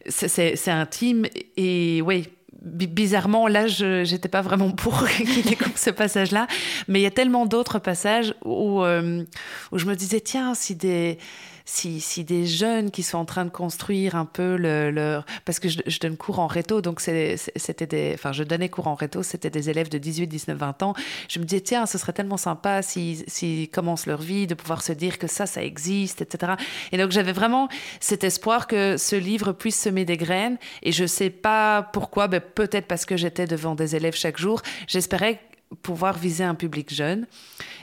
c'est, 0.07 0.55
c'est 0.57 0.71
intime, 0.71 1.27
et 1.57 2.03
oui, 2.03 2.29
bizarrement, 2.63 3.49
là, 3.49 3.67
je 3.67 4.11
n'étais 4.11 4.29
pas 4.29 4.41
vraiment 4.41 4.71
pour 4.71 5.07
qu'il 5.17 5.43
découpe 5.43 5.77
ce 5.77 5.91
passage-là. 5.91 6.47
Mais 6.89 7.01
il 7.01 7.03
y 7.03 7.07
a 7.07 7.11
tellement 7.11 7.47
d'autres 7.47 7.79
passages 7.79 8.35
où, 8.45 8.83
euh, 8.83 9.25
où 9.73 9.79
je 9.79 9.87
me 9.87 9.95
disais, 9.95 10.21
tiens, 10.21 10.55
si 10.55 10.75
des 10.75 11.19
si, 11.65 12.01
si, 12.01 12.25
des 12.25 12.47
jeunes 12.47 12.91
qui 12.91 13.03
sont 13.03 13.19
en 13.19 13.25
train 13.25 13.45
de 13.45 13.51
construire 13.51 14.17
un 14.17 14.25
peu 14.25 14.57
leur... 14.57 15.25
Parce 15.45 15.61
que 15.61 15.69
je, 15.69 15.99
donne 15.99 16.17
cours 16.17 16.39
en 16.39 16.47
réto, 16.47 16.81
donc 16.81 17.01
c'était 17.01 17.87
des... 17.87 18.13
Enfin, 18.15 18.33
je 18.33 18.43
donnais 18.43 18.69
cours 18.69 18.87
en 18.89 18.95
réto, 18.95 19.23
c'était 19.23 19.51
des 19.51 19.71
élèves 19.71 19.89
de 19.89 19.99
18, 19.99 20.27
19, 20.27 20.59
20 20.59 20.83
ans. 20.83 20.95
Je 21.29 21.39
me 21.39 21.45
disais, 21.45 21.61
tiens, 21.61 21.87
ce 21.87 21.99
serait 21.99 22.13
tellement 22.13 22.37
sympa 22.37 22.83
s'ils 22.83 23.25
si, 23.27 23.69
commencent 23.73 24.07
leur 24.07 24.21
vie, 24.21 24.47
de 24.47 24.55
pouvoir 24.55 24.83
se 24.83 24.93
dire 24.93 25.19
que 25.19 25.27
ça, 25.27 25.47
ça 25.47 25.63
existe, 25.63 26.23
etc. 26.23 26.55
Et 26.93 26.99
donc, 26.99 27.11
j'avais 27.11 27.33
vraiment 27.33 27.69
cet 28.01 28.25
espoir 28.25 28.67
que 28.67 28.97
ce 28.97 29.17
livre 29.17 29.53
puisse 29.53 29.81
semer 29.81 30.05
des 30.05 30.17
graines. 30.17 30.59
Et 30.83 30.93
je 30.93 31.07
sais 31.07 31.31
pas 31.31 31.83
pourquoi, 31.93 32.29
ben, 32.29 32.41
peut-être 32.41 32.87
parce 32.87 33.05
que 33.05 33.17
j'étais 33.17 33.47
devant 33.47 33.75
des 33.75 33.97
élèves 33.97 34.15
chaque 34.15 34.39
jour. 34.39 34.63
J'espérais 34.87 35.41
pouvoir 35.83 36.19
viser 36.19 36.45
un 36.45 36.55
public 36.55 36.93
jeune. 36.93 37.27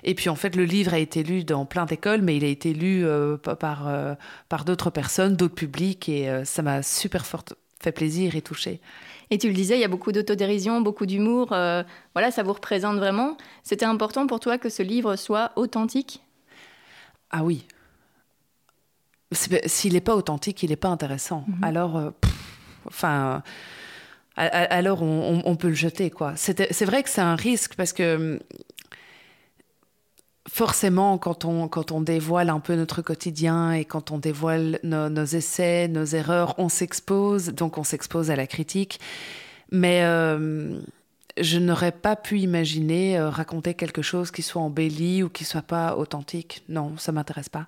Et 0.04 0.16
puis 0.16 0.30
en 0.30 0.36
fait, 0.36 0.56
le 0.56 0.64
livre 0.64 0.94
a 0.94 1.00
été 1.00 1.24
lu 1.24 1.44
dans 1.44 1.66
plein 1.66 1.86
d'écoles, 1.86 2.22
mais 2.22 2.38
il 2.38 2.44
a 2.44 2.48
été 2.48 2.74
lu 2.74 3.06
euh, 3.06 3.38
par, 3.38 3.88
euh, 3.88 4.16
par 4.48 4.66
d'autres 4.66 4.90
personnes, 4.90 5.36
d'autres 5.36 5.56
publics, 5.56 6.10
et 6.10 6.30
euh, 6.30 6.46
ça 6.46 6.62
m'a 6.62 6.84
super 6.84 7.26
fort 7.26 7.44
fait 7.82 7.92
plaisir 7.92 8.36
et 8.36 8.42
touché. 8.42 8.82
Et 9.30 9.38
tu 9.38 9.48
le 9.48 9.54
disais, 9.54 9.78
il 9.78 9.82
y 9.82 9.86
a 9.86 9.90
beaucoup 9.90 10.12
d'autodérision, 10.12 10.82
beaucoup 10.82 11.06
d'humour. 11.06 11.48
voilà, 11.50 12.32
ça 12.32 12.44
vous 12.44 12.52
représente 12.52 12.98
vraiment. 12.98 13.38
C'était 13.64 13.86
important 13.86 14.28
pour 14.28 14.40
toi 14.42 14.58
que 14.58 14.70
ce 14.70 14.84
livre 14.84 15.16
soit 15.16 15.52
authentique? 15.56 16.22
Ah 17.30 17.44
oui. 17.44 17.66
S'il 19.32 19.94
n'est 19.94 20.02
pas 20.02 20.16
authentique, 20.16 20.62
il 20.64 20.72
n'est 20.72 20.76
pas 20.76 20.90
intéressant. 20.90 21.46
Mhm. 21.48 21.64
Alors, 21.64 22.14
enfin 22.86 23.44
alors 24.40 25.02
on, 25.02 25.56
peut 25.56 25.68
le 25.68 25.74
jeter. 25.74 26.10
quoi. 26.10 26.34
C'est 26.36 26.86
vrai 26.86 27.04
que 27.04 27.10
c'est 27.10 27.22
un 27.22 27.36
risque 27.36 27.76
parce 27.76 27.92
que 27.92 28.40
forcément, 30.52 31.18
quand 31.18 31.46
on, 31.46 31.68
quand 31.68 31.92
on 31.92 32.02
dévoile 32.02 32.50
un 32.50 32.60
peu 32.60 32.76
notre 32.76 33.02
quotidien 33.02 33.72
et 33.72 33.86
quand 33.86 34.12
on 34.12 34.18
dévoile 34.18 34.80
nos, 34.84 35.26
essais, 35.26 35.88
nos 35.88 36.06
erreurs, 36.06 36.56
on 36.58 36.70
s'expose, 36.70 37.48
donc 37.50 37.78
on 37.78 37.84
s'expose 37.84 38.32
à 38.32 38.36
la 38.36 38.48
critique. 38.48 39.00
Mais 39.72 40.02
euh, 40.04 40.80
je 41.38 41.60
n'aurais 41.60 41.92
pas 41.92 42.16
pu 42.16 42.40
imaginer 42.40 43.18
euh, 43.18 43.30
raconter 43.30 43.74
quelque 43.74 44.02
chose 44.02 44.32
qui 44.32 44.42
soit 44.42 44.62
embelli 44.62 45.24
ou 45.24 45.30
qui 45.30 45.46
soit 45.46 45.62
pas 45.62 45.96
authentique. 45.96 46.64
Non, 46.68 46.98
ça 46.98 47.12
m'intéresse 47.12 47.50
pas. 47.50 47.68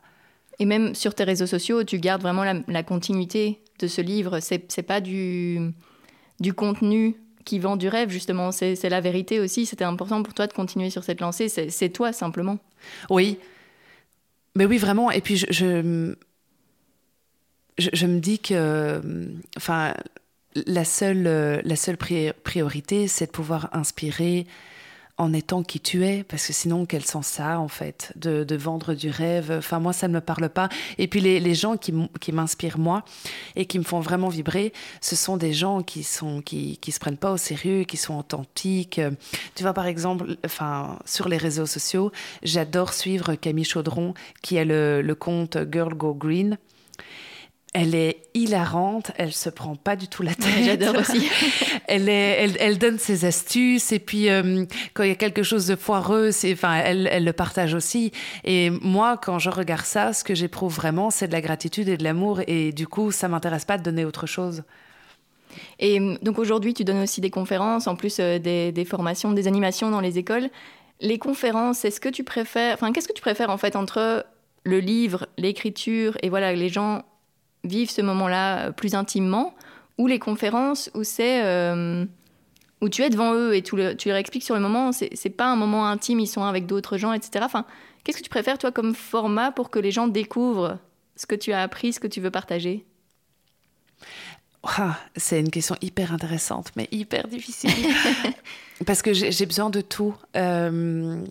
Et 0.60 0.66
même 0.66 0.94
sur 0.96 1.16
tes 1.16 1.24
réseaux 1.24 1.48
sociaux, 1.48 1.84
tu 1.84 2.00
gardes 2.00 2.22
vraiment 2.22 2.44
la, 2.44 2.84
continuité 2.84 3.62
de 3.80 3.88
ce 3.88 4.02
livre. 4.02 4.40
C'est 4.42 4.84
pas 4.84 5.02
du 5.02 5.74
du 6.40 6.54
contenu 6.54 7.16
qui 7.46 7.60
vend 7.60 7.78
du 7.78 7.88
rêve, 7.88 8.10
justement. 8.10 8.52
C'est 8.52 8.90
la 8.90 9.02
vérité 9.02 9.40
aussi. 9.40 9.66
C'était 9.66 9.86
important 9.86 10.22
pour 10.24 10.34
toi 10.34 10.48
de 10.48 10.54
continuer 10.54 10.90
sur 10.90 11.04
cette 11.04 11.22
lancée. 11.22 11.50
C'est 11.50 11.90
toi, 11.90 12.12
simplement. 12.12 12.58
Oui. 13.10 13.40
Mais 14.56 14.66
oui, 14.66 14.78
vraiment. 14.78 15.12
Et 15.12 15.22
puis, 15.22 15.38
je, 15.38 15.46
je, 15.52 15.84
je, 17.94 18.06
me 18.06 18.20
dis 18.20 18.40
que. 18.40 19.02
Enfin. 19.58 19.94
La 20.68 20.84
seule, 20.84 21.62
la 21.64 21.76
seule 21.78 21.96
priorité, 21.96 23.08
c'est 23.08 23.28
de 23.28 23.32
pouvoir 23.32 23.70
inspirer 23.72 24.46
en 25.18 25.34
étant 25.34 25.64
qui 25.64 25.80
tu 25.80 26.06
es, 26.06 26.24
parce 26.24 26.48
que 26.48 26.54
sinon, 26.54 26.86
quel 26.86 27.04
sens 27.06 27.28
ça 27.28 27.60
en 27.60 27.68
fait, 27.68 28.14
de, 28.16 28.44
de, 28.44 28.56
vendre 28.56 28.94
du 28.94 29.10
rêve? 29.10 29.54
Enfin, 29.58 29.80
moi, 29.80 29.94
ça 29.94 30.08
ne 30.08 30.14
me 30.14 30.22
parle 30.22 30.50
pas. 30.50 30.70
Et 30.98 31.08
puis, 31.08 31.22
les, 31.22 31.40
les 31.40 31.56
gens 31.56 31.78
qui, 31.78 31.94
m'inspirent, 32.32 32.78
moi, 32.78 33.04
et 33.56 33.66
qui 33.66 33.80
me 33.80 33.84
font 33.84 34.00
vraiment 34.00 34.30
vibrer, 34.30 34.74
ce 35.02 35.16
sont 35.16 35.38
des 35.38 35.54
gens 35.54 35.82
qui 35.82 36.04
sont 36.04 36.42
qui, 36.42 36.78
qui 36.78 36.92
se 36.92 37.00
prennent 37.00 37.18
pas 37.18 37.32
au 37.32 37.38
sérieux, 37.38 37.84
qui 37.84 37.98
sont 37.98 38.18
authentiques. 38.18 39.02
Tu 39.56 39.64
vois, 39.64 39.74
par 39.74 39.86
exemple, 39.86 40.38
enfin, 40.46 41.00
sur 41.06 41.28
les 41.28 41.38
réseaux 41.38 41.66
sociaux, 41.66 42.12
j'adore 42.44 42.94
suivre 42.94 43.36
Camille 43.36 43.66
Chaudron, 43.66 44.14
qui 44.42 44.58
a 44.58 44.66
le, 44.66 45.02
le 45.02 45.16
compte 45.16 45.58
Girl 45.72 45.94
Go 45.94 46.14
Green. 46.14 46.58
Elle 47.74 47.96
est 47.96 48.24
hilarante, 48.34 49.12
elle 49.16 49.32
se 49.32 49.50
prend 49.50 49.78
pas 49.78 49.96
du 49.96 50.10
tout 50.10 50.24
la 50.24 50.36
tête. 50.36 50.66
J'adore 50.66 50.98
aussi. 50.98 51.30
elle, 51.88 52.10
est, 52.10 52.44
elle, 52.44 52.58
elle, 52.60 52.78
donne 52.78 53.00
ses 53.00 53.24
astuces 53.24 53.94
et 53.94 54.00
puis 54.00 54.30
euh, 54.30 54.66
quand 54.94 55.04
il 55.04 55.10
y 55.10 55.14
a 55.14 55.16
quelque 55.16 55.44
chose 55.44 55.68
de 55.68 55.78
foireux, 55.78 56.32
c'est, 56.32 56.52
enfin, 56.52 56.76
elle, 56.76 57.08
elle, 57.10 57.24
le 57.24 57.32
partage 57.32 57.74
aussi. 57.74 58.12
Et 58.44 58.70
moi, 58.70 59.16
quand 59.16 59.40
je 59.40 59.50
regarde 59.50 59.86
ça, 59.86 60.12
ce 60.12 60.26
que 60.26 60.36
j'éprouve 60.36 60.76
vraiment, 60.76 61.12
c'est 61.12 61.30
de 61.30 61.32
la 61.32 61.40
gratitude 61.40 61.88
et 61.88 61.96
de 61.96 62.04
l'amour 62.04 62.42
et 62.46 62.74
du 62.74 62.88
coup, 62.88 63.10
ça 63.12 63.30
m'intéresse 63.30 63.64
pas 63.64 63.78
de 63.78 63.84
donner 63.84 64.04
autre 64.04 64.28
chose. 64.28 64.64
Et 65.80 66.00
donc 66.22 66.40
aujourd'hui, 66.40 66.74
tu 66.74 66.84
donnes 66.84 67.04
aussi 67.04 67.22
des 67.22 67.30
conférences, 67.30 67.88
en 67.88 67.96
plus 67.96 68.20
euh, 68.20 68.38
des, 68.38 68.74
des, 68.74 68.86
formations, 68.86 69.32
des 69.32 69.48
animations 69.48 69.90
dans 69.90 70.02
les 70.02 70.18
écoles. 70.18 70.50
Les 71.00 71.18
conférences, 71.18 71.86
est-ce 71.86 72.02
que 72.02 72.10
tu 72.10 72.26
préfères, 72.26 72.74
enfin, 72.74 72.92
qu'est-ce 72.92 73.08
que 73.08 73.14
tu 73.14 73.22
préfères 73.22 73.50
en 73.50 73.58
fait 73.58 73.78
entre 73.78 74.26
le 74.64 74.80
livre, 74.80 75.28
l'écriture 75.38 76.18
et 76.22 76.30
voilà, 76.30 76.54
les 76.54 76.70
gens 76.70 77.04
vivent 77.64 77.92
ce 77.92 78.02
moment-là 78.02 78.68
euh, 78.68 78.72
plus 78.72 78.96
intimement, 78.96 79.56
ou 79.98 80.08
les 80.08 80.20
conférences 80.20 80.90
où 80.94 81.04
c'est 81.04 81.44
euh, 81.44 82.06
où 82.82 82.90
tu 82.90 83.04
es 83.04 83.10
devant 83.10 83.34
eux 83.36 83.56
et 83.56 83.62
tu, 83.62 83.76
le, 83.76 83.96
tu 83.96 84.10
leur 84.10 84.18
expliques 84.18 84.44
sur 84.44 84.56
le 84.56 84.62
moment, 84.62 84.92
c'est 84.92 85.30
pas 85.30 85.46
un 85.46 85.56
moment 85.56 85.88
intime, 85.88 86.20
ils 86.20 86.28
sont 86.28 86.44
avec 86.44 86.66
d'autres 86.66 86.98
gens, 86.98 87.14
etc. 87.14 87.46
Enfin, 87.46 87.66
qu'est-ce 88.04 88.18
que 88.18 88.24
tu 88.24 88.30
préfères 88.30 88.58
toi 88.58 88.72
comme 88.72 88.96
format 88.96 89.52
pour 89.52 89.70
que 89.70 89.78
les 89.78 89.92
gens 89.92 90.08
découvrent 90.08 90.80
ce 91.16 91.28
que 91.28 91.36
tu 91.36 91.54
as 91.54 91.62
appris, 91.62 91.94
ce 91.94 92.00
que 92.00 92.08
tu 92.08 92.20
veux 92.20 92.32
partager? 92.32 92.86
Ah, 94.64 94.98
c'est 95.16 95.40
une 95.40 95.50
question 95.50 95.76
hyper 95.82 96.14
intéressante, 96.14 96.72
mais 96.76 96.88
hyper 96.92 97.28
difficile. 97.28 97.72
Parce 98.86 99.02
que 99.02 99.14
j'ai 99.14 99.46
besoin 99.46 99.70
de 99.70 99.82
tout. 99.82 100.16
Euh, 100.36 101.24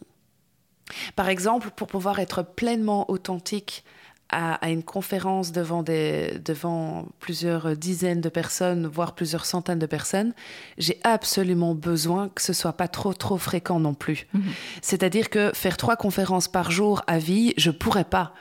par 1.16 1.28
exemple, 1.28 1.70
pour 1.70 1.88
pouvoir 1.88 2.18
être 2.18 2.42
pleinement 2.42 3.10
authentique 3.10 3.84
à, 4.30 4.54
à, 4.54 4.70
une 4.70 4.82
conférence 4.82 5.52
devant, 5.52 5.82
des, 5.82 6.38
devant 6.44 7.06
plusieurs 7.18 7.76
dizaines 7.76 8.20
de 8.20 8.28
personnes, 8.28 8.86
voire 8.86 9.14
plusieurs 9.14 9.44
centaines 9.44 9.78
de 9.78 9.86
personnes, 9.86 10.32
j'ai 10.78 10.98
absolument 11.04 11.74
besoin 11.74 12.28
que 12.28 12.42
ce 12.42 12.52
soit 12.52 12.74
pas 12.74 12.88
trop 12.88 13.12
trop 13.12 13.38
fréquent 13.38 13.80
non 13.80 13.94
plus. 13.94 14.26
-hmm. 14.34 14.40
C'est-à-dire 14.82 15.30
que 15.30 15.50
faire 15.54 15.76
trois 15.76 15.96
conférences 15.96 16.48
par 16.48 16.70
jour 16.70 17.02
à 17.06 17.18
vie, 17.18 17.52
je 17.56 17.70
pourrais 17.70 18.04
pas. 18.04 18.32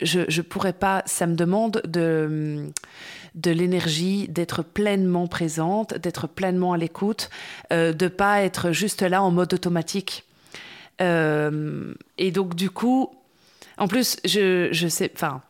Je, 0.00 0.20
je 0.28 0.42
pourrais 0.42 0.72
pas. 0.72 1.02
Ça 1.06 1.26
me 1.26 1.34
demande 1.34 1.82
de 1.86 2.70
de 3.34 3.50
l'énergie, 3.50 4.28
d'être 4.28 4.62
pleinement 4.62 5.26
présente, 5.26 5.94
d'être 5.94 6.26
pleinement 6.26 6.72
à 6.72 6.76
l'écoute, 6.76 7.30
euh, 7.72 7.92
de 7.92 8.08
pas 8.08 8.42
être 8.42 8.72
juste 8.72 9.02
là 9.02 9.22
en 9.22 9.30
mode 9.30 9.54
automatique. 9.54 10.24
Euh, 11.00 11.94
et 12.16 12.30
donc 12.32 12.54
du 12.54 12.70
coup, 12.70 13.10
en 13.78 13.88
plus, 13.88 14.16
je, 14.24 14.68
je 14.72 14.88
sais, 14.88 15.10
enfin, 15.14 15.42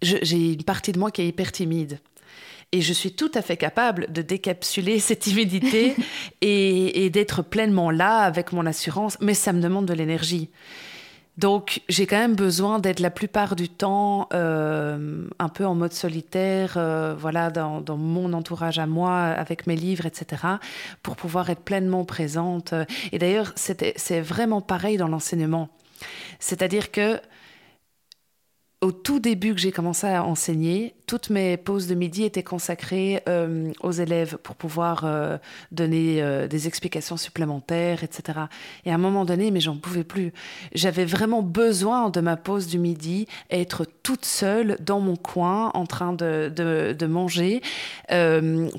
j'ai 0.00 0.52
une 0.52 0.64
partie 0.64 0.92
de 0.92 0.98
moi 0.98 1.10
qui 1.10 1.22
est 1.22 1.28
hyper 1.28 1.52
timide. 1.52 1.98
Et 2.74 2.80
je 2.80 2.92
suis 2.94 3.12
tout 3.12 3.30
à 3.34 3.42
fait 3.42 3.58
capable 3.58 4.10
de 4.10 4.22
décapsuler 4.22 4.98
cette 5.00 5.20
timidité 5.20 5.94
et, 6.40 7.04
et 7.04 7.10
d'être 7.10 7.42
pleinement 7.42 7.90
là 7.90 8.18
avec 8.18 8.52
mon 8.52 8.66
assurance, 8.66 9.18
mais 9.20 9.34
ça 9.34 9.52
me 9.52 9.60
demande 9.60 9.86
de 9.86 9.94
l'énergie. 9.94 10.50
Donc 11.38 11.80
j'ai 11.88 12.06
quand 12.06 12.18
même 12.18 12.34
besoin 12.34 12.78
d'être 12.78 13.00
la 13.00 13.10
plupart 13.10 13.56
du 13.56 13.70
temps 13.70 14.28
euh, 14.34 15.26
un 15.38 15.48
peu 15.48 15.64
en 15.64 15.74
mode 15.74 15.94
solitaire, 15.94 16.74
euh, 16.76 17.14
voilà, 17.18 17.50
dans, 17.50 17.80
dans, 17.80 17.96
mon 17.96 18.34
entourage 18.34 18.78
à 18.78 18.86
moi, 18.86 19.18
avec 19.18 19.66
mes 19.66 19.76
livres, 19.76 20.04
etc., 20.04 20.42
pour 21.02 21.16
pouvoir 21.16 21.48
être 21.48 21.62
pleinement 21.62 22.04
présente. 22.04 22.74
Et 23.12 23.18
d'ailleurs, 23.18 23.52
c'est 23.56 24.20
vraiment 24.20 24.60
pareil 24.60 24.98
dans 24.98 25.08
l'enseignement. 25.08 25.70
C'est-à-dire 26.38 26.90
que 26.90 27.20
au 28.82 28.90
tout 28.90 29.20
début 29.20 29.54
que 29.54 29.60
j'ai 29.60 29.70
commencé 29.70 30.08
à 30.08 30.24
enseigner, 30.24 30.94
toutes 31.06 31.30
mes 31.30 31.56
pauses 31.56 31.86
de 31.86 31.94
midi 31.94 32.24
étaient 32.24 32.42
consacrées 32.42 33.22
euh, 33.28 33.70
aux 33.80 33.92
élèves 33.92 34.38
pour 34.42 34.56
pouvoir 34.56 35.04
euh, 35.04 35.38
donner 35.70 36.20
euh, 36.20 36.48
des 36.48 36.66
explications 36.66 37.16
supplémentaires, 37.16 38.02
etc. 38.02 38.40
Et 38.84 38.90
à 38.90 38.96
un 38.96 38.98
moment 38.98 39.24
donné, 39.24 39.52
mais 39.52 39.60
j'en 39.60 39.76
pouvais 39.76 40.02
plus. 40.02 40.32
J'avais 40.74 41.04
vraiment 41.04 41.42
besoin 41.42 42.10
de 42.10 42.20
ma 42.20 42.36
pause 42.36 42.66
du 42.66 42.80
midi, 42.80 43.28
être 43.50 43.86
toute 44.02 44.24
seule 44.24 44.76
dans 44.80 44.98
mon 44.98 45.14
coin 45.14 45.70
en 45.74 45.86
train 45.86 46.12
de, 46.12 46.52
de, 46.54 46.92
de 46.92 47.06
manger, 47.06 47.62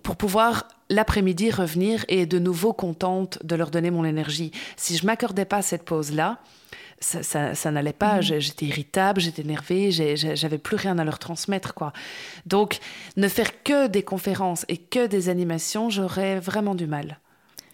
pour 0.04 0.18
pouvoir 0.18 0.68
l'après-midi 0.90 1.50
revenir 1.50 2.04
et 2.10 2.26
de 2.26 2.40
nouveau 2.40 2.74
contente 2.74 3.40
de 3.44 3.56
leur 3.56 3.72
donner 3.72 3.90
mon 3.90 4.04
énergie. 4.04 4.52
Si 4.76 4.98
je 4.98 5.06
m'accordais 5.06 5.46
pas 5.46 5.62
cette 5.62 5.86
pause-là, 5.86 6.40
ça, 7.00 7.24
ça, 7.24 7.56
ça 7.56 7.72
n'allait 7.72 7.94
pas. 7.94 8.20
Mmh. 8.20 8.40
J'étais 8.40 8.66
irritable, 8.66 9.22
j'étais 9.22 9.42
énervée, 9.42 9.92
j'avais 9.92 10.58
plus 10.58 10.78
rien 10.78 10.98
à 11.00 11.04
leur 11.04 11.20
transmettre, 11.20 11.74
quoi. 11.74 11.94
Donc, 12.46 12.80
ne 13.18 13.28
faire 13.28 13.64
que 13.64 13.88
des 13.88 14.04
conférences 14.04 14.66
et 14.70 14.78
que 14.78 15.08
des 15.08 15.30
animations, 15.30 15.90
j'aurais 15.90 16.40
vraiment 16.40 16.76
du 16.76 16.88
mal. 16.88 17.20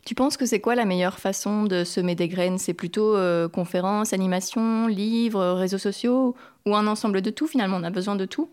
Tu 0.06 0.16
penses 0.16 0.38
que 0.38 0.46
c'est 0.46 0.60
quoi 0.60 0.76
la 0.76 0.86
meilleure 0.86 1.20
façon 1.20 1.66
de 1.66 1.84
semer 1.84 2.16
des 2.16 2.28
graines? 2.28 2.58
C'est 2.58 2.74
plutôt 2.74 3.16
euh, 3.16 3.48
conférences, 3.48 4.14
animations, 4.14 4.88
livres, 4.88 5.54
réseaux 5.54 5.78
sociaux 5.78 6.36
ou 6.66 6.76
un 6.76 6.88
ensemble 6.88 7.22
de 7.22 7.30
tout 7.30 7.48
finalement? 7.48 7.78
On 7.78 7.84
a 7.84 7.92
besoin 7.92 8.16
de 8.16 8.26
tout 8.26 8.50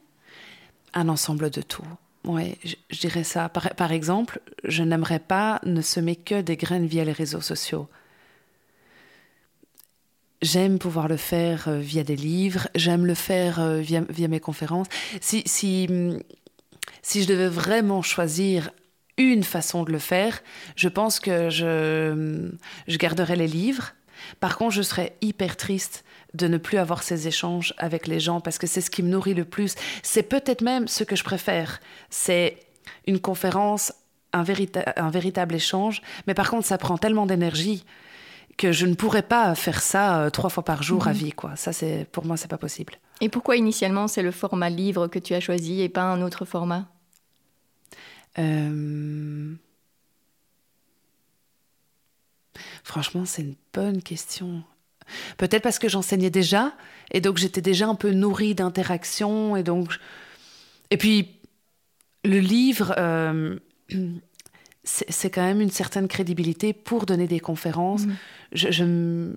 Un 0.93 1.09
ensemble 1.09 1.51
de 1.51 1.63
tout. 1.63 1.87
Oui, 2.25 2.57
je, 2.65 2.75
je, 2.91 3.01
dirais 3.01 3.25
ça. 3.25 3.49
Par, 3.49 3.71
par 3.75 3.93
exemple, 3.93 4.41
je 4.65 4.83
n'aimerais 4.83 5.21
pas 5.21 5.61
ne 5.65 5.81
semer 5.81 6.17
que 6.17 6.41
des 6.43 6.57
graines 6.57 6.87
via 6.87 7.05
les 7.05 7.13
réseaux 7.13 7.41
sociaux. 7.41 7.89
J'aime 10.43 10.79
pouvoir 10.79 11.09
le 11.09 11.17
faire 11.17 11.69
euh, 11.69 11.79
via 11.79 12.05
des 12.05 12.17
livres, 12.17 12.69
j'aime 12.75 13.07
le 13.07 13.15
faire 13.15 13.59
euh, 13.59 13.81
via, 13.81 14.03
mes 14.29 14.41
conférences. 14.41 14.87
Si, 15.21 15.43
si, 15.47 15.89
si 17.03 17.23
je 17.23 17.29
devais 17.29 17.49
vraiment 17.49 18.03
choisir 18.03 18.71
une 19.17 19.43
façon 19.43 19.83
de 19.83 19.93
le 19.93 19.99
faire, 19.99 20.43
je 20.77 20.89
pense 20.89 21.21
que 21.21 21.49
je, 21.49 22.51
je 22.87 22.99
garderais 22.99 23.37
les 23.37 23.47
livres. 23.47 23.95
Par 24.41 24.59
contre, 24.59 24.75
je 24.75 24.83
serais 24.83 25.17
hyper 25.23 25.57
triste 25.57 26.05
de 26.35 26.49
ne 26.49 26.59
plus 26.59 26.77
avoir 26.77 27.03
ces 27.03 27.27
échanges 27.27 27.73
avec 27.79 28.07
les 28.07 28.21
gens 28.21 28.43
parce 28.43 28.59
que 28.59 28.67
c'est 28.67 28.83
ce 28.83 28.91
qui 28.91 29.03
me 29.03 29.09
nourrit 29.09 29.33
le 29.33 29.47
plus. 29.47 29.75
C'est 30.03 30.23
peut-être 30.23 30.61
même 30.61 30.87
ce 30.87 31.03
que 31.03 31.17
je 31.17 31.25
préfère. 31.25 31.81
C'est 32.11 32.59
une 33.07 33.21
conférence, 33.21 33.95
un 34.35 34.43
véritable 34.43 35.55
échange. 35.55 36.03
Mais 36.27 36.35
par 36.35 36.51
contre, 36.51 36.67
ça 36.67 36.77
prend 36.77 36.99
tellement 36.99 37.25
d'énergie 37.25 37.85
que 38.57 38.73
je 38.73 38.87
ne 38.87 38.95
pourrais 38.95 39.23
pas 39.23 39.55
faire 39.55 39.83
ça 39.83 40.21
euh, 40.21 40.31
trois 40.31 40.51
fois 40.51 40.65
par 40.65 40.83
jour 40.83 41.05
mmh. 41.05 41.09
à 41.09 41.13
vie 41.13 41.33
quoi. 41.33 41.57
Ça 41.57 41.73
c'est 41.73 42.07
pour 42.11 42.25
moi 42.25 42.37
c'est 42.37 42.49
pas 42.49 42.59
possible. 42.59 42.95
Et 43.21 43.29
pourquoi 43.29 43.57
initialement 43.57 44.09
c'est 44.09 44.23
le 44.23 44.31
format 44.31 44.71
livre 44.71 45.09
que 45.09 45.19
tu 45.19 45.35
as 45.35 45.41
choisi 45.41 45.83
et 45.83 45.89
pas 45.89 46.03
un 46.03 46.23
autre 46.23 46.45
format? 46.45 46.87
Euh... 48.39 49.55
franchement 52.85 53.25
c'est 53.25 53.43
une 53.43 53.57
bonne 53.73 54.03
question. 54.03 54.63
Peut-être 55.37 55.63
parce 55.63 55.79
que 55.79 55.89
j'enseignais 55.89 56.31
déjà 56.31 56.75
et 57.13 57.21
donc 57.21 57.39
j'étais 57.39 57.63
déjà 57.63 57.87
un 57.87 57.95
peu 57.95 58.11
nourrie 58.11 58.55
d'interactions 58.55 59.57
et 59.57 59.63
donc 59.63 59.99
et 60.91 60.97
puis 60.97 61.39
le 62.25 62.39
livre 62.39 62.95
euh 62.99 63.59
c'est 64.87 65.31
quand 65.31 65.43
même 65.43 65.61
une 65.61 65.71
certaine 65.71 66.07
crédibilité 66.07 66.73
pour 66.73 67.07
donner 67.07 67.27
des 67.27 67.41
conférences. 67.41 68.07
Mmh. 68.07 68.17
Je, 68.53 68.71
je, 68.71 68.85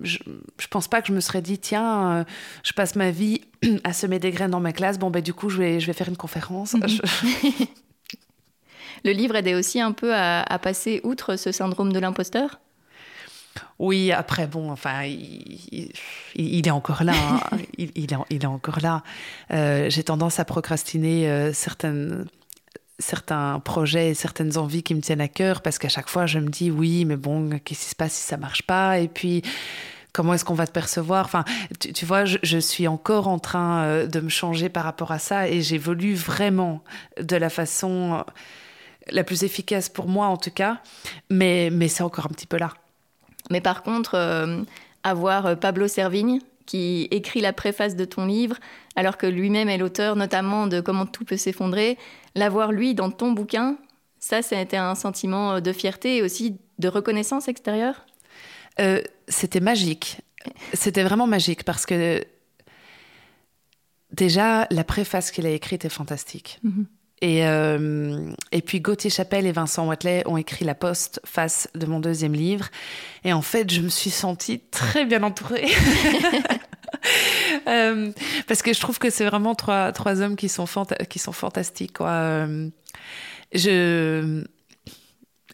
je, 0.02 0.18
je, 0.58 0.66
pense 0.68 0.86
pas 0.86 1.02
que 1.02 1.08
je 1.08 1.12
me 1.12 1.20
serais 1.20 1.42
dit, 1.42 1.58
tiens, 1.58 2.10
euh, 2.10 2.24
je 2.62 2.72
passe 2.72 2.94
ma 2.94 3.10
vie 3.10 3.40
à 3.84 3.92
semer 3.92 4.20
des 4.20 4.30
graines 4.30 4.52
dans 4.52 4.60
ma 4.60 4.72
classe, 4.72 4.98
bon, 4.98 5.10
ben, 5.10 5.20
du 5.20 5.34
coup, 5.34 5.48
je 5.48 5.58
vais, 5.58 5.80
je 5.80 5.86
vais 5.86 5.92
faire 5.92 6.08
une 6.08 6.16
conférence. 6.16 6.74
Mmh. 6.74 6.86
Le 9.04 9.12
livre 9.12 9.34
aidait 9.34 9.54
aussi 9.54 9.80
un 9.80 9.92
peu 9.92 10.14
à, 10.14 10.42
à 10.42 10.58
passer 10.58 11.00
outre 11.04 11.36
ce 11.36 11.52
syndrome 11.52 11.92
de 11.92 11.98
l'imposteur? 11.98 12.60
Oui, 13.78 14.12
après, 14.12 14.46
bon, 14.46 14.70
enfin, 14.70 15.04
il, 15.04 15.58
il, 15.72 15.92
il 16.34 16.66
est 16.68 16.70
encore 16.70 17.02
là. 17.02 17.14
Hein. 17.14 17.40
il, 17.78 17.90
il, 17.94 18.12
est, 18.12 18.16
il 18.30 18.42
est 18.42 18.46
encore 18.46 18.80
là. 18.80 19.02
Euh, 19.50 19.88
J'ai 19.90 20.04
tendance 20.04 20.38
à 20.38 20.44
procrastiner 20.44 21.28
euh, 21.28 21.52
certaines 21.52 22.26
certains 23.00 23.60
projets 23.60 24.10
et 24.10 24.14
certaines 24.14 24.56
envies 24.56 24.82
qui 24.82 24.94
me 24.94 25.00
tiennent 25.00 25.20
à 25.20 25.28
cœur 25.28 25.62
parce 25.62 25.78
qu'à 25.78 25.88
chaque 25.88 26.08
fois 26.08 26.26
je 26.26 26.38
me 26.38 26.48
dis 26.48 26.70
oui 26.70 27.04
mais 27.04 27.16
bon 27.16 27.50
qu'est-ce 27.64 27.80
qui 27.80 27.90
se 27.90 27.96
passe 27.96 28.12
si 28.12 28.22
ça 28.22 28.36
marche 28.36 28.62
pas? 28.62 28.98
Et 28.98 29.08
puis 29.08 29.42
comment 30.12 30.34
est-ce 30.34 30.44
qu'on 30.44 30.54
va 30.54 30.66
te 30.66 30.72
percevoir? 30.72 31.24
Enfin 31.24 31.44
tu, 31.78 32.04
vois 32.04 32.24
je, 32.24 32.58
suis 32.58 32.86
encore 32.86 33.28
en 33.28 33.38
train 33.38 33.82
euh, 33.82 34.06
de 34.06 34.20
me 34.20 34.28
changer 34.28 34.68
par 34.68 34.84
rapport 34.84 35.10
à 35.10 35.18
ça 35.18 35.48
et 35.48 35.62
j'évolue 35.62 36.14
vraiment 36.14 36.82
de 37.20 37.36
la 37.36 37.50
façon 37.50 38.14
euh, 38.14 38.22
la 39.10 39.24
plus 39.24 39.42
efficace 39.42 39.88
pour 39.88 40.08
moi 40.08 40.26
en 40.26 40.36
tout 40.36 40.52
cas. 40.52 40.78
Mais 41.30 41.70
mais 41.72 41.88
c'est 41.88 42.02
encore 42.02 42.26
un 42.26 42.34
petit 42.34 42.46
peu 42.46 42.58
là. 42.58 42.72
Mais 43.50 43.60
par 43.60 43.82
contre, 43.82 44.64
avoir 45.02 45.58
Pablo 45.58 45.88
Servigne, 45.88 46.40
qui 46.70 47.08
écrit 47.10 47.40
la 47.40 47.52
préface 47.52 47.96
de 47.96 48.04
ton 48.04 48.26
livre, 48.26 48.54
alors 48.94 49.16
que 49.16 49.26
lui-même 49.26 49.68
est 49.68 49.76
l'auteur 49.76 50.14
notamment 50.14 50.68
de 50.68 50.80
Comment 50.80 51.04
tout 51.04 51.24
peut 51.24 51.36
s'effondrer, 51.36 51.98
l'avoir 52.34 52.72
lui 52.72 52.94
dans 52.94 53.10
ton 53.10 53.32
bouquin, 53.32 53.76
ça, 54.18 54.42
ça 54.42 54.58
a 54.58 54.60
été 54.60 54.76
un 54.76 54.94
sentiment 54.94 55.60
de 55.60 55.72
fierté 55.72 56.16
et 56.18 56.22
aussi 56.22 56.58
de 56.78 56.88
reconnaissance 56.88 57.48
extérieure? 57.48 58.06
Euh, 58.80 59.02
C'était 59.28 59.60
magique. 59.60 60.20
C'était 60.72 61.02
vraiment 61.02 61.26
magique 61.26 61.64
parce 61.64 61.86
que 61.86 62.24
déjà, 64.12 64.66
la 64.70 64.84
préface 64.84 65.30
qu'il 65.30 65.46
a 65.46 65.50
écrite 65.50 65.84
est 65.84 65.90
fantastique. 65.90 66.58
Mhm. 66.62 66.86
Et, 67.22 67.46
euh, 67.46 68.30
et 68.50 68.62
puis 68.62 68.80
Gauthier 68.80 69.10
Chapelle 69.10 69.44
et 69.44 69.52
Vincent 69.52 69.86
Watley 69.86 70.22
ont 70.26 70.38
écrit 70.38 70.64
la 70.64 70.74
post-face 70.74 71.68
de 71.74 71.84
mon 71.84 72.00
deuxième 72.00 72.32
livre. 72.32 72.68
Et 73.24 73.34
en 73.34 73.42
fait, 73.42 73.70
je 73.70 73.82
me 73.82 73.90
suis 73.90 74.08
sentie 74.08 74.60
très 74.70 75.04
bien 75.04 75.22
entourée. 75.22 75.68
Euh, 77.66 78.12
parce 78.46 78.62
que 78.62 78.72
je 78.72 78.80
trouve 78.80 78.98
que 78.98 79.10
c'est 79.10 79.24
vraiment 79.26 79.54
trois, 79.54 79.92
trois 79.92 80.22
hommes 80.22 80.36
qui 80.36 80.48
sont, 80.48 80.66
qui 81.08 81.18
sont 81.18 81.32
fantastiques. 81.32 81.98
Quoi. 81.98 82.08
Euh, 82.08 82.68
je 83.52 84.44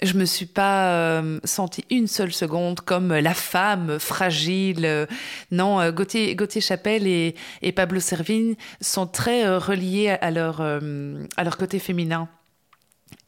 je 0.02 0.12
me 0.12 0.26
suis 0.26 0.46
pas 0.46 0.92
euh, 0.92 1.40
sentie 1.44 1.84
une 1.90 2.06
seule 2.06 2.32
seconde 2.32 2.80
comme 2.80 3.14
la 3.14 3.34
femme 3.34 3.98
fragile. 3.98 5.08
Non, 5.50 5.90
Gauthier, 5.90 6.36
Gauthier 6.36 6.60
Chapelle 6.60 7.06
et, 7.06 7.34
et, 7.62 7.72
Pablo 7.72 7.98
Servigne 7.98 8.54
sont 8.80 9.06
très 9.06 9.56
reliés 9.56 10.10
à 10.10 10.30
leur, 10.30 10.60
à 10.60 11.44
leur 11.44 11.56
côté 11.56 11.78
féminin. 11.78 12.28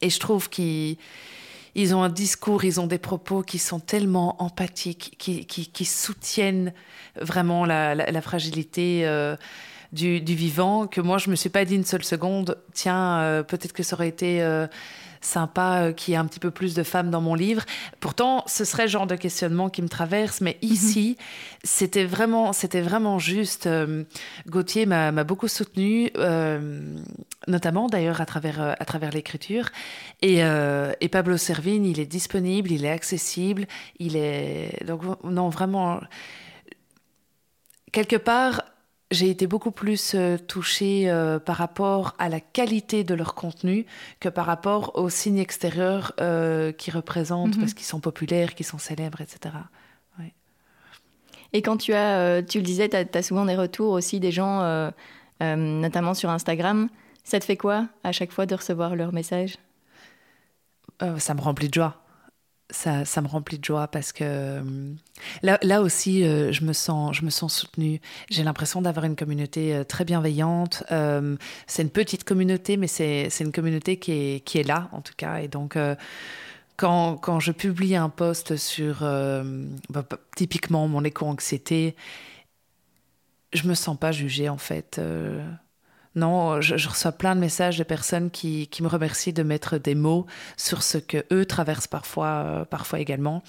Et 0.01 0.09
je 0.09 0.19
trouve 0.19 0.49
qu'ils 0.49 0.97
ils 1.79 1.95
ont 1.95 2.03
un 2.03 2.09
discours, 2.09 2.65
ils 2.65 2.81
ont 2.81 2.87
des 2.87 2.97
propos 2.97 3.41
qui 3.41 3.57
sont 3.57 3.79
tellement 3.79 4.41
empathiques, 4.43 5.15
qui, 5.17 5.85
soutiennent 5.85 6.73
vraiment 7.15 7.65
la, 7.65 8.21
fragilité 8.21 9.07
euh, 9.07 9.37
du, 9.93 10.19
vivant, 10.19 10.87
que 10.87 10.99
moi, 10.99 11.17
je 11.17 11.29
me 11.29 11.35
suis 11.35 11.49
pas 11.49 11.63
dit 11.63 11.75
une 11.75 11.85
seule 11.85 12.03
seconde, 12.03 12.57
tiens, 12.73 13.19
euh, 13.19 13.43
peut-être 13.43 13.71
que 13.71 13.83
ça 13.83 13.95
aurait 13.95 14.09
été 14.09 14.43
euh, 14.43 14.67
sympa 15.21 15.81
euh, 15.81 15.93
qu'il 15.93 16.13
y 16.13 16.15
ait 16.15 16.17
un 16.17 16.25
petit 16.25 16.39
peu 16.39 16.51
plus 16.51 16.73
de 16.73 16.83
femmes 16.83 17.09
dans 17.09 17.21
mon 17.21 17.35
livre. 17.35 17.63
Pourtant, 17.99 18.43
ce 18.47 18.65
serait 18.65 18.83
le 18.83 18.89
genre 18.89 19.07
de 19.07 19.15
questionnement 19.15 19.69
qui 19.69 19.81
me 19.81 19.89
traverse, 19.89 20.41
mais 20.41 20.57
mhm. 20.61 20.69
ici, 20.69 21.17
c'était 21.63 22.05
vraiment, 22.05 22.53
c'était 22.53 22.81
vraiment 22.81 23.19
juste. 23.19 23.67
Euh, 23.67 24.03
Gauthier 24.47 24.85
m'a 24.85 25.11
beaucoup 25.23 25.47
soutenu, 25.47 26.09
euh, 26.17 26.81
notamment 27.47 27.87
d'ailleurs 27.87 28.21
à 28.21 28.25
travers, 28.25 28.75
à 28.79 28.85
travers 28.85 29.11
l'écriture. 29.11 29.69
Et, 30.21 30.39
et, 30.39 31.09
Pablo 31.09 31.37
Servigne, 31.37 31.85
il 31.85 31.99
est 31.99 32.05
disponible, 32.05 32.71
il 32.71 32.85
est 32.85 32.91
accessible, 32.91 33.65
il 33.99 34.15
est. 34.15 34.83
Donc, 34.85 35.01
non, 35.23 35.49
vraiment. 35.49 35.99
Quelque 37.91 38.15
part, 38.15 38.63
j'ai 39.11 39.29
été 39.29 39.47
beaucoup 39.47 39.71
plus 39.71 40.13
euh, 40.13 40.37
touchée 40.37 41.09
euh, 41.09 41.39
par 41.39 41.57
rapport 41.57 42.15
à 42.19 42.29
la 42.29 42.39
qualité 42.39 43.03
de 43.03 43.15
leur 43.15 43.33
contenu 43.33 43.85
que 44.19 44.29
par 44.29 44.45
rapport 44.45 44.95
aux 44.95 45.09
signes 45.09 45.39
extérieurs 45.39 46.13
euh, 46.21 46.71
qu'ils 46.71 46.95
représentent, 46.95 47.55
mhm. 47.55 47.61
parce 47.61 47.73
qu'ils 47.73 47.87
sont 47.87 47.99
populaires, 47.99 48.53
qu'ils 48.53 48.65
sont 48.65 48.77
célèbres, 48.77 49.21
etc. 49.21 49.55
Et 51.51 51.63
quand 51.63 51.77
tu 51.77 51.95
as, 51.95 52.43
tu 52.43 52.59
le 52.59 52.63
disais, 52.63 52.89
tu 52.89 52.95
as, 52.95 53.23
souvent 53.23 53.43
des 53.43 53.55
retours 53.55 53.93
aussi 53.93 54.19
des 54.19 54.31
gens, 54.31 54.91
notamment 55.41 56.13
sur 56.13 56.29
Instagram. 56.29 56.89
Ça 57.23 57.39
te 57.39 57.45
fait 57.45 57.57
quoi 57.57 57.87
à 58.03 58.11
chaque 58.11 58.31
fois 58.31 58.45
de 58.45 58.53
recevoir 58.53 58.95
leurs 58.95 59.13
messages? 59.13 59.57
Ça 61.17 61.33
me 61.33 61.41
remplit 61.41 61.67
de 61.69 61.73
joie 61.73 61.98
ça, 62.69 63.05
ça, 63.05 63.21
me 63.21 63.27
remplit 63.27 63.57
de 63.57 63.65
joie 63.65 63.87
parce 63.87 64.11
que 64.11 64.23
euh, 64.23 64.93
là, 65.41 65.57
là 65.63 65.81
aussi, 65.81 66.23
euh, 66.23 66.51
je, 66.51 66.63
me 66.63 66.73
sens, 66.73 67.15
je 67.15 67.25
me 67.25 67.29
sens 67.29 67.53
soutenue. 67.53 67.99
J'ai 68.29 68.43
l'impression 68.43 68.81
d'avoir 68.81 69.05
une 69.05 69.15
communauté 69.15 69.75
euh, 69.75 69.83
très 69.83 70.05
bienveillante. 70.05 70.83
c'est 71.67 71.81
une 71.81 71.89
petite 71.89 72.23
communauté, 72.23 72.77
mais 72.77 72.87
c'est 72.87 73.29
une 73.39 73.51
communauté 73.51 73.97
qui 73.97 74.11
est, 74.11 74.45
qui 74.45 74.59
est 74.59 74.63
là, 74.63 74.89
en 74.91 75.01
tout 75.01 75.13
cas. 75.17 75.37
Et 75.37 75.47
donc, 75.47 75.77
quand, 76.77 77.17
quand, 77.17 77.39
je 77.39 77.51
publie 77.51 77.95
un 77.95 78.09
post 78.09 78.55
sur, 78.55 79.01
bah, 79.01 80.05
typiquement, 80.35 80.87
mon 80.87 81.03
éco-anxiété, 81.03 81.95
je 83.53 83.67
me 83.67 83.73
sens 83.73 83.97
pas 83.97 84.11
jugée, 84.11 84.49
en 84.49 84.57
fait. 84.57 85.01
Non, 86.15 86.59
je, 86.59 86.89
reçois 86.89 87.11
plein 87.11 87.35
de 87.35 87.39
messages 87.39 87.77
de 87.77 87.83
personnes 87.83 88.31
qui, 88.31 88.67
me 88.81 88.87
remercient 88.87 89.33
de 89.33 89.43
mettre 89.43 89.77
des 89.77 89.95
mots 89.95 90.25
sur 90.57 90.81
ce 90.81 90.97
que 90.97 91.23
eux 91.31 91.45
traversent 91.45 91.87
parfois, 91.87 92.43
euh, 92.45 92.65
parfois 92.65 92.99
également. 92.99 93.43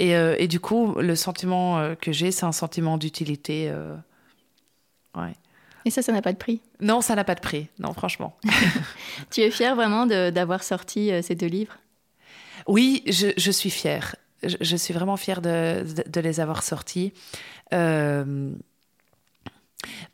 Euh, 0.00 0.36
et, 0.38 0.46
du 0.46 0.60
coup, 0.60 0.94
le 0.94 1.16
sentiment 1.16 1.78
euh, 1.78 1.94
que 1.94 2.12
j'ai, 2.12 2.30
c'est 2.30 2.46
un 2.46 2.52
sentiment 2.52 2.98
d'utilité. 2.98 3.72
ouais. 5.16 5.34
Et 5.84 5.90
ça, 5.90 6.02
ça 6.02 6.12
n'a 6.12 6.22
pas 6.22 6.32
de 6.32 6.38
prix? 6.38 6.60
Non, 6.80 7.00
ça 7.00 7.14
n'a 7.14 7.24
pas 7.24 7.34
de 7.34 7.40
prix. 7.40 7.68
Non, 7.78 7.92
franchement. 7.94 8.36
tu 9.30 9.40
es 9.40 9.50
fière 9.50 9.74
vraiment 9.74 10.06
d'avoir 10.06 10.62
sorti 10.62 11.10
ces 11.22 11.34
deux 11.34 11.46
livres? 11.46 11.78
Oui, 12.66 13.02
je, 13.06 13.50
suis 13.50 13.70
fière. 13.70 14.16
Je, 14.42 14.76
suis 14.76 14.92
vraiment 14.92 15.16
fière 15.16 15.40
de, 15.40 15.84
de 16.06 16.20
les 16.20 16.40
avoir 16.40 16.62
sortis. 16.62 17.12
Euh, 17.72 18.52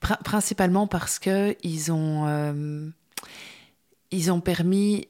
principalement 0.00 0.86
parce 0.86 1.18
que 1.18 1.56
ils 1.62 1.92
ont, 1.92 2.26
euh, 2.26 2.88
ils 4.10 4.30
ont 4.30 4.40
permis. 4.40 5.08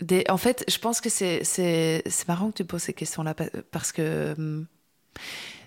Des... 0.00 0.24
En 0.30 0.38
fait, 0.38 0.64
je 0.68 0.78
pense 0.78 1.00
que 1.00 1.10
c'est, 1.10 2.02
marrant 2.26 2.50
que 2.50 2.56
tu 2.56 2.64
poses 2.64 2.82
ces 2.82 2.94
questions-là 2.94 3.34
parce 3.70 3.92
que 3.92 4.34
hum, 4.38 4.66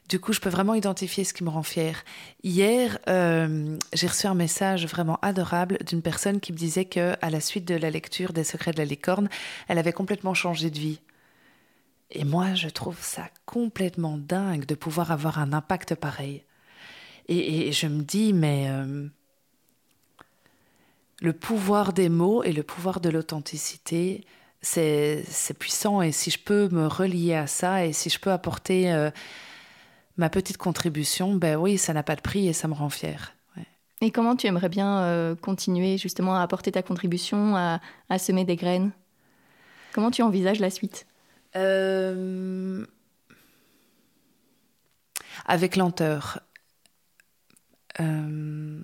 du 0.10 0.20
coup, 0.20 0.34
je 0.34 0.40
peux 0.40 0.50
vraiment 0.50 0.74
identifier 0.74 1.24
ce 1.24 1.34
qui 1.34 1.44
me 1.44 1.50
rend 1.50 1.64
fière. 1.64 2.04
Hier, 2.44 3.00
euh, 3.08 3.78
j'ai 3.94 4.08
reçu 4.08 4.28
un 4.28 4.36
message 4.36 4.86
vraiment 4.86 5.18
adorable 5.22 5.78
d'une 5.88 6.02
personne 6.02 6.40
qui 6.40 6.52
me 6.52 6.58
disait 6.58 6.86
que, 6.86 7.16
à 7.22 7.30
la 7.30 7.40
suite 7.40 7.66
de 7.66 7.76
la 7.76 7.90
lecture 7.90 8.34
des 8.34 8.44
Secrets 8.44 8.74
de 8.74 8.78
la 8.78 8.86
licorne, 8.86 9.30
elle 9.68 9.78
avait 9.78 9.94
complètement 9.94 10.34
changé 10.34 10.70
de 10.70 10.78
vie. 10.78 11.00
Et 12.12 12.26
moi, 12.26 12.54
je 12.54 12.70
trouve 12.70 12.98
ça 13.02 13.30
complètement 13.46 14.18
dingue 14.18 14.66
de 14.66 14.76
pouvoir 14.76 15.12
avoir 15.12 15.40
un 15.40 15.54
impact 15.54 15.96
pareil. 15.96 16.44
Et, 17.28 17.72
je 17.72 17.88
me 17.88 18.02
dis, 18.02 18.34
mais 18.34 18.68
euh, 18.70 19.08
le 21.22 21.34
pouvoir 21.34 21.94
des 21.94 22.10
mots 22.10 22.44
et 22.44 22.52
le 22.52 22.64
pouvoir 22.64 23.00
de 23.00 23.10
l'authenticité, 23.10 24.26
c'est 24.62 25.24
puissant. 25.58 26.02
Et 26.02 26.12
si 26.12 26.32
je 26.32 26.40
peux 26.40 26.68
me 26.70 26.88
relier 26.88 27.36
à 27.36 27.48
ça 27.48 27.86
et 27.86 27.94
si 27.94 28.10
je 28.10 28.20
peux 28.20 28.32
apporter 28.32 28.92
euh, 28.92 29.10
ma 30.18 30.30
petite 30.30 30.58
contribution, 30.58 31.36
ben 31.36 31.56
oui, 31.56 31.78
ça 31.78 31.94
n'a 31.94 32.04
pas 32.04 32.16
de 32.16 32.22
prix 32.22 32.48
et 32.48 32.54
ça 32.54 32.68
me 32.68 32.74
rend 32.74 32.90
fière. 32.90 33.34
Et 34.02 34.12
comment 34.12 34.36
tu 34.36 34.48
aimerais 34.48 34.68
bien 34.68 35.00
euh, 35.04 35.34
continuer 35.34 35.98
justement 35.98 36.36
à 36.36 36.42
apporter 36.42 36.74
ta 36.74 36.82
contribution, 36.82 37.56
à, 37.56 37.80
à, 38.10 38.20
semer 38.20 38.44
des 38.44 38.58
graines? 38.58 38.92
Comment 39.94 40.12
tu 40.12 40.22
envisages 40.24 40.60
la 40.60 40.70
suite? 40.70 41.06
Avec 45.46 45.76
lenteur. 45.78 46.42
Euh, 48.00 48.80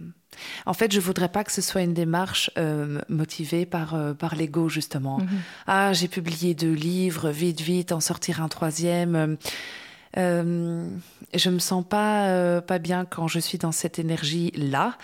en 0.65 0.73
fait, 0.73 0.91
je 0.91 0.99
voudrais 0.99 1.29
pas 1.29 1.43
que 1.43 1.51
ce 1.51 1.61
soit 1.61 1.81
une 1.81 1.93
démarche 1.93 2.51
euh, 2.57 3.01
motivée 3.09 3.65
par, 3.65 3.95
euh, 3.95 4.13
par 4.13 4.35
l'ego, 4.35 4.69
justement. 4.69 5.19
Mhm. 5.19 5.27
Ah, 5.67 5.93
j'ai 5.93 6.07
publié 6.07 6.53
deux 6.53 6.73
livres, 6.73 7.29
vite, 7.29 7.61
vite, 7.61 7.91
en 7.91 7.99
sortir 7.99 8.41
un 8.41 8.47
troisième. 8.47 9.37
je 10.15 11.49
me 11.49 11.59
sens 11.59 11.85
pas, 11.87 12.61
pas 12.61 12.79
bien 12.79 13.05
quand 13.05 13.27
je 13.27 13.39
suis 13.39 13.57
dans 13.57 13.71
cette 13.71 13.99
énergie-là 13.99 14.97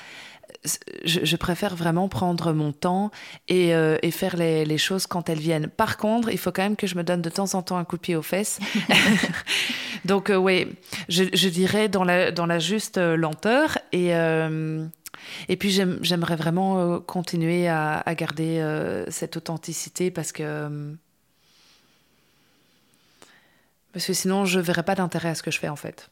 je, 1.03 1.35
préfère 1.35 1.75
vraiment 1.75 2.07
prendre 2.07 2.53
mon 2.53 2.71
temps 2.71 3.11
et, 3.47 3.75
euh, 3.75 3.97
faire 4.11 4.35
les, 4.37 4.77
choses 4.77 5.07
quand 5.07 5.29
elles 5.29 5.39
viennent. 5.39 5.67
Par 5.67 5.97
contre, 5.97 6.29
il 6.29 6.37
faut 6.37 6.51
quand 6.51 6.63
même 6.63 6.75
que 6.75 6.87
je 6.87 6.95
me 6.95 7.03
donne 7.03 7.21
de 7.21 7.29
temps 7.29 7.53
en 7.53 7.61
temps 7.61 7.77
un 7.77 7.85
coup 7.85 7.97
de 7.97 8.01
pied 8.01 8.15
aux 8.15 8.21
fesses. 8.21 8.59
Donc, 10.05 10.29
euh, 10.29 10.35
oui, 10.35 10.67
je, 11.09 11.49
dirais 11.49 11.89
dans 11.89 12.03
la, 12.03 12.31
dans 12.31 12.45
la 12.45 12.59
juste 12.59 12.97
euh, 12.97 13.15
lenteur. 13.15 13.77
Et, 13.91 14.11
et 15.47 15.57
puis, 15.57 15.71
j'aimerais 16.01 16.35
vraiment 16.35 16.99
continuer 16.99 17.67
à, 17.67 17.97
à 17.99 18.15
garder 18.15 18.63
cette 19.09 19.37
authenticité 19.37 20.11
parce 20.11 20.31
que. 20.31 20.95
Parce 23.93 24.07
que 24.07 24.13
sinon, 24.13 24.43
je 24.43 24.59
ne 24.59 24.63
verrais 24.63 24.83
pas 24.83 24.95
d'intérêt 24.95 25.29
à 25.29 25.35
ce 25.35 25.41
que 25.41 25.51
je 25.51 25.59
fais, 25.59 25.69
en 25.69 25.77
fait. 25.77 26.09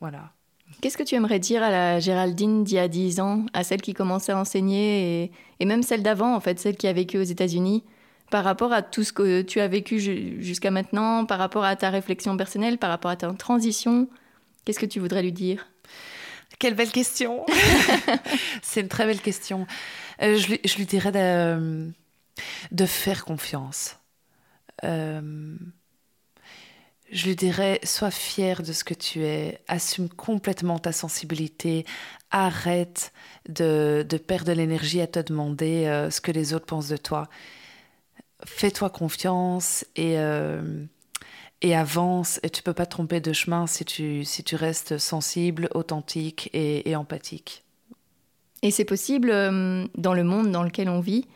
Voilà. 0.00 0.32
Qu'est-ce 0.80 0.96
que 0.96 1.02
tu 1.02 1.14
aimerais 1.14 1.38
dire 1.38 1.62
à 1.62 1.70
la 1.70 2.00
Géraldine 2.00 2.64
d'il 2.64 2.76
y 2.76 2.78
a 2.78 2.88
10 2.88 3.20
ans, 3.20 3.46
à 3.52 3.64
celle 3.64 3.80
qui 3.80 3.94
commençait 3.94 4.32
à 4.32 4.38
enseigner 4.38 5.32
et, 5.60 5.64
même 5.64 5.82
celle 5.82 6.02
d'avant, 6.02 6.34
en 6.34 6.40
fait, 6.40 6.58
celle 6.58 6.76
qui 6.76 6.88
a 6.88 6.92
vécu 6.92 7.18
aux 7.18 7.22
États-Unis, 7.22 7.84
par 8.30 8.44
rapport 8.44 8.72
à 8.72 8.82
tout 8.82 9.04
ce 9.04 9.12
que 9.12 9.42
tu 9.42 9.60
as 9.60 9.68
vécu 9.68 10.00
jusqu'à 10.40 10.70
maintenant, 10.70 11.24
par 11.24 11.38
rapport 11.38 11.64
à 11.64 11.76
ta 11.76 11.90
réflexion 11.90 12.36
personnelle, 12.36 12.78
par 12.78 12.90
rapport 12.90 13.10
à 13.10 13.16
ta 13.16 13.32
transition? 13.32 14.08
Qu'est-ce 14.64 14.80
que 14.80 14.86
tu 14.86 15.00
voudrais 15.00 15.22
lui 15.22 15.32
dire? 15.32 15.68
Quelle 16.58 16.74
belle 16.74 16.90
question 16.90 17.44
C'est 18.62 18.80
une 18.80 18.88
très 18.88 19.06
belle 19.06 19.20
question. 19.20 19.66
Euh, 20.22 20.36
je, 20.36 20.76
lui, 20.76 20.86
dirais 20.86 21.12
de, 22.70 22.86
faire 22.86 23.24
confiance. 23.24 23.98
Euh, 24.84 25.56
je 27.12 27.26
lui 27.26 27.36
dirais, 27.36 27.78
sois 27.84 28.10
fier 28.10 28.62
de 28.62 28.72
ce 28.72 28.84
que 28.84 28.94
tu 28.94 29.24
es, 29.24 29.60
assume 29.68 30.08
complètement 30.08 30.78
ta 30.78 30.92
sensibilité, 30.92 31.84
arrête 32.30 33.12
de, 33.48 34.04
perdre 34.26 34.46
de 34.46 34.52
l'énergie 34.52 35.02
à 35.02 35.06
te 35.06 35.20
demander 35.20 35.84
euh, 35.86 36.10
ce 36.10 36.22
que 36.22 36.32
les 36.32 36.54
autres 36.54 36.64
pensent 36.64 36.88
de 36.88 36.96
toi. 36.96 37.28
Fais-toi 38.46 38.88
confiance 38.88 39.84
et, 39.94 40.18
euh, 40.18 40.84
et 41.60 41.76
avance. 41.76 42.40
Et 42.42 42.48
tu 42.48 42.62
peux 42.62 42.72
pas 42.72 42.86
tromper 42.86 43.20
de 43.20 43.34
chemin 43.34 43.66
si 43.66 43.84
tu, 43.84 44.24
si 44.24 44.42
tu 44.42 44.56
restes 44.56 44.96
sensible, 44.96 45.68
authentique 45.74 46.48
et, 46.54 46.96
empathique. 46.96 47.62
Et 48.62 48.70
c'est 48.70 48.86
possible, 48.86 49.30
euh, 49.30 49.86
dans 49.96 50.14
le 50.14 50.24
monde 50.24 50.50
dans 50.50 50.62
lequel 50.62 50.88
on 50.88 51.00
vit, 51.00 51.26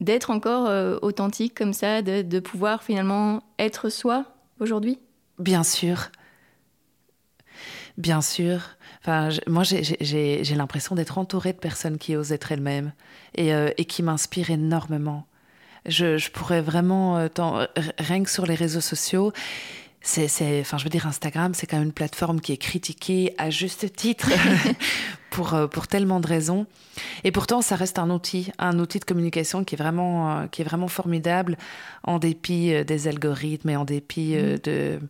d'être 0.00 0.30
encore 0.30 0.68
authentique 1.02 1.54
comme 1.54 1.72
ça, 1.72 2.02
de, 2.02 2.22
de 2.22 2.40
pouvoir 2.40 2.82
finalement 2.82 3.44
être 3.60 3.88
soi 3.88 4.26
aujourd'hui? 4.58 4.98
Bien 5.42 5.64
sûr. 5.64 6.12
Bien 7.98 8.22
sûr. 8.22 8.60
Enfin, 9.00 9.30
moi, 9.48 9.64
j'ai 9.64 10.54
l'impression 10.54 10.94
d'être 10.94 11.18
entourée 11.18 11.52
de 11.52 11.58
personnes 11.58 11.98
qui 11.98 12.14
osent 12.14 12.30
être 12.30 12.52
elles-mêmes 12.52 12.92
et, 13.34 13.52
euh, 13.52 13.70
qui 13.70 14.04
m'inspirent 14.04 14.52
énormément. 14.52 15.26
Je, 15.84 16.16
je, 16.16 16.30
pourrais 16.30 16.60
vraiment, 16.60 17.18
euh, 17.18 17.28
rien 17.98 18.22
que 18.22 18.30
sur 18.30 18.46
les 18.46 18.54
réseaux 18.54 18.80
sociaux, 18.80 19.32
c'est, 20.02 20.60
enfin, 20.60 20.78
je 20.78 20.84
veux 20.84 20.90
dire, 20.90 21.06
Instagram, 21.06 21.54
c'est 21.54 21.66
quand 21.66 21.78
même 21.78 21.86
une 21.86 21.92
plateforme 21.92 22.40
qui 22.40 22.52
est 22.52 22.56
critiquée 22.56 23.34
à 23.38 23.50
juste 23.50 23.94
titre 23.94 24.30
pour, 25.30 25.54
euh, 25.54 25.66
pour 25.66 25.86
tellement 25.86 26.20
de 26.20 26.26
raisons. 26.26 26.66
Et 27.24 27.32
pourtant, 27.32 27.62
ça 27.62 27.76
reste 27.76 27.98
un 27.98 28.10
outil, 28.10 28.52
un 28.58 28.78
outil 28.78 28.98
de 28.98 29.04
communication 29.04 29.64
qui 29.64 29.74
est 29.74 29.78
vraiment, 29.78 30.48
qui 30.48 30.62
est 30.62 30.64
vraiment 30.64 30.88
formidable 30.88 31.56
en 32.02 32.18
dépit 32.18 32.84
des 32.84 33.08
algorithmes 33.08 33.70
et 33.70 33.76
en 33.76 33.84
dépit 33.84 34.34
mmh. 34.34 34.58
de 34.58 35.00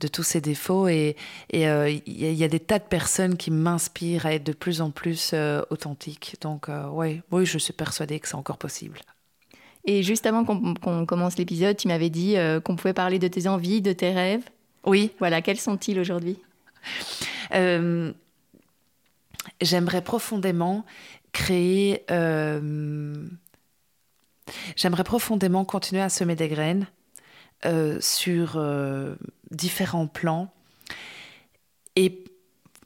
de 0.00 0.08
tous 0.08 0.22
ces 0.22 0.40
défauts. 0.40 0.88
Et 0.88 1.16
il 1.52 1.64
euh, 1.64 1.90
y, 2.06 2.44
a 2.44 2.48
des 2.48 2.60
tas 2.60 2.78
de 2.78 2.84
personnes 2.84 3.36
qui 3.36 3.50
m'inspirent 3.50 4.26
à 4.26 4.34
être 4.34 4.44
de 4.44 4.52
plus 4.52 4.80
en 4.80 4.90
plus 4.90 5.30
euh, 5.34 5.62
authentique. 5.70 6.36
Donc, 6.40 6.68
euh, 6.68 6.88
ouais, 6.88 7.22
oui, 7.30 7.46
je 7.46 7.58
suis 7.58 7.72
persuadée 7.72 8.18
que 8.18 8.28
c'est 8.28 8.34
encore 8.34 8.58
possible. 8.58 9.00
Et 9.84 10.02
juste 10.02 10.26
avant 10.26 10.44
qu'on 10.44 11.06
commence 11.06 11.38
l'épisode, 11.38 11.76
tu 11.76 11.88
m'avais 11.88 12.10
dit 12.10 12.36
qu'on 12.64 12.76
pouvait 12.76 12.92
parler 12.92 13.18
de 13.18 13.28
tes 13.28 13.48
envies, 13.48 13.80
de 13.80 13.92
tes 13.92 14.12
rêves. 14.12 14.44
Oui. 14.84 15.10
Voilà, 15.18 15.42
quels 15.42 15.58
sont-ils 15.58 15.98
aujourd'hui? 15.98 16.38
J'aimerais 19.60 20.02
profondément 20.02 20.84
créer... 21.32 22.04
J'aimerais 24.76 25.04
profondément 25.04 25.64
continuer 25.64 26.02
à 26.02 26.08
semer 26.08 26.34
des 26.34 26.48
graines 26.48 26.86
euh, 27.66 27.98
sur 28.00 28.54
euh, 28.56 29.14
différents 29.50 30.06
plans 30.06 30.52
et 31.96 32.24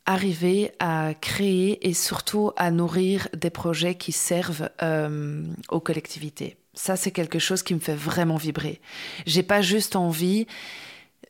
arriver 0.07 0.73
à 0.79 1.15
créer 1.15 1.89
et 1.89 1.95
surtout 1.95 2.51
à 2.57 2.71
nourrir 2.71 3.29
des 3.35 3.51
projets 3.51 3.95
qui 3.95 4.13
servent 4.13 4.69
euh, 4.83 5.45
aux 5.69 5.81
collectivités. 5.81 6.57
Ça, 6.75 6.97
c'est 6.97 7.11
quelque 7.11 7.39
chose 7.39 7.63
qui 7.63 7.75
me 7.75 7.81
fait 7.81 7.95
vraiment 7.95 8.37
vibrer. 8.37 8.81
J'ai 9.27 9.43
pas 9.43 9.63
juste 9.63 9.97
envie 9.97 10.47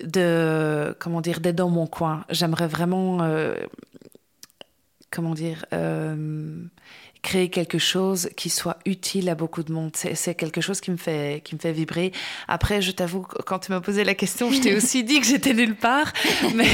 de, 0.02 0.96
comment 0.98 1.20
dire, 1.20 1.40
d'être 1.40 1.56
dans 1.56 1.70
mon 1.70 1.86
coin. 1.86 2.24
J'aimerais 2.30 2.66
vraiment, 2.66 3.18
comment 5.10 5.34
dire, 5.34 5.64
créer 7.24 7.48
quelque 7.48 7.78
chose 7.78 8.28
qui 8.36 8.50
soit 8.50 8.76
utile 8.84 9.30
à 9.30 9.34
beaucoup 9.34 9.62
de 9.62 9.72
monde. 9.72 9.90
C'est 9.96 10.34
quelque 10.34 10.60
chose 10.60 10.80
qui 10.80 10.90
me 10.90 10.98
fait, 10.98 11.42
qui 11.42 11.54
me 11.54 11.60
fait 11.60 11.72
vibrer. 11.72 12.12
Après, 12.48 12.82
je 12.82 12.92
t'avoue, 12.92 13.22
quand 13.22 13.60
tu 13.60 13.72
m'as 13.72 13.80
posé 13.80 14.04
la 14.04 14.14
question, 14.14 14.52
je 14.52 14.60
t'ai 14.60 14.76
aussi 14.76 15.02
dit 15.02 15.20
que 15.20 15.26
j'étais 15.26 15.54
nulle 15.54 15.74
part. 15.74 16.12
Mais, 16.54 16.68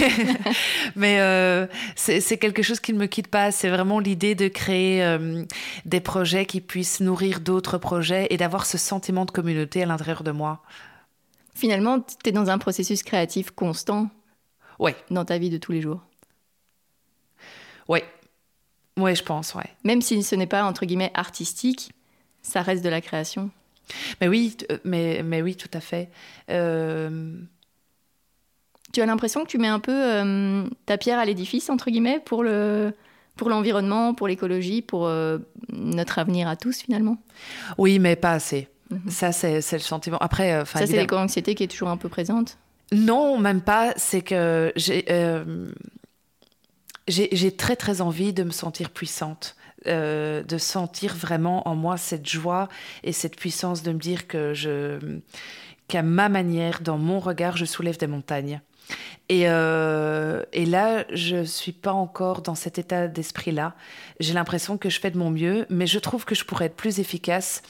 mais 0.96 1.20
euh, 1.20 1.66
c'est 1.94 2.36
quelque 2.36 2.62
chose 2.62 2.80
qui 2.80 2.92
ne 2.92 2.98
me 2.98 3.06
quitte 3.06 3.28
pas. 3.28 3.52
C'est 3.52 3.70
vraiment 3.70 4.00
l'idée 4.00 4.34
de 4.34 4.48
créer 4.48 5.04
euh, 5.04 5.44
des 5.86 6.00
projets 6.00 6.44
qui 6.44 6.60
puissent 6.60 7.00
nourrir 7.00 7.40
d'autres 7.40 7.78
projets 7.78 8.26
et 8.30 8.36
d'avoir 8.36 8.66
ce 8.66 8.76
sentiment 8.76 9.24
de 9.24 9.30
communauté 9.30 9.84
à 9.84 9.86
l'intérieur 9.86 10.24
de 10.24 10.32
moi. 10.32 10.62
Finalement, 11.54 12.00
tu 12.00 12.28
es 12.28 12.32
dans 12.32 12.50
un 12.50 12.58
processus 12.58 13.04
créatif 13.04 13.52
constant. 13.52 14.08
Oui. 14.80 14.92
Dans 15.10 15.24
ta 15.24 15.38
vie 15.38 15.50
de 15.50 15.58
tous 15.58 15.70
les 15.70 15.80
jours? 15.80 16.00
Oui, 17.86 18.00
oui, 19.00 19.14
je 19.14 19.22
pense, 19.22 19.54
ouais. 19.54 19.68
Même 19.84 20.02
si 20.02 20.22
ce 20.22 20.34
n'est 20.34 20.46
pas, 20.46 20.64
entre 20.64 20.86
guillemets, 20.86 21.10
artistique, 21.14 21.92
ça 22.42 22.62
reste 22.62 22.84
de 22.84 22.88
la 22.88 23.00
création. 23.00 23.50
Mais 24.20 24.28
oui, 24.28 24.56
euh, 24.70 24.78
mais, 24.84 25.22
mais 25.24 25.42
oui, 25.42 25.56
tout 25.56 25.70
à 25.72 25.80
fait. 25.80 26.10
Euh, 26.50 27.34
tu 28.92 29.00
as 29.00 29.06
l'impression 29.06 29.42
que 29.42 29.48
tu 29.48 29.58
mets 29.58 29.68
un 29.68 29.80
peu 29.80 29.92
euh, 29.92 30.64
ta 30.86 30.98
pierre 30.98 31.18
à 31.18 31.24
l'édifice, 31.24 31.70
entre 31.70 31.90
guillemets, 31.90 32.20
pour 32.24 32.42
le 32.42 32.92
pour 33.36 33.48
l'environnement, 33.48 34.12
pour 34.12 34.28
l'écologie, 34.28 34.82
pour 34.82 35.10
notre 35.72 36.18
avenir 36.18 36.46
à 36.46 36.56
tous, 36.56 36.82
finalement? 36.82 37.16
Oui, 37.78 37.98
mais 37.98 38.14
pas 38.14 38.32
assez. 38.32 38.68
Mhm. 38.90 39.08
Ça, 39.08 39.32
c'est 39.32 39.72
le 39.72 39.78
sentiment. 39.78 40.18
Après, 40.18 40.62
ça, 40.66 40.86
c'est 40.86 40.96
l'éco-anxiété 40.98 41.54
qui 41.54 41.62
est 41.62 41.68
toujours 41.68 41.88
un 41.88 41.96
peu 41.96 42.10
présente? 42.10 42.58
Non, 42.92 43.38
même 43.38 43.62
pas. 43.62 43.94
C'est 43.96 44.20
que 44.20 44.72
j'ai 44.76 45.06
j'ai 47.10 47.56
très 47.56 47.76
très 47.76 48.00
envie 48.00 48.32
de 48.32 48.42
me 48.42 48.50
sentir 48.50 48.90
puissante. 48.90 49.56
Euh, 49.86 50.42
de 50.42 50.58
sentir 50.58 51.16
vraiment 51.16 51.66
en 51.66 51.74
moi 51.74 51.96
cette 51.96 52.28
joie 52.28 52.68
et 53.02 53.12
cette 53.12 53.34
puissance 53.34 53.82
de 53.82 53.92
me 53.92 53.98
dire 53.98 54.26
que 54.26 54.52
je 54.52 54.98
qu'à 55.88 56.02
ma 56.02 56.28
manière, 56.28 56.82
dans 56.82 56.98
mon 56.98 57.18
regard, 57.18 57.56
je 57.56 57.64
soulève 57.64 57.96
des 57.96 58.06
montagnes. 58.06 58.60
Et, 59.30 59.48
euh, 59.48 60.42
et 60.52 60.66
là, 60.66 61.04
je 61.12 61.44
suis 61.44 61.72
pas 61.72 61.92
encore 61.92 62.42
dans 62.42 62.54
cet 62.54 62.78
état 62.78 63.08
d'esprit-là. 63.08 63.74
J'ai 64.20 64.34
l'impression 64.34 64.76
que 64.76 64.90
je 64.90 65.00
fais 65.00 65.10
de 65.10 65.18
mon 65.18 65.30
mieux, 65.30 65.66
mais 65.70 65.86
je 65.86 65.98
trouve 65.98 66.24
que 66.24 66.34
je 66.34 66.44
pourrais 66.44 66.66
être 66.66 66.76
plus 66.76 67.00
efficace, 67.00 67.62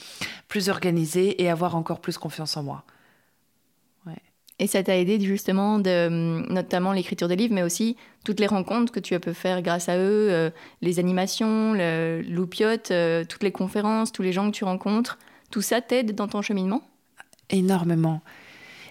plus 0.49 0.69
organisée 0.69 1.41
et 1.41 1.49
avoir 1.49 1.75
encore 1.75 2.01
plus 2.01 2.17
confiance 2.17 2.57
en 2.57 2.63
moi. 2.63 2.83
Et 4.61 4.67
ça 4.67 4.83
t'a 4.83 4.95
aidé 4.95 5.19
justement, 5.19 5.79
de, 5.79 6.07
notamment 6.53 6.93
l'écriture 6.93 7.27
des 7.27 7.35
livres, 7.35 7.55
mais 7.55 7.63
aussi 7.63 7.97
toutes 8.23 8.39
les 8.39 8.45
rencontres 8.45 8.93
que 8.93 8.99
tu 8.99 9.15
as 9.15 9.19
pu 9.19 9.33
faire 9.33 9.63
grâce 9.63 9.89
à 9.89 9.97
eux, 9.97 10.27
euh, 10.29 10.51
les 10.83 10.99
animations, 10.99 11.73
le 11.73 12.21
loupiote, 12.21 12.91
euh, 12.91 13.25
toutes 13.27 13.41
les 13.41 13.51
conférences, 13.51 14.11
tous 14.11 14.21
les 14.21 14.31
gens 14.31 14.51
que 14.51 14.55
tu 14.55 14.63
rencontres. 14.63 15.17
Tout 15.49 15.63
ça 15.63 15.81
t'aide 15.81 16.13
dans 16.13 16.27
ton 16.27 16.43
cheminement? 16.43 16.83
Énormément. 17.49 18.21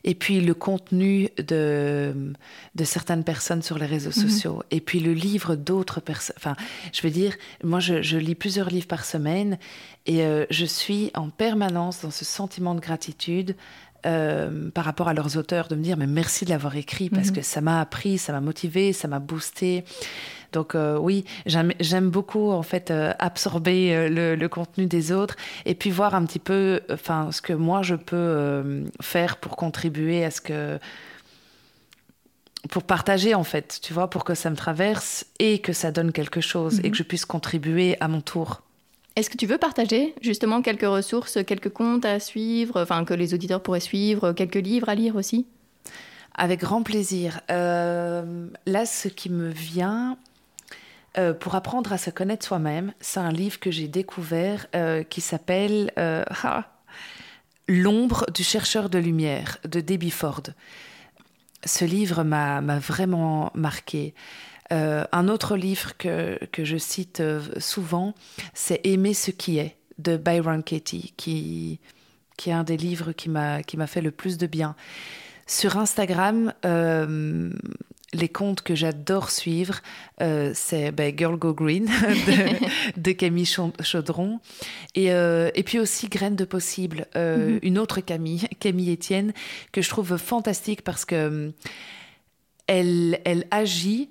Et 0.03 0.17
puis 0.17 0.41
le 0.41 0.55
contenu 0.55 1.29
de, 1.37 2.33
de 2.75 2.85
certaines 2.85 3.23
personnes 3.23 3.63
sur 3.63 3.79
les 3.79 3.87
réseaux 3.87 4.11
mhm. 4.11 4.29
sociaux. 4.29 4.63
Et 4.73 4.81
puis 4.81 4.99
le 4.99 5.13
livre 5.13 5.55
d'autres 5.55 6.01
personnes. 6.01 6.35
Enfin, 6.37 6.57
je 6.93 7.03
veux 7.03 7.11
dire, 7.11 7.37
moi, 7.63 7.79
je, 7.79 8.17
lis 8.17 8.35
plusieurs 8.35 8.71
livres 8.71 8.89
par 8.89 9.05
semaine 9.05 9.57
et 10.07 10.25
euh, 10.25 10.47
je 10.51 10.65
suis 10.65 11.13
en 11.15 11.29
permanence 11.29 12.03
dans 12.03 12.11
ce 12.11 12.25
sentiment 12.25 12.75
de 12.75 12.81
gratitude 12.81 13.55
euh, 14.07 14.71
par 14.71 14.85
rapport 14.85 15.09
à 15.09 15.15
leurs 15.15 15.37
auteurs, 15.37 15.69
de 15.69 15.75
me 15.75 15.83
dire 15.83 15.97
mais 15.97 16.07
merci 16.07 16.45
de 16.45 16.51
l'avoir 16.51 16.77
écrit 16.77 17.11
parce 17.11 17.29
mhm. 17.29 17.37
que 17.37 17.43
ça 17.43 17.61
m'a 17.61 17.81
appris, 17.81 18.19
ça 18.19 18.33
m'a 18.33 18.41
motivé, 18.41 18.93
ça 18.93 19.09
m'a 19.09 19.19
boosté. 19.19 19.85
Donc 20.53 20.75
euh, 20.75 20.99
oui, 20.99 21.25
j'aime 21.47 22.11
beaucoup 22.11 22.51
en 22.51 22.63
fait 22.63 22.91
euh, 22.91 23.13
absorber 23.19 24.09
le, 24.09 24.49
contenu 24.49 24.87
des 24.87 25.13
autres 25.13 25.37
et 25.65 25.75
puis 25.75 25.91
voir 25.91 26.15
un 26.15 26.25
petit 26.25 26.39
peu, 26.39 26.81
enfin 26.91 27.31
ce 27.31 27.41
que 27.41 27.53
moi 27.53 27.83
je 27.83 27.95
peux 27.95 28.85
faire 29.01 29.37
pour 29.37 29.57
contribuer 29.57 30.25
à 30.25 30.31
ce 30.31 30.41
que 30.41 30.79
pour 32.69 32.83
partager 32.83 33.35
en 33.35 33.45
fait, 33.45 33.79
tu 33.83 33.93
vois, 33.93 34.11
pour 34.11 34.25
que 34.25 34.35
ça 34.35 34.51
me 34.51 34.57
traverse 34.57 35.25
et 35.39 35.61
que 35.61 35.73
ça 35.73 35.91
donne 35.93 36.13
quelque 36.13 36.41
chose 36.41 36.81
et 36.81 36.85
mhm. 36.85 36.91
que 36.91 36.97
je 36.97 37.03
puisse 37.03 37.25
contribuer 37.25 37.97
à 38.01 38.09
mon 38.09 38.21
tour. 38.21 38.63
Est-ce 39.17 39.29
que 39.29 39.37
tu 39.37 39.47
veux 39.47 39.59
partager 39.59 40.15
justement 40.23 40.63
quelques 40.63 40.83
ressources, 40.83 41.39
quelques 41.45 41.71
comptes 41.71 42.05
à 42.05 42.21
suivre, 42.21 42.81
enfin 42.81 43.05
que 43.05 43.15
les 43.15 43.35
auditeurs 43.35 43.63
pourraient 43.63 43.81
suivre, 43.81 44.33
quelques 44.33 44.55
livres 44.55 44.89
à 44.89 44.95
lire 44.95 45.17
aussi? 45.17 45.47
Avec 46.35 46.61
grand 46.61 46.83
plaisir. 46.83 47.41
Euh, 47.51 48.49
là, 48.67 48.87
ce 48.87 49.09
qui 49.09 49.29
me 49.29 49.49
vient 49.49 50.17
euh, 51.19 51.35
pour 51.35 51.57
apprendre 51.57 51.93
à 51.93 51.99
se 51.99 52.11
connaître 52.11 52.47
soi-même, 52.47 52.93
c'est 53.01 53.21
un 53.21 53.33
livre 53.33 53.59
que 53.59 53.71
j'ai 53.71 53.89
découvert 53.89 54.67
euh, 54.77 55.03
qui 55.03 55.21
s'appelle 55.21 55.93
ah, 55.97 56.71
L'ombre 57.67 58.27
du 58.33 58.43
chercheur 58.43 58.89
de 58.89 58.99
lumière 58.99 59.59
de 59.65 59.81
Debbie 59.81 60.11
Ford. 60.11 60.43
Ce 61.65 61.85
livre 61.85 62.25
m'a 62.25 62.61
vraiment 62.79 63.53
marqué. 63.55 64.15
Euh, 64.73 65.05
un 65.13 65.29
autre 65.29 65.57
livre 65.57 65.97
que, 65.97 66.39
que 66.53 66.65
je 66.65 66.77
cite 66.77 67.21
euh, 67.21 67.41
souvent, 67.59 68.15
c'est 68.55 68.81
Aimer 68.85 69.15
ce 69.15 69.31
qui 69.31 69.59
est 69.59 69.77
de 69.99 70.17
Byron 70.17 70.63
Katie, 70.63 71.13
qui, 71.17 71.81
qui 72.37 72.51
est 72.51 72.55
un 72.55 72.65
des 72.65 72.77
livres 72.77 73.13
qui 73.13 73.29
m'a 73.29 73.87
fait 73.87 74.01
le 74.01 74.11
plus 74.11 74.39
de 74.39 74.47
bien. 74.47 74.77
Sur 75.47 75.77
Instagram, 75.77 76.55
euh, 76.65 77.51
les 78.13 78.29
comptes 78.29 78.63
que 78.63 78.75
j'adore 78.75 79.31
suivre, 79.31 79.81
euh, 80.21 80.53
c'est 80.55 80.91
ben, 80.91 81.17
Girl 81.17 81.37
Go 81.37 81.55
Green 81.55 81.87
de, 82.97 83.13
Camille 83.13 83.47
Chaudron. 83.47 84.41
Et, 84.95 85.13
euh, 85.13 85.51
et, 85.55 85.63
puis 85.63 85.79
aussi 85.79 86.09
Graines 86.09 86.37
de 86.37 86.45
Possible, 86.45 87.07
euh, 87.17 87.53
mhm. 87.53 87.59
une 87.63 87.79
autre 87.79 88.01
Camille, 88.01 88.49
Camille 88.61 88.93
Etienne, 88.93 89.33
que 89.73 89.83
je 89.83 89.89
trouve 89.89 90.17
fantastique 90.17 90.83
parce 90.83 91.05
que 91.05 91.53
elle, 92.67 93.21
elle 93.25 93.47
agit 93.51 94.09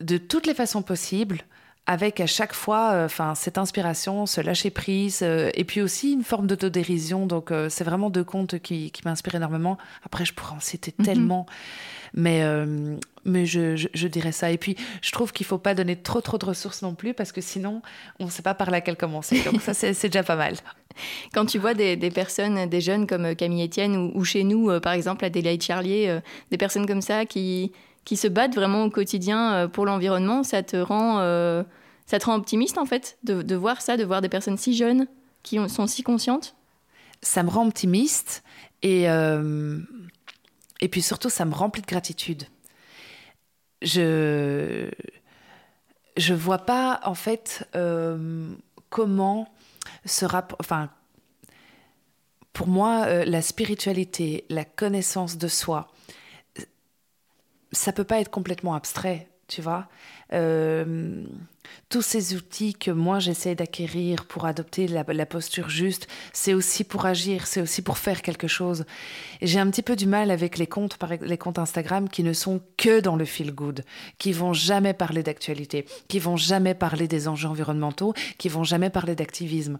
de 0.00 0.18
toutes 0.18 0.46
les 0.46 0.54
façons 0.54 0.82
possibles 0.82 1.42
avec 1.88 2.18
à 2.18 2.26
chaque 2.26 2.52
fois 2.52 3.04
enfin 3.04 3.36
cette 3.36 3.58
inspiration, 3.58 4.26
ce 4.26 4.40
lâcher 4.40 4.70
prise, 4.70 5.22
et 5.22 5.64
puis 5.64 5.80
aussi 5.80 6.12
une 6.12 6.24
forme 6.24 6.48
d'autodérision. 6.48 7.26
Donc 7.26 7.52
c'est 7.68 7.84
vraiment 7.84 8.10
deux 8.10 8.24
contes 8.24 8.58
qui, 8.58 8.90
qui 8.90 9.02
m'inspirent 9.04 9.36
énormément. 9.36 9.78
Après, 10.04 10.24
je 10.24 10.34
pourrais 10.34 10.56
en 10.56 10.60
citer 10.60 10.92
mhm. 10.98 11.04
tellement. 11.06 11.46
Mais, 12.16 12.42
euh, 12.42 12.96
mais 13.24 13.44
je, 13.46 13.76
je, 13.76 14.08
dirais 14.08 14.32
ça. 14.32 14.50
Et 14.50 14.58
puis, 14.58 14.76
je 15.02 15.12
trouve 15.12 15.32
qu'il 15.32 15.44
ne 15.44 15.48
faut 15.48 15.58
pas 15.58 15.74
donner 15.74 15.96
trop, 15.96 16.22
trop 16.22 16.38
de 16.38 16.46
ressources 16.46 16.82
non 16.82 16.94
plus, 16.94 17.12
parce 17.12 17.30
que 17.30 17.42
sinon, 17.42 17.82
on 18.18 18.24
ne 18.24 18.30
sait 18.30 18.42
pas 18.42 18.54
par 18.54 18.70
laquelle 18.70 18.96
commencer. 18.96 19.42
Donc, 19.44 19.60
ça, 19.60 19.74
c'est 19.74 20.08
déjà 20.08 20.22
pas 20.22 20.36
mal. 20.36 20.54
Quand 21.34 21.44
tu 21.44 21.58
vois 21.58 21.74
des, 21.74 21.96
des, 21.96 22.10
personnes, 22.10 22.66
des 22.66 22.80
jeunes 22.80 23.06
comme 23.06 23.36
Camille 23.36 23.66
Etienne 23.66 24.12
ou, 24.14 24.24
chez 24.24 24.44
nous, 24.44 24.70
euh, 24.70 24.80
par 24.80 24.94
exemple, 24.94 25.24
Adélaïde 25.24 25.62
Charlier, 25.62 26.08
euh, 26.08 26.20
des 26.50 26.56
personnes 26.56 26.86
comme 26.86 27.02
ça 27.02 27.26
qui, 27.26 27.72
qui 28.06 28.16
se 28.16 28.28
battent 28.28 28.54
vraiment 28.54 28.84
au 28.84 28.90
quotidien 28.90 29.68
pour 29.68 29.84
l'environnement, 29.84 30.42
ça 30.42 30.62
te 30.62 30.76
rend, 30.76 31.18
ça 32.06 32.18
te 32.18 32.24
rend 32.24 32.36
optimiste 32.36 32.78
en 32.78 32.86
fait 32.86 33.18
de, 33.24 33.54
voir 33.54 33.82
ça, 33.82 33.98
de 33.98 34.04
voir 34.04 34.22
des 34.22 34.30
personnes 34.30 34.56
si 34.56 34.74
jeunes 34.74 35.06
qui 35.42 35.58
sont 35.68 35.86
si 35.86 36.02
conscientes 36.02 36.54
Ça 37.20 37.42
me 37.42 37.50
rend 37.50 37.66
optimiste 37.66 38.42
et 38.82 39.08
et 40.80 40.88
puis 40.88 41.02
surtout, 41.02 41.30
ça 41.30 41.44
me 41.44 41.54
remplit 41.54 41.82
de 41.82 41.86
gratitude. 41.86 42.44
Je 43.82 44.90
je 46.16 46.32
vois 46.32 46.58
pas 46.58 47.00
en 47.04 47.14
fait 47.14 47.68
euh, 47.76 48.54
comment 48.88 49.52
se 50.06 50.24
rapport. 50.24 50.56
Enfin, 50.60 50.88
pour 52.54 52.68
moi, 52.68 53.04
euh, 53.06 53.24
la 53.26 53.42
spiritualité, 53.42 54.46
la 54.48 54.64
connaissance 54.64 55.36
de 55.36 55.46
soi, 55.46 55.88
ça 57.76 57.92
peut 57.92 58.04
pas 58.04 58.20
être 58.20 58.30
complètement 58.30 58.74
abstrait, 58.74 59.28
tu 59.48 59.62
vois. 59.62 59.88
Euh, 60.32 61.24
tous 61.88 62.02
ces 62.02 62.34
outils 62.34 62.74
que 62.74 62.90
moi 62.90 63.18
j'essaie 63.20 63.54
d'acquérir 63.54 64.24
pour 64.24 64.44
adopter 64.46 64.88
la, 64.88 65.04
posture 65.26 65.68
juste, 65.68 66.08
c'est 66.32 66.54
aussi 66.54 66.84
pour 66.84 67.06
agir, 67.06 67.46
c'est 67.46 67.60
aussi 67.60 67.82
pour 67.82 67.98
faire 67.98 68.22
quelque 68.22 68.48
chose. 68.48 68.84
J'ai 69.42 69.60
un 69.60 69.70
petit 69.70 69.82
peu 69.82 69.94
du 69.94 70.06
mal 70.06 70.30
avec 70.30 70.58
les 70.58 70.66
comptes, 70.66 70.98
les 71.20 71.38
comptes 71.38 71.58
Instagram 71.58 72.08
qui 72.08 72.22
ne 72.22 72.32
sont 72.32 72.60
que 72.76 73.00
dans 73.00 73.16
le 73.16 73.24
feel 73.24 73.52
good, 73.52 73.82
qui 74.18 74.32
vont 74.32 74.52
jamais 74.52 74.94
parler 74.94 75.22
d'actualité, 75.22 75.86
qui 76.08 76.18
vont 76.18 76.36
jamais 76.36 76.74
parler 76.74 77.06
des 77.08 77.28
enjeux 77.28 77.48
environnementaux, 77.48 78.14
qui 78.38 78.48
vont 78.48 78.64
jamais 78.64 78.90
parler 78.90 79.14
d'activisme 79.14 79.78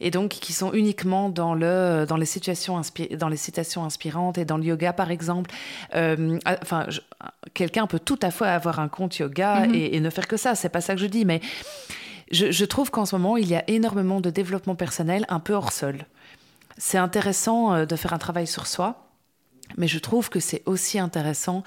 et 0.00 0.10
donc 0.10 0.30
qui 0.30 0.52
sont 0.52 0.72
uniquement 0.72 1.28
dans, 1.28 1.54
le, 1.54 2.04
dans, 2.08 2.16
les, 2.16 2.26
situations 2.26 2.80
dans 3.18 3.28
les 3.28 3.36
citations 3.36 3.84
inspirantes 3.84 4.38
et 4.38 4.44
dans 4.44 4.56
le 4.56 4.64
yoga, 4.64 4.92
par 4.92 5.10
exemple. 5.10 5.50
Euh, 5.94 6.38
enfin, 6.62 6.86
quelqu'un 7.54 7.86
peut 7.86 8.00
tout 8.00 8.18
à 8.22 8.30
fait 8.30 8.46
avoir 8.46 8.80
un 8.80 8.88
compte 8.88 9.18
yoga 9.18 9.66
mhm. 9.66 9.74
et, 9.74 10.00
ne 10.00 10.10
faire 10.10 10.28
que 10.28 10.36
ça. 10.36 10.54
C'est 10.54 10.68
pas 10.68 10.80
ça 10.80 10.94
que 10.94 11.00
je 11.00 11.06
dis, 11.06 11.24
mais 11.24 11.40
je, 12.30 12.50
je 12.50 12.64
trouve 12.64 12.90
qu'en 12.90 13.06
ce 13.06 13.16
moment, 13.16 13.36
il 13.36 13.48
y 13.48 13.54
a 13.54 13.64
énormément 13.68 14.20
de 14.20 14.30
développement 14.30 14.74
personnel 14.74 15.24
un 15.28 15.40
peu 15.40 15.54
hors 15.54 15.72
sol. 15.72 16.06
C'est 16.78 16.98
intéressant 16.98 17.74
euh, 17.74 17.86
de 17.86 17.96
faire 17.96 18.12
un 18.12 18.18
travail 18.18 18.46
sur 18.46 18.66
soi. 18.66 19.01
Mais 19.76 19.88
je 19.88 19.98
trouve 19.98 20.28
que 20.28 20.40
c'est 20.40 20.62
aussi 20.66 20.98
intéressant 20.98 21.62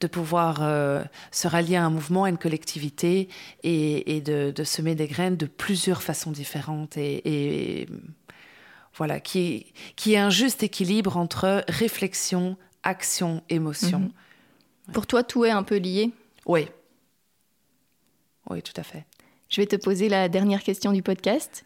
de 0.00 0.06
pouvoir 0.06 0.58
euh, 0.62 1.02
se 1.30 1.48
rallier 1.48 1.76
à 1.76 1.84
un 1.84 1.90
mouvement, 1.90 2.24
à 2.24 2.28
une 2.28 2.38
collectivité 2.38 3.28
et, 3.62 4.20
de, 4.20 4.64
semer 4.64 4.94
des 4.94 5.06
graines 5.06 5.36
de 5.36 5.46
plusieurs 5.46 6.02
façons 6.02 6.30
différentes 6.30 6.96
et, 6.96 7.88
voilà, 8.94 9.20
qui, 9.20 9.72
qui 9.96 10.14
est 10.14 10.18
un 10.18 10.30
juste 10.30 10.62
équilibre 10.62 11.16
entre 11.16 11.64
réflexion, 11.68 12.56
action, 12.82 13.42
émotion. 13.48 14.00
Mhm. 14.00 14.92
Pour 14.92 15.06
toi, 15.06 15.22
tout 15.22 15.44
est 15.44 15.50
un 15.50 15.62
peu 15.62 15.76
lié? 15.76 16.10
Oui. 16.46 16.66
Oui, 18.50 18.62
tout 18.62 18.72
à 18.76 18.82
fait. 18.82 19.04
Je 19.48 19.60
vais 19.60 19.66
te 19.66 19.76
poser 19.76 20.08
la 20.08 20.28
dernière 20.28 20.62
question 20.62 20.92
du 20.92 21.02
podcast. 21.02 21.64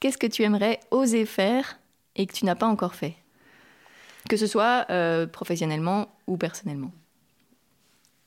Qu'est-ce 0.00 0.18
que 0.18 0.26
tu 0.26 0.42
aimerais 0.42 0.80
oser 0.90 1.24
faire 1.24 1.78
et 2.14 2.26
que 2.26 2.32
tu 2.32 2.44
n'as 2.44 2.54
pas 2.54 2.66
encore 2.66 2.94
fait? 2.94 3.16
Que 4.28 4.36
ce 4.36 4.46
soit 4.46 4.86
euh, 4.90 5.26
professionnellement 5.26 6.08
ou 6.26 6.36
personnellement 6.36 6.92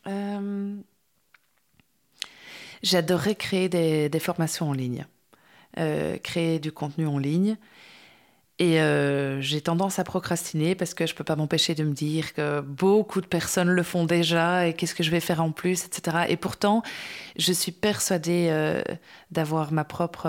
euh, 0.07 0.75
J'adorerais 2.81 3.35
créer 3.35 3.67
des, 3.67 4.19
formations 4.19 4.69
en 4.69 4.73
ligne, 4.73 5.05
euh, 5.77 6.17
créer 6.17 6.59
du 6.59 6.71
contenu 6.71 7.07
en 7.07 7.17
ligne. 7.17 7.57
Et 8.61 8.77
j'ai 9.39 9.61
tendance 9.61 9.99
à 9.99 10.03
procrastiner 10.03 10.75
parce 10.75 10.93
que 10.93 11.05
je 11.05 11.13
ne 11.13 11.17
peux 11.17 11.23
pas 11.23 11.37
m'empêcher 11.37 11.75
de 11.75 11.85
me 11.85 11.93
dire 11.93 12.33
que 12.33 12.59
beaucoup 12.59 13.21
de 13.21 13.25
personnes 13.25 13.69
le 13.69 13.83
font 13.83 14.03
déjà 14.03 14.67
et 14.67 14.73
qu'est-ce 14.73 14.93
que 14.93 15.03
je 15.03 15.11
vais 15.11 15.21
faire 15.21 15.41
en 15.41 15.53
plus, 15.53 15.85
etc. 15.85 16.25
Et 16.27 16.35
pourtant, 16.35 16.83
je 17.37 17.53
suis 17.53 17.71
persuadée 17.71 18.81
d'avoir 19.31 19.71
ma 19.71 19.85
propre 19.85 20.27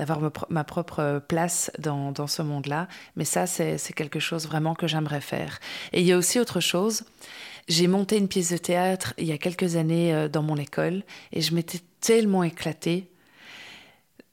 d'avoir 0.00 0.32
ma 0.48 0.64
propre 0.64 1.22
place 1.28 1.70
dans, 1.78 2.26
ce 2.26 2.40
monde-là. 2.40 2.88
Mais 3.16 3.26
ça, 3.26 3.46
c'est 3.46 3.92
quelque 3.94 4.18
chose 4.18 4.46
vraiment 4.46 4.74
que 4.74 4.86
j'aimerais 4.86 5.20
faire. 5.20 5.60
Et 5.92 6.00
il 6.00 6.06
y 6.06 6.12
a 6.12 6.16
aussi 6.16 6.40
autre 6.40 6.60
chose. 6.60 7.04
J'ai 7.68 7.86
monté 7.86 8.16
une 8.16 8.26
pièce 8.26 8.50
de 8.50 8.56
théâtre 8.56 9.12
il 9.18 9.26
y 9.26 9.32
a 9.32 9.38
quelques 9.38 9.76
années 9.76 10.14
euh, 10.14 10.28
dans 10.28 10.42
mon 10.42 10.56
école 10.56 11.02
et 11.32 11.42
je 11.42 11.54
m'étais 11.54 11.80
tellement 12.00 12.42
éclatée. 12.42 13.08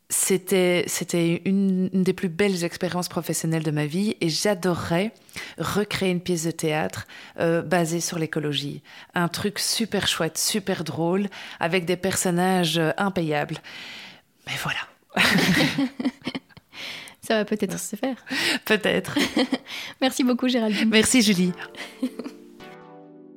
C'était, 0.10 0.86
c'était 0.88 1.42
une, 1.44 1.90
des 1.90 2.14
plus 2.14 2.30
belles 2.30 2.64
expériences 2.64 3.10
professionnelles 3.10 3.64
de 3.64 3.72
ma 3.72 3.86
vie 3.86 4.16
et 4.22 4.30
j'adorerais 4.30 5.12
recréer 5.58 6.12
une 6.12 6.22
pièce 6.22 6.46
de 6.46 6.52
théâtre 6.52 7.08
euh, 7.42 7.62
basée 7.62 8.00
sur 8.00 8.18
l'écologie. 8.18 8.82
Un 9.16 9.28
truc 9.28 9.60
super 9.60 10.08
chouette, 10.08 10.38
super 10.38 10.86
drôle, 10.86 11.28
avec 11.60 11.84
des 11.84 11.98
personnages 11.98 12.78
euh, 12.78 12.92
impayables. 12.98 13.58
Mais 14.48 14.56
voilà, 14.64 14.80
Ça 17.22 17.36
va 17.36 17.46
peut-être 17.46 17.78
se 17.78 17.96
faire. 17.96 18.16
Peut-être. 18.66 19.18
Merci 20.02 20.24
beaucoup 20.24 20.48
Géraldine. 20.48 20.90
Merci 20.90 21.22
Julie. 21.22 21.52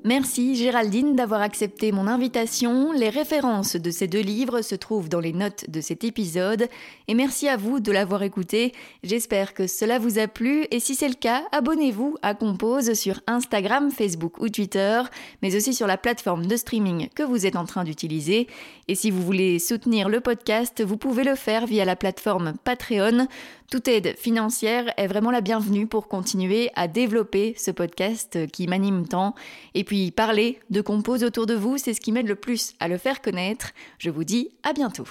Merci 0.03 0.57
Géraldine 0.57 1.15
d'avoir 1.15 1.43
accepté 1.43 1.93
mon 1.93 2.07
invitation. 2.07 2.91
Les 2.93 3.11
références 3.11 3.77
de 3.77 3.91
ces 3.91 4.07
deux 4.07 4.23
livres 4.23 4.63
se 4.63 4.75
trouvent 4.75 5.11
dans 5.11 5.21
les 5.21 5.35
notes 5.35 5.69
de 5.69 5.83
cet 5.83 6.05
épisode. 6.05 6.69
Et 7.07 7.13
merci 7.13 7.49
à 7.49 7.59
vous 7.59 7.81
de 7.81 7.93
l'avoir 7.93 8.23
écouté. 8.23 8.73
J'espère 9.03 9.53
que 9.53 9.67
cela 9.67 9.99
vous 9.99 10.19
a 10.19 10.27
plu. 10.27 10.65
Et 10.71 10.81
si 10.81 10.95
c'est 10.95 11.09
le 11.09 11.15
cas, 11.15 11.43
abonnez-vous 11.53 12.17
à 12.23 12.35
Compose 12.35 12.95
sur 12.95 13.21
Instagram, 13.27 13.91
Facebook 13.91 14.41
ou 14.41 14.49
Twitter, 14.49 15.03
mais 15.43 15.55
aussi 15.55 15.75
sur 15.75 15.87
la 15.87 15.99
plateforme 15.99 16.47
de 16.47 16.57
streaming 16.57 17.11
que 17.15 17.23
vous 17.23 17.45
êtes 17.45 17.57
en 17.57 17.67
train 17.67 17.85
d'utiliser. 17.85 18.47
Et 18.89 18.95
si 18.95 19.11
vous 19.11 19.23
voulez 19.23 19.59
soutenir 19.59 20.09
le 20.09 20.21
podcast, 20.21 20.83
vous 20.83 20.97
pouvez 20.97 21.25
le 21.25 21.35
faire 21.35 21.67
via 21.67 21.85
la 21.85 21.95
plateforme 21.95 22.55
Patreon. 22.65 23.29
Toute 23.71 23.87
aide 23.87 24.17
financière 24.19 24.93
est 24.97 25.07
vraiment 25.07 25.31
la 25.31 25.41
bienvenue 25.41 25.87
pour 25.87 26.09
continuer 26.09 26.73
à 26.75 26.89
développer 26.89 27.55
ce 27.57 27.71
podcast 27.71 28.49
qui 28.49 28.67
m'anime 28.67 29.07
tant. 29.07 29.37
Et 29.75 29.85
puis 29.85 30.11
parler 30.11 30.59
de 30.71 30.81
compose 30.81 31.23
autour 31.23 31.47
de 31.47 31.55
vous, 31.55 31.79
c'est 31.79 31.95
ce 31.95 32.01
qui 32.01 32.11
m'aide 32.11 32.27
le 32.27 32.35
plus 32.35 32.75
à 32.81 32.89
le 32.89 32.99
faire 32.99 33.23
connaître. 33.23 33.71
Je 33.99 34.11
vous 34.11 34.25
dis 34.25 34.51
à 34.65 34.73
bientôt. 34.73 35.07